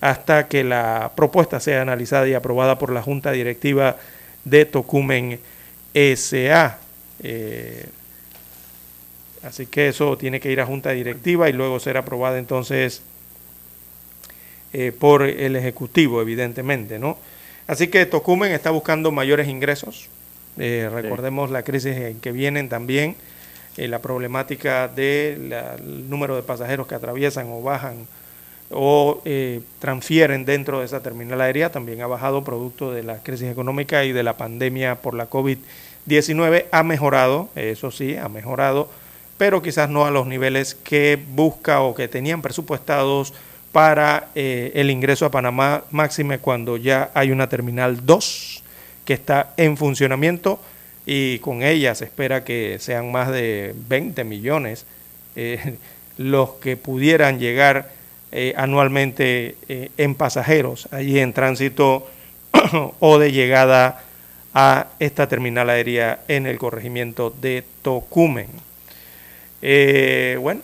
[0.00, 3.96] hasta que la propuesta sea analizada y aprobada por la Junta Directiva
[4.44, 5.38] de Tocumen
[5.94, 6.78] SA.
[7.22, 7.86] Eh,
[9.44, 13.02] así que eso tiene que ir a Junta Directiva y luego ser aprobada entonces
[14.72, 17.18] eh, por el Ejecutivo, evidentemente, ¿no?
[17.66, 20.08] Así que Tocumen está buscando mayores ingresos,
[20.58, 23.16] eh, recordemos la crisis en que vienen también,
[23.76, 28.06] eh, la problemática del número de pasajeros que atraviesan o bajan
[28.70, 33.50] o eh, transfieren dentro de esa terminal aérea, también ha bajado producto de la crisis
[33.50, 36.66] económica y de la pandemia por la COVID-19.
[36.70, 38.88] Ha mejorado, eso sí, ha mejorado,
[39.36, 43.34] pero quizás no a los niveles que busca o que tenían presupuestados
[43.72, 48.61] para el ingreso a Panamá, máxime cuando ya hay una terminal 2
[49.04, 50.60] que está en funcionamiento
[51.06, 54.86] y con ella se espera que sean más de 20 millones
[55.36, 55.76] eh,
[56.16, 57.90] los que pudieran llegar
[58.30, 62.08] eh, anualmente eh, en pasajeros allí en tránsito
[63.00, 64.02] o de llegada
[64.54, 68.48] a esta terminal aérea en el corregimiento de Tocumen.
[70.40, 70.60] bueno,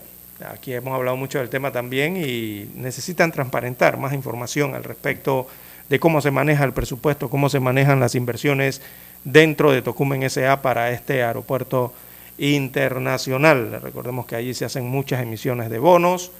[0.46, 5.48] aquí hemos hablado mucho del tema también y necesitan transparentar más información al respecto
[5.88, 8.82] de cómo se maneja el presupuesto, cómo se manejan las inversiones
[9.24, 11.92] dentro de Tocumen SA para este aeropuerto
[12.38, 13.80] internacional.
[13.82, 16.30] Recordemos que allí se hacen muchas emisiones de bonos,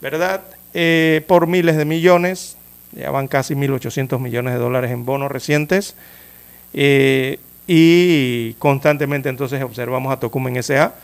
[0.00, 0.42] ¿verdad?
[0.74, 2.56] Eh, por miles de millones,
[2.92, 5.94] ya van casi 1.800 millones de dólares en bonos recientes.
[6.74, 10.94] Eh, y constantemente entonces observamos a Tocumen SA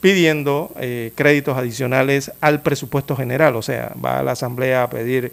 [0.00, 5.32] pidiendo eh, créditos adicionales al presupuesto general, o sea, va a la Asamblea a pedir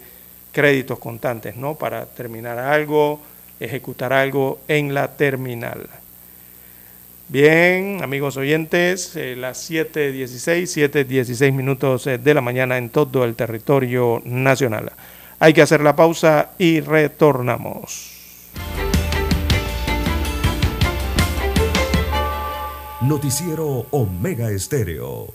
[0.54, 1.74] créditos contantes, ¿no?
[1.74, 3.20] Para terminar algo,
[3.60, 5.86] ejecutar algo en la terminal.
[7.28, 13.34] Bien, amigos oyentes, eh, las 7.16, 7.16 minutos eh, de la mañana en todo el
[13.34, 14.92] territorio nacional.
[15.40, 18.12] Hay que hacer la pausa y retornamos.
[23.00, 25.34] Noticiero Omega Estéreo.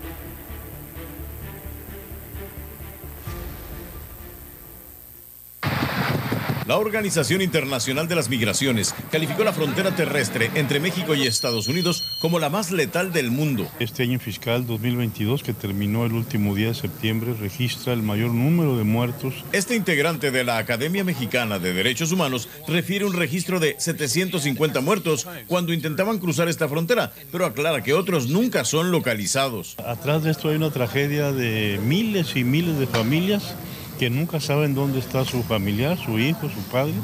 [6.71, 12.01] La Organización Internacional de las Migraciones calificó la frontera terrestre entre México y Estados Unidos
[12.21, 13.67] como la más letal del mundo.
[13.81, 18.77] Este año fiscal 2022, que terminó el último día de septiembre, registra el mayor número
[18.77, 19.33] de muertos.
[19.51, 25.27] Este integrante de la Academia Mexicana de Derechos Humanos refiere un registro de 750 muertos
[25.47, 29.75] cuando intentaban cruzar esta frontera, pero aclara que otros nunca son localizados.
[29.85, 33.55] Atrás de esto hay una tragedia de miles y miles de familias
[34.01, 36.95] que nunca saben dónde está su familiar, su hijo, su padre,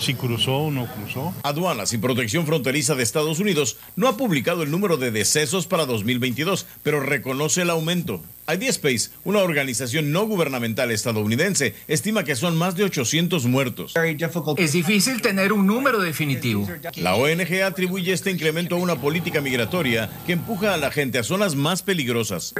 [0.00, 1.34] si cruzó o no cruzó.
[1.42, 5.84] Aduanas y Protección Fronteriza de Estados Unidos no ha publicado el número de decesos para
[5.84, 8.22] 2022, pero reconoce el aumento.
[8.48, 13.92] IDSpace, una organización no gubernamental estadounidense, estima que son más de 800 muertos.
[14.56, 16.66] Es difícil tener un número definitivo.
[16.96, 21.22] La ONG atribuye este incremento a una política migratoria que empuja a la gente a
[21.22, 22.54] zonas más peligrosas.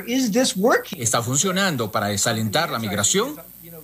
[0.99, 3.37] ¿Está funcionando para desalentar la migración?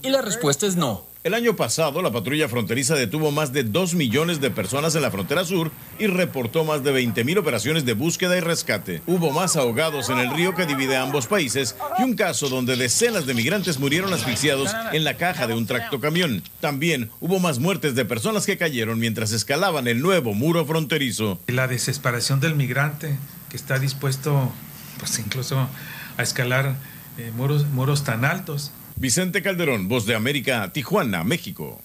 [0.02, 1.04] Y la respuesta es no.
[1.22, 5.12] El año pasado, la patrulla fronteriza detuvo más de 2 millones de personas en la
[5.12, 5.70] frontera sur
[6.00, 9.02] y reportó más de 20 mil operaciones de búsqueda y rescate.
[9.06, 13.26] Hubo más ahogados en el río que divide ambos países y un caso donde decenas
[13.26, 16.42] de migrantes murieron asfixiados en la caja de un tractocamión.
[16.58, 21.38] También hubo más muertes de personas que cayeron mientras escalaban el nuevo muro fronterizo.
[21.46, 23.16] La desesperación del migrante
[23.48, 24.50] que está dispuesto,
[24.98, 25.68] pues incluso
[26.16, 26.74] a escalar
[27.18, 28.72] eh, muros, muros tan altos
[29.02, 31.80] Vicente Calderón, Voz de América, Tijuana, México.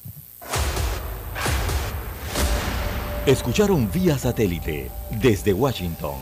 [3.26, 6.14] Escucharon vía satélite desde Washington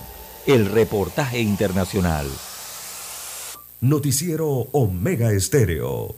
[0.48, 2.26] el reportaje internacional.
[3.82, 6.16] Noticiero Omega Estéreo.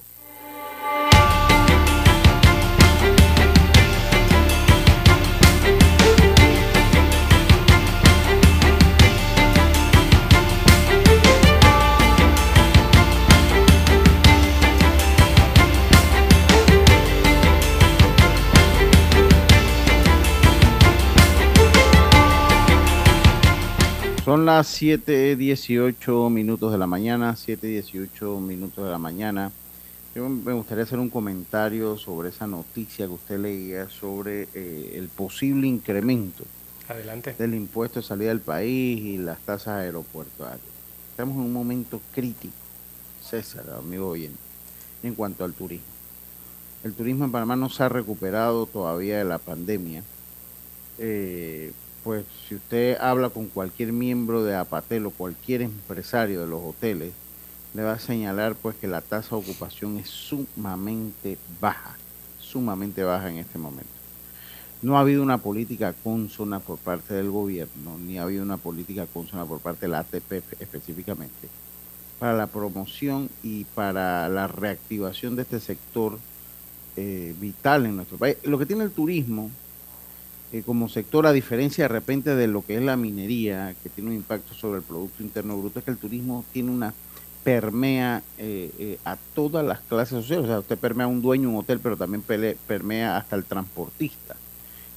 [24.28, 29.54] Son las 7.18 minutos de la mañana, 7.18 minutos de la mañana.
[30.14, 35.08] Yo me gustaría hacer un comentario sobre esa noticia que usted leía sobre eh, el
[35.08, 36.44] posible incremento
[36.90, 37.36] Adelante.
[37.40, 40.60] del impuesto de salida del país y las tasas aeropuertuarias.
[41.12, 42.54] Estamos en un momento crítico,
[43.24, 44.38] César, amigo oyente,
[45.04, 45.88] en cuanto al turismo.
[46.84, 50.04] El turismo en Panamá no se ha recuperado todavía de la pandemia.
[50.98, 51.72] Eh,
[52.08, 57.12] pues si usted habla con cualquier miembro de Apatel o cualquier empresario de los hoteles,
[57.74, 61.98] le va a señalar pues que la tasa de ocupación es sumamente baja,
[62.40, 63.92] sumamente baja en este momento.
[64.82, 69.06] No ha habido una política consona por parte del gobierno, ni ha habido una política
[69.06, 70.32] consona por parte de la ATP
[70.62, 71.50] específicamente,
[72.20, 76.18] para la promoción y para la reactivación de este sector
[76.96, 78.38] eh, vital en nuestro país.
[78.46, 79.52] Lo que tiene el turismo
[80.54, 84.12] eh, como sector, a diferencia de repente de lo que es la minería, que tiene
[84.12, 86.94] un impacto sobre el Producto Interno Bruto, es que el turismo tiene una
[87.44, 90.46] permea eh, eh, a todas las clases sociales.
[90.46, 94.36] O sea, usted permea a un dueño un hotel, pero también permea hasta el transportista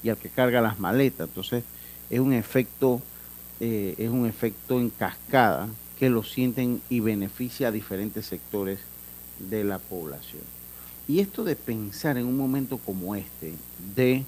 [0.03, 1.29] y al que carga las maletas.
[1.29, 1.65] Entonces,
[2.11, 3.01] es un efecto,
[3.61, 5.69] es un efecto en cascada
[5.99, 8.79] que lo sienten y beneficia a diferentes sectores
[9.39, 10.43] de la población.
[11.07, 13.55] Y esto de pensar en un momento como este,
[13.95, 14.25] de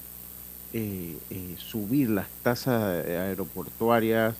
[0.74, 4.34] eh, eh, subir las tasas eh, aeroportuarias,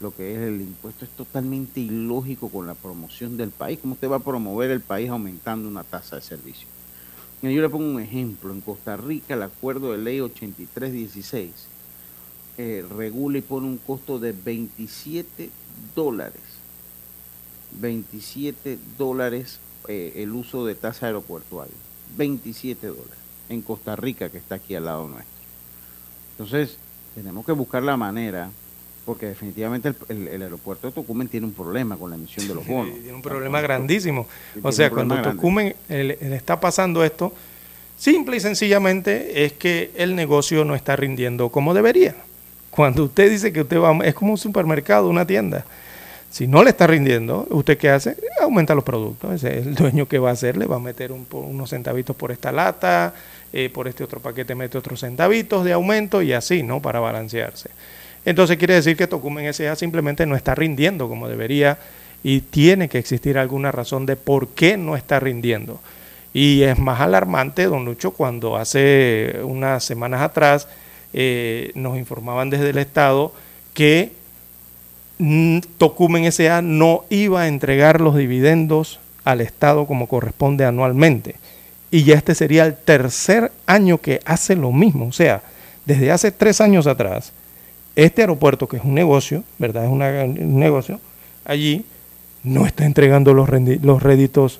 [0.00, 3.78] lo que es el impuesto, es totalmente ilógico con la promoción del país.
[3.80, 6.66] ¿Cómo usted va a promover el país aumentando una tasa de servicio?
[7.42, 8.50] Yo le pongo un ejemplo.
[8.52, 11.50] En Costa Rica, el acuerdo de ley 8316
[12.56, 15.50] eh, regula y pone un costo de 27
[15.94, 16.40] dólares.
[17.78, 21.74] 27 dólares el uso de tasa aeroportuaria.
[22.16, 23.18] 27 dólares.
[23.50, 25.33] En Costa Rica, que está aquí al lado nuestro.
[26.38, 26.76] Entonces,
[27.14, 28.50] tenemos que buscar la manera,
[29.06, 32.54] porque definitivamente el, el- el aeropuerto de Tocumen tiene un problema con la emisión de
[32.54, 32.94] los bonos.
[32.94, 34.26] Tiene un problema grandísimo.
[34.62, 35.36] O sea, cuando grande.
[35.36, 37.32] Tocumen le le está pasando esto,
[37.98, 42.14] simple y sencillamente es que el negocio no está rindiendo como debería.
[42.70, 45.64] Cuando usted dice que usted va, es como un supermercado, una tienda.
[46.30, 48.16] Si no le está rindiendo, ¿usted qué hace?
[48.42, 49.34] Aumenta los productos.
[49.34, 52.16] Ese es el dueño que va a hacer, le va a meter un unos centavitos
[52.16, 53.14] por esta lata,
[53.56, 56.82] eh, por este otro paquete mete otros centavitos de aumento y así, ¿no?
[56.82, 57.70] Para balancearse.
[58.24, 59.76] Entonces quiere decir que Tocumen S.A.
[59.76, 61.78] simplemente no está rindiendo como debería
[62.24, 65.80] y tiene que existir alguna razón de por qué no está rindiendo.
[66.32, 70.66] Y es más alarmante, don Lucho, cuando hace unas semanas atrás
[71.12, 73.32] eh, nos informaban desde el Estado
[73.72, 74.10] que
[75.18, 76.60] mm, Tocumen S.A.
[76.60, 81.36] no iba a entregar los dividendos al Estado como corresponde anualmente.
[81.94, 85.06] Y ya este sería el tercer año que hace lo mismo.
[85.06, 85.42] O sea,
[85.86, 87.30] desde hace tres años atrás,
[87.94, 89.84] este aeropuerto, que es un negocio, ¿verdad?
[89.84, 90.98] Es un negocio,
[91.44, 91.84] allí
[92.42, 93.48] no está entregando los,
[93.80, 94.58] los réditos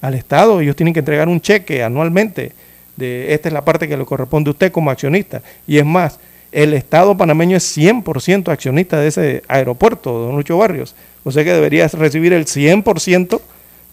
[0.00, 0.60] al Estado.
[0.60, 2.52] Ellos tienen que entregar un cheque anualmente.
[2.96, 5.42] De, esta es la parte que le corresponde a usted como accionista.
[5.66, 6.20] Y es más,
[6.52, 10.94] el Estado panameño es 100% accionista de ese aeropuerto, don Lucho Barrios.
[11.24, 13.40] O sea que debería recibir el 100%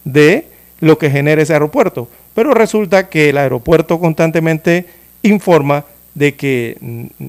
[0.04, 0.46] de
[0.78, 2.08] lo que genera ese aeropuerto.
[2.34, 4.86] Pero resulta que el aeropuerto constantemente
[5.22, 5.84] informa
[6.14, 6.76] de que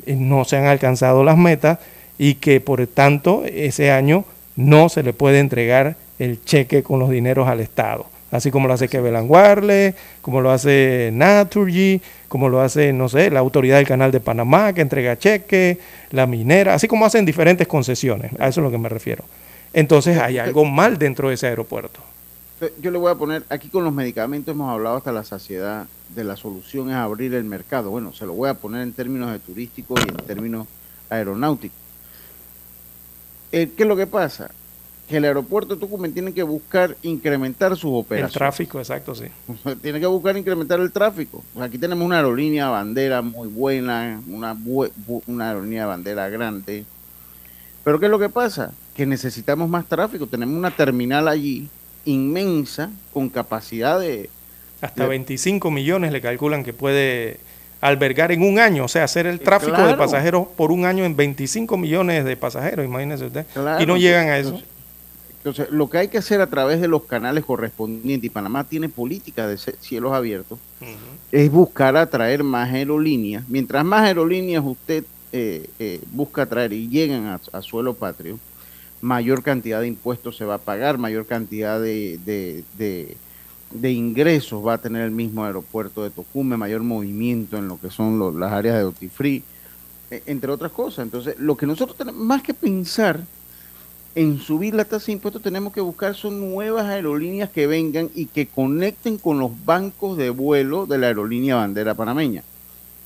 [0.08, 1.80] no se han alcanzado las metas
[2.18, 4.26] y que por tanto ese año
[4.56, 8.06] no se le puede entregar el cheque con los dineros al Estado.
[8.32, 13.30] Así como lo hace Kevelan Warle, como lo hace Naturgy, como lo hace, no sé,
[13.30, 15.78] la autoridad del Canal de Panamá que entrega cheque,
[16.12, 18.32] la minera, así como hacen diferentes concesiones.
[18.40, 19.24] A eso es lo que me refiero.
[19.74, 22.00] Entonces hay algo mal dentro de ese aeropuerto.
[22.82, 26.24] Yo le voy a poner, aquí con los medicamentos hemos hablado hasta la saciedad de
[26.24, 27.90] la solución es abrir el mercado.
[27.92, 30.66] Bueno, se lo voy a poner en términos de turístico y en términos
[31.10, 31.78] aeronáuticos.
[33.52, 34.52] Eh, ¿Qué es lo que pasa?
[35.10, 38.34] Que el aeropuerto de Tucumán tiene que buscar incrementar sus El operaciones.
[38.34, 39.26] tráfico, exacto, sí.
[39.82, 41.44] Tiene que buscar incrementar el tráfico.
[41.54, 44.92] Pues aquí tenemos una aerolínea bandera muy buena, una, bu-
[45.28, 46.86] una aerolínea bandera grande.
[47.84, 48.72] Pero ¿qué es lo que pasa?
[48.96, 50.26] Que necesitamos más tráfico.
[50.26, 51.70] Tenemos una terminal allí
[52.06, 54.30] inmensa con capacidad de...
[54.82, 57.40] Hasta de- 25 millones le calculan que puede
[57.82, 61.16] albergar en un año, o sea, hacer el tráfico de pasajeros por un año en
[61.16, 63.46] 25 millones de pasajeros, imagínese usted.
[63.54, 64.50] Claro, y no llegan a eso.
[64.50, 64.70] Entonces,
[65.38, 68.90] entonces, lo que hay que hacer a través de los canales correspondientes, y Panamá tiene
[68.90, 70.58] política de cielos abiertos,
[71.32, 73.48] es buscar atraer más aerolíneas.
[73.48, 78.40] Mientras más aerolíneas usted eh, eh, busca atraer y llegan a, a suelo patrio,
[79.06, 83.16] mayor cantidad de impuestos se va a pagar, mayor cantidad de, de- de-
[83.72, 87.92] de ingresos va a tener el mismo aeropuerto de Tocume, mayor movimiento en lo que
[87.92, 89.44] son lo- las áreas de duty free,
[90.10, 91.04] entre otras cosas.
[91.04, 93.20] Entonces, lo que nosotros tenemos, más que pensar
[94.16, 98.26] en subir la tasa de impuestos, tenemos que buscar son nuevas aerolíneas que vengan y
[98.26, 102.42] que conecten con los bancos de vuelo de la aerolínea bandera panameña.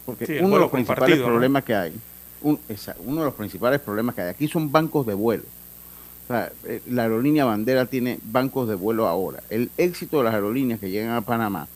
[0.05, 1.93] Porque Sí, uno de los principales problemas que hay,
[2.41, 5.43] un- esa- uno de los principales problemas que hay aquí son bancos de vuelo.
[6.29, 9.41] Sea, eh, la aerolínea bandera tiene bancos de vuelo ahora.
[9.49, 11.67] El éxito de las aerolíneas que llegan a Panamá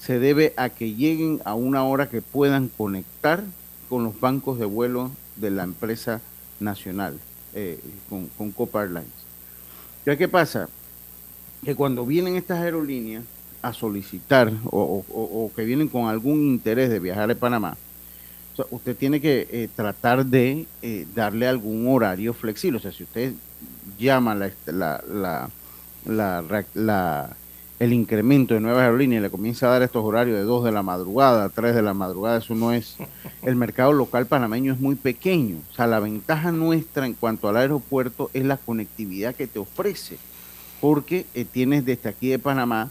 [0.00, 3.44] se debe a que lleguen a una hora que puedan conectar
[3.88, 6.20] con los bancos de vuelo de la empresa
[6.58, 7.16] nacional,
[7.54, 9.06] eh, con, Copa Airlines.
[10.04, 10.68] ¿Ya qué pasa?
[11.64, 13.22] Que cuando vienen estas aerolíneas
[13.62, 17.76] a solicitar o que vienen con algún interés de viajar a Panamá,
[18.70, 22.78] usted tiene que eh, tratar de eh, darle algún horario flexible.
[22.78, 23.32] O sea, si usted
[23.98, 25.02] llama la, la,
[26.04, 27.36] la, la-
[27.78, 30.72] el incremento de nuevas aerolíneas y le comienza a dar estos horarios de 2 de
[30.72, 32.96] la madrugada, 3 de la madrugada, eso no es...
[33.42, 35.56] El mercado local panameño es muy pequeño.
[35.70, 40.16] O sea, la ventaja nuestra en cuanto al aeropuerto es la conectividad que te ofrece.
[40.80, 42.90] Porque eh, tienes desde aquí de Panamá,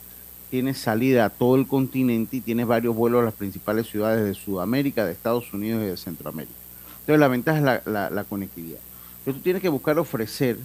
[0.56, 4.34] tienes salida a todo el continente y tienes varios vuelos a las principales ciudades de
[4.34, 6.56] Sudamérica, de Estados Unidos y de Centroamérica.
[7.02, 8.80] Entonces la ventaja es la, la- conectividad.
[9.18, 10.57] Entonces tú tienes que buscar ofrecer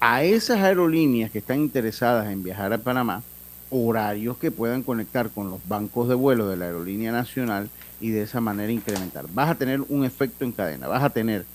[0.00, 3.22] a esas aerolíneas que están interesadas en viajar a Panamá
[3.70, 8.20] horarios que puedan conectar con los bancos de vuelo de la aerolínea nacional y de
[8.20, 9.24] esa manera incrementar.
[9.32, 11.46] Vas a tener un efecto en cadena, vas a tener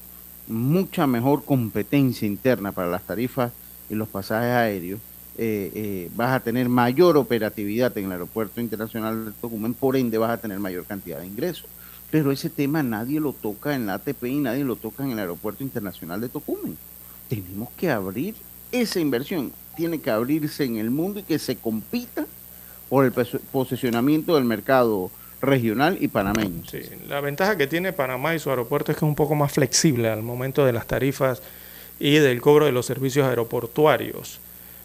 [0.48, 3.52] mucha mejor competencia interna para las tarifas
[3.88, 5.00] y los pasajes aéreos,
[5.38, 10.18] eh, eh, vas a tener mayor operatividad en el aeropuerto internacional de Tocumen, por ende
[10.18, 11.66] vas a tener mayor cantidad de ingresos.
[12.10, 15.20] Pero ese tema nadie lo toca en la ATP y nadie lo toca en el
[15.20, 16.78] aeropuerto internacional de Tocumen.
[17.30, 18.36] Tenemos que abrir
[18.72, 22.26] esa inversión, tiene que abrirse en el mundo y que se compita
[22.90, 25.10] por el pos- posicionamiento del mercado
[25.42, 26.64] regional y panameño.
[26.70, 29.54] Sí, la ventaja que tiene Panamá y su aeropuerto es que es un poco más
[29.54, 31.42] flexible al momento de las tarifas
[32.00, 34.40] y del cobro de los servicios aeroportuarios.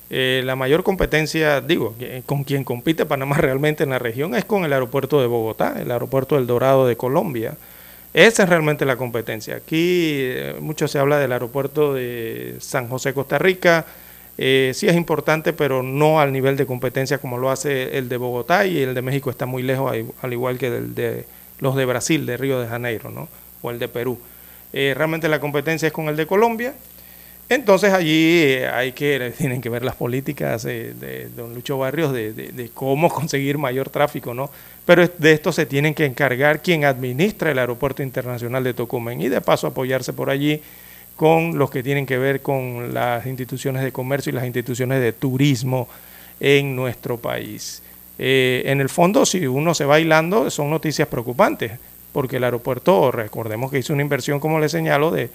[0.09, 4.45] Eh, la mayor competencia, digo, que- con quien compite Panamá realmente en la región es
[4.45, 7.57] con el aeropuerto de Bogotá, el aeropuerto del Dorado de Colombia.
[8.15, 9.57] Esa es realmente la competencia.
[9.57, 13.85] Aquí eh, mucho se habla del aeropuerto de San José, Costa Rica.
[14.39, 18.17] Eh, sí es importante, pero no al nivel de competencia como lo hace el de
[18.17, 21.25] Bogotá y el de México está muy lejos, al- al igual que el de
[21.59, 23.29] los de Brasil, de Río de Janeiro, ¿no?
[23.63, 24.19] o el de Perú.
[24.73, 26.75] Eh, realmente la competencia es con el de Colombia.
[27.49, 32.71] Entonces allí eh, hay que, tienen que ver las políticas de don Lucho Barrios de,
[32.75, 34.51] cómo conseguir mayor tráfico, ¿no?
[34.85, 39.29] Pero de esto se tienen que encargar quien administra el Aeropuerto Internacional de Tocumen y
[39.29, 40.63] de paso apoyarse por allí
[41.17, 45.13] con los que tienen que ver con las instituciones de comercio y las instituciones de
[45.13, 45.89] turismo
[46.39, 47.83] en nuestro país.
[48.19, 51.73] Eh, en el fondo, si uno se va hilando, son noticias preocupantes,
[52.17, 55.29] porque el aeropuerto, recordemos que hizo una inversión, como le señalo, de,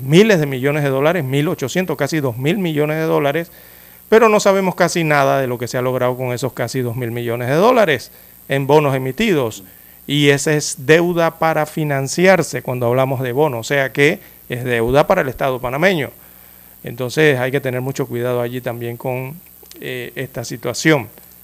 [0.00, 3.50] miles de millones de dólares, 1.800, casi 2.000 millones de dólares,
[4.10, 7.10] pero no sabemos casi nada de lo que se ha logrado con esos casi 2.000
[7.10, 8.12] millones de dólares
[8.50, 9.64] en bonos emitidos.
[10.06, 15.06] Y esa es deuda para financiarse cuando hablamos de bonos, o sea que es deuda
[15.06, 16.10] para el Estado panameño.
[16.84, 19.40] Entonces hay que tener mucho cuidado allí también con
[19.80, 21.08] eh, esta situación.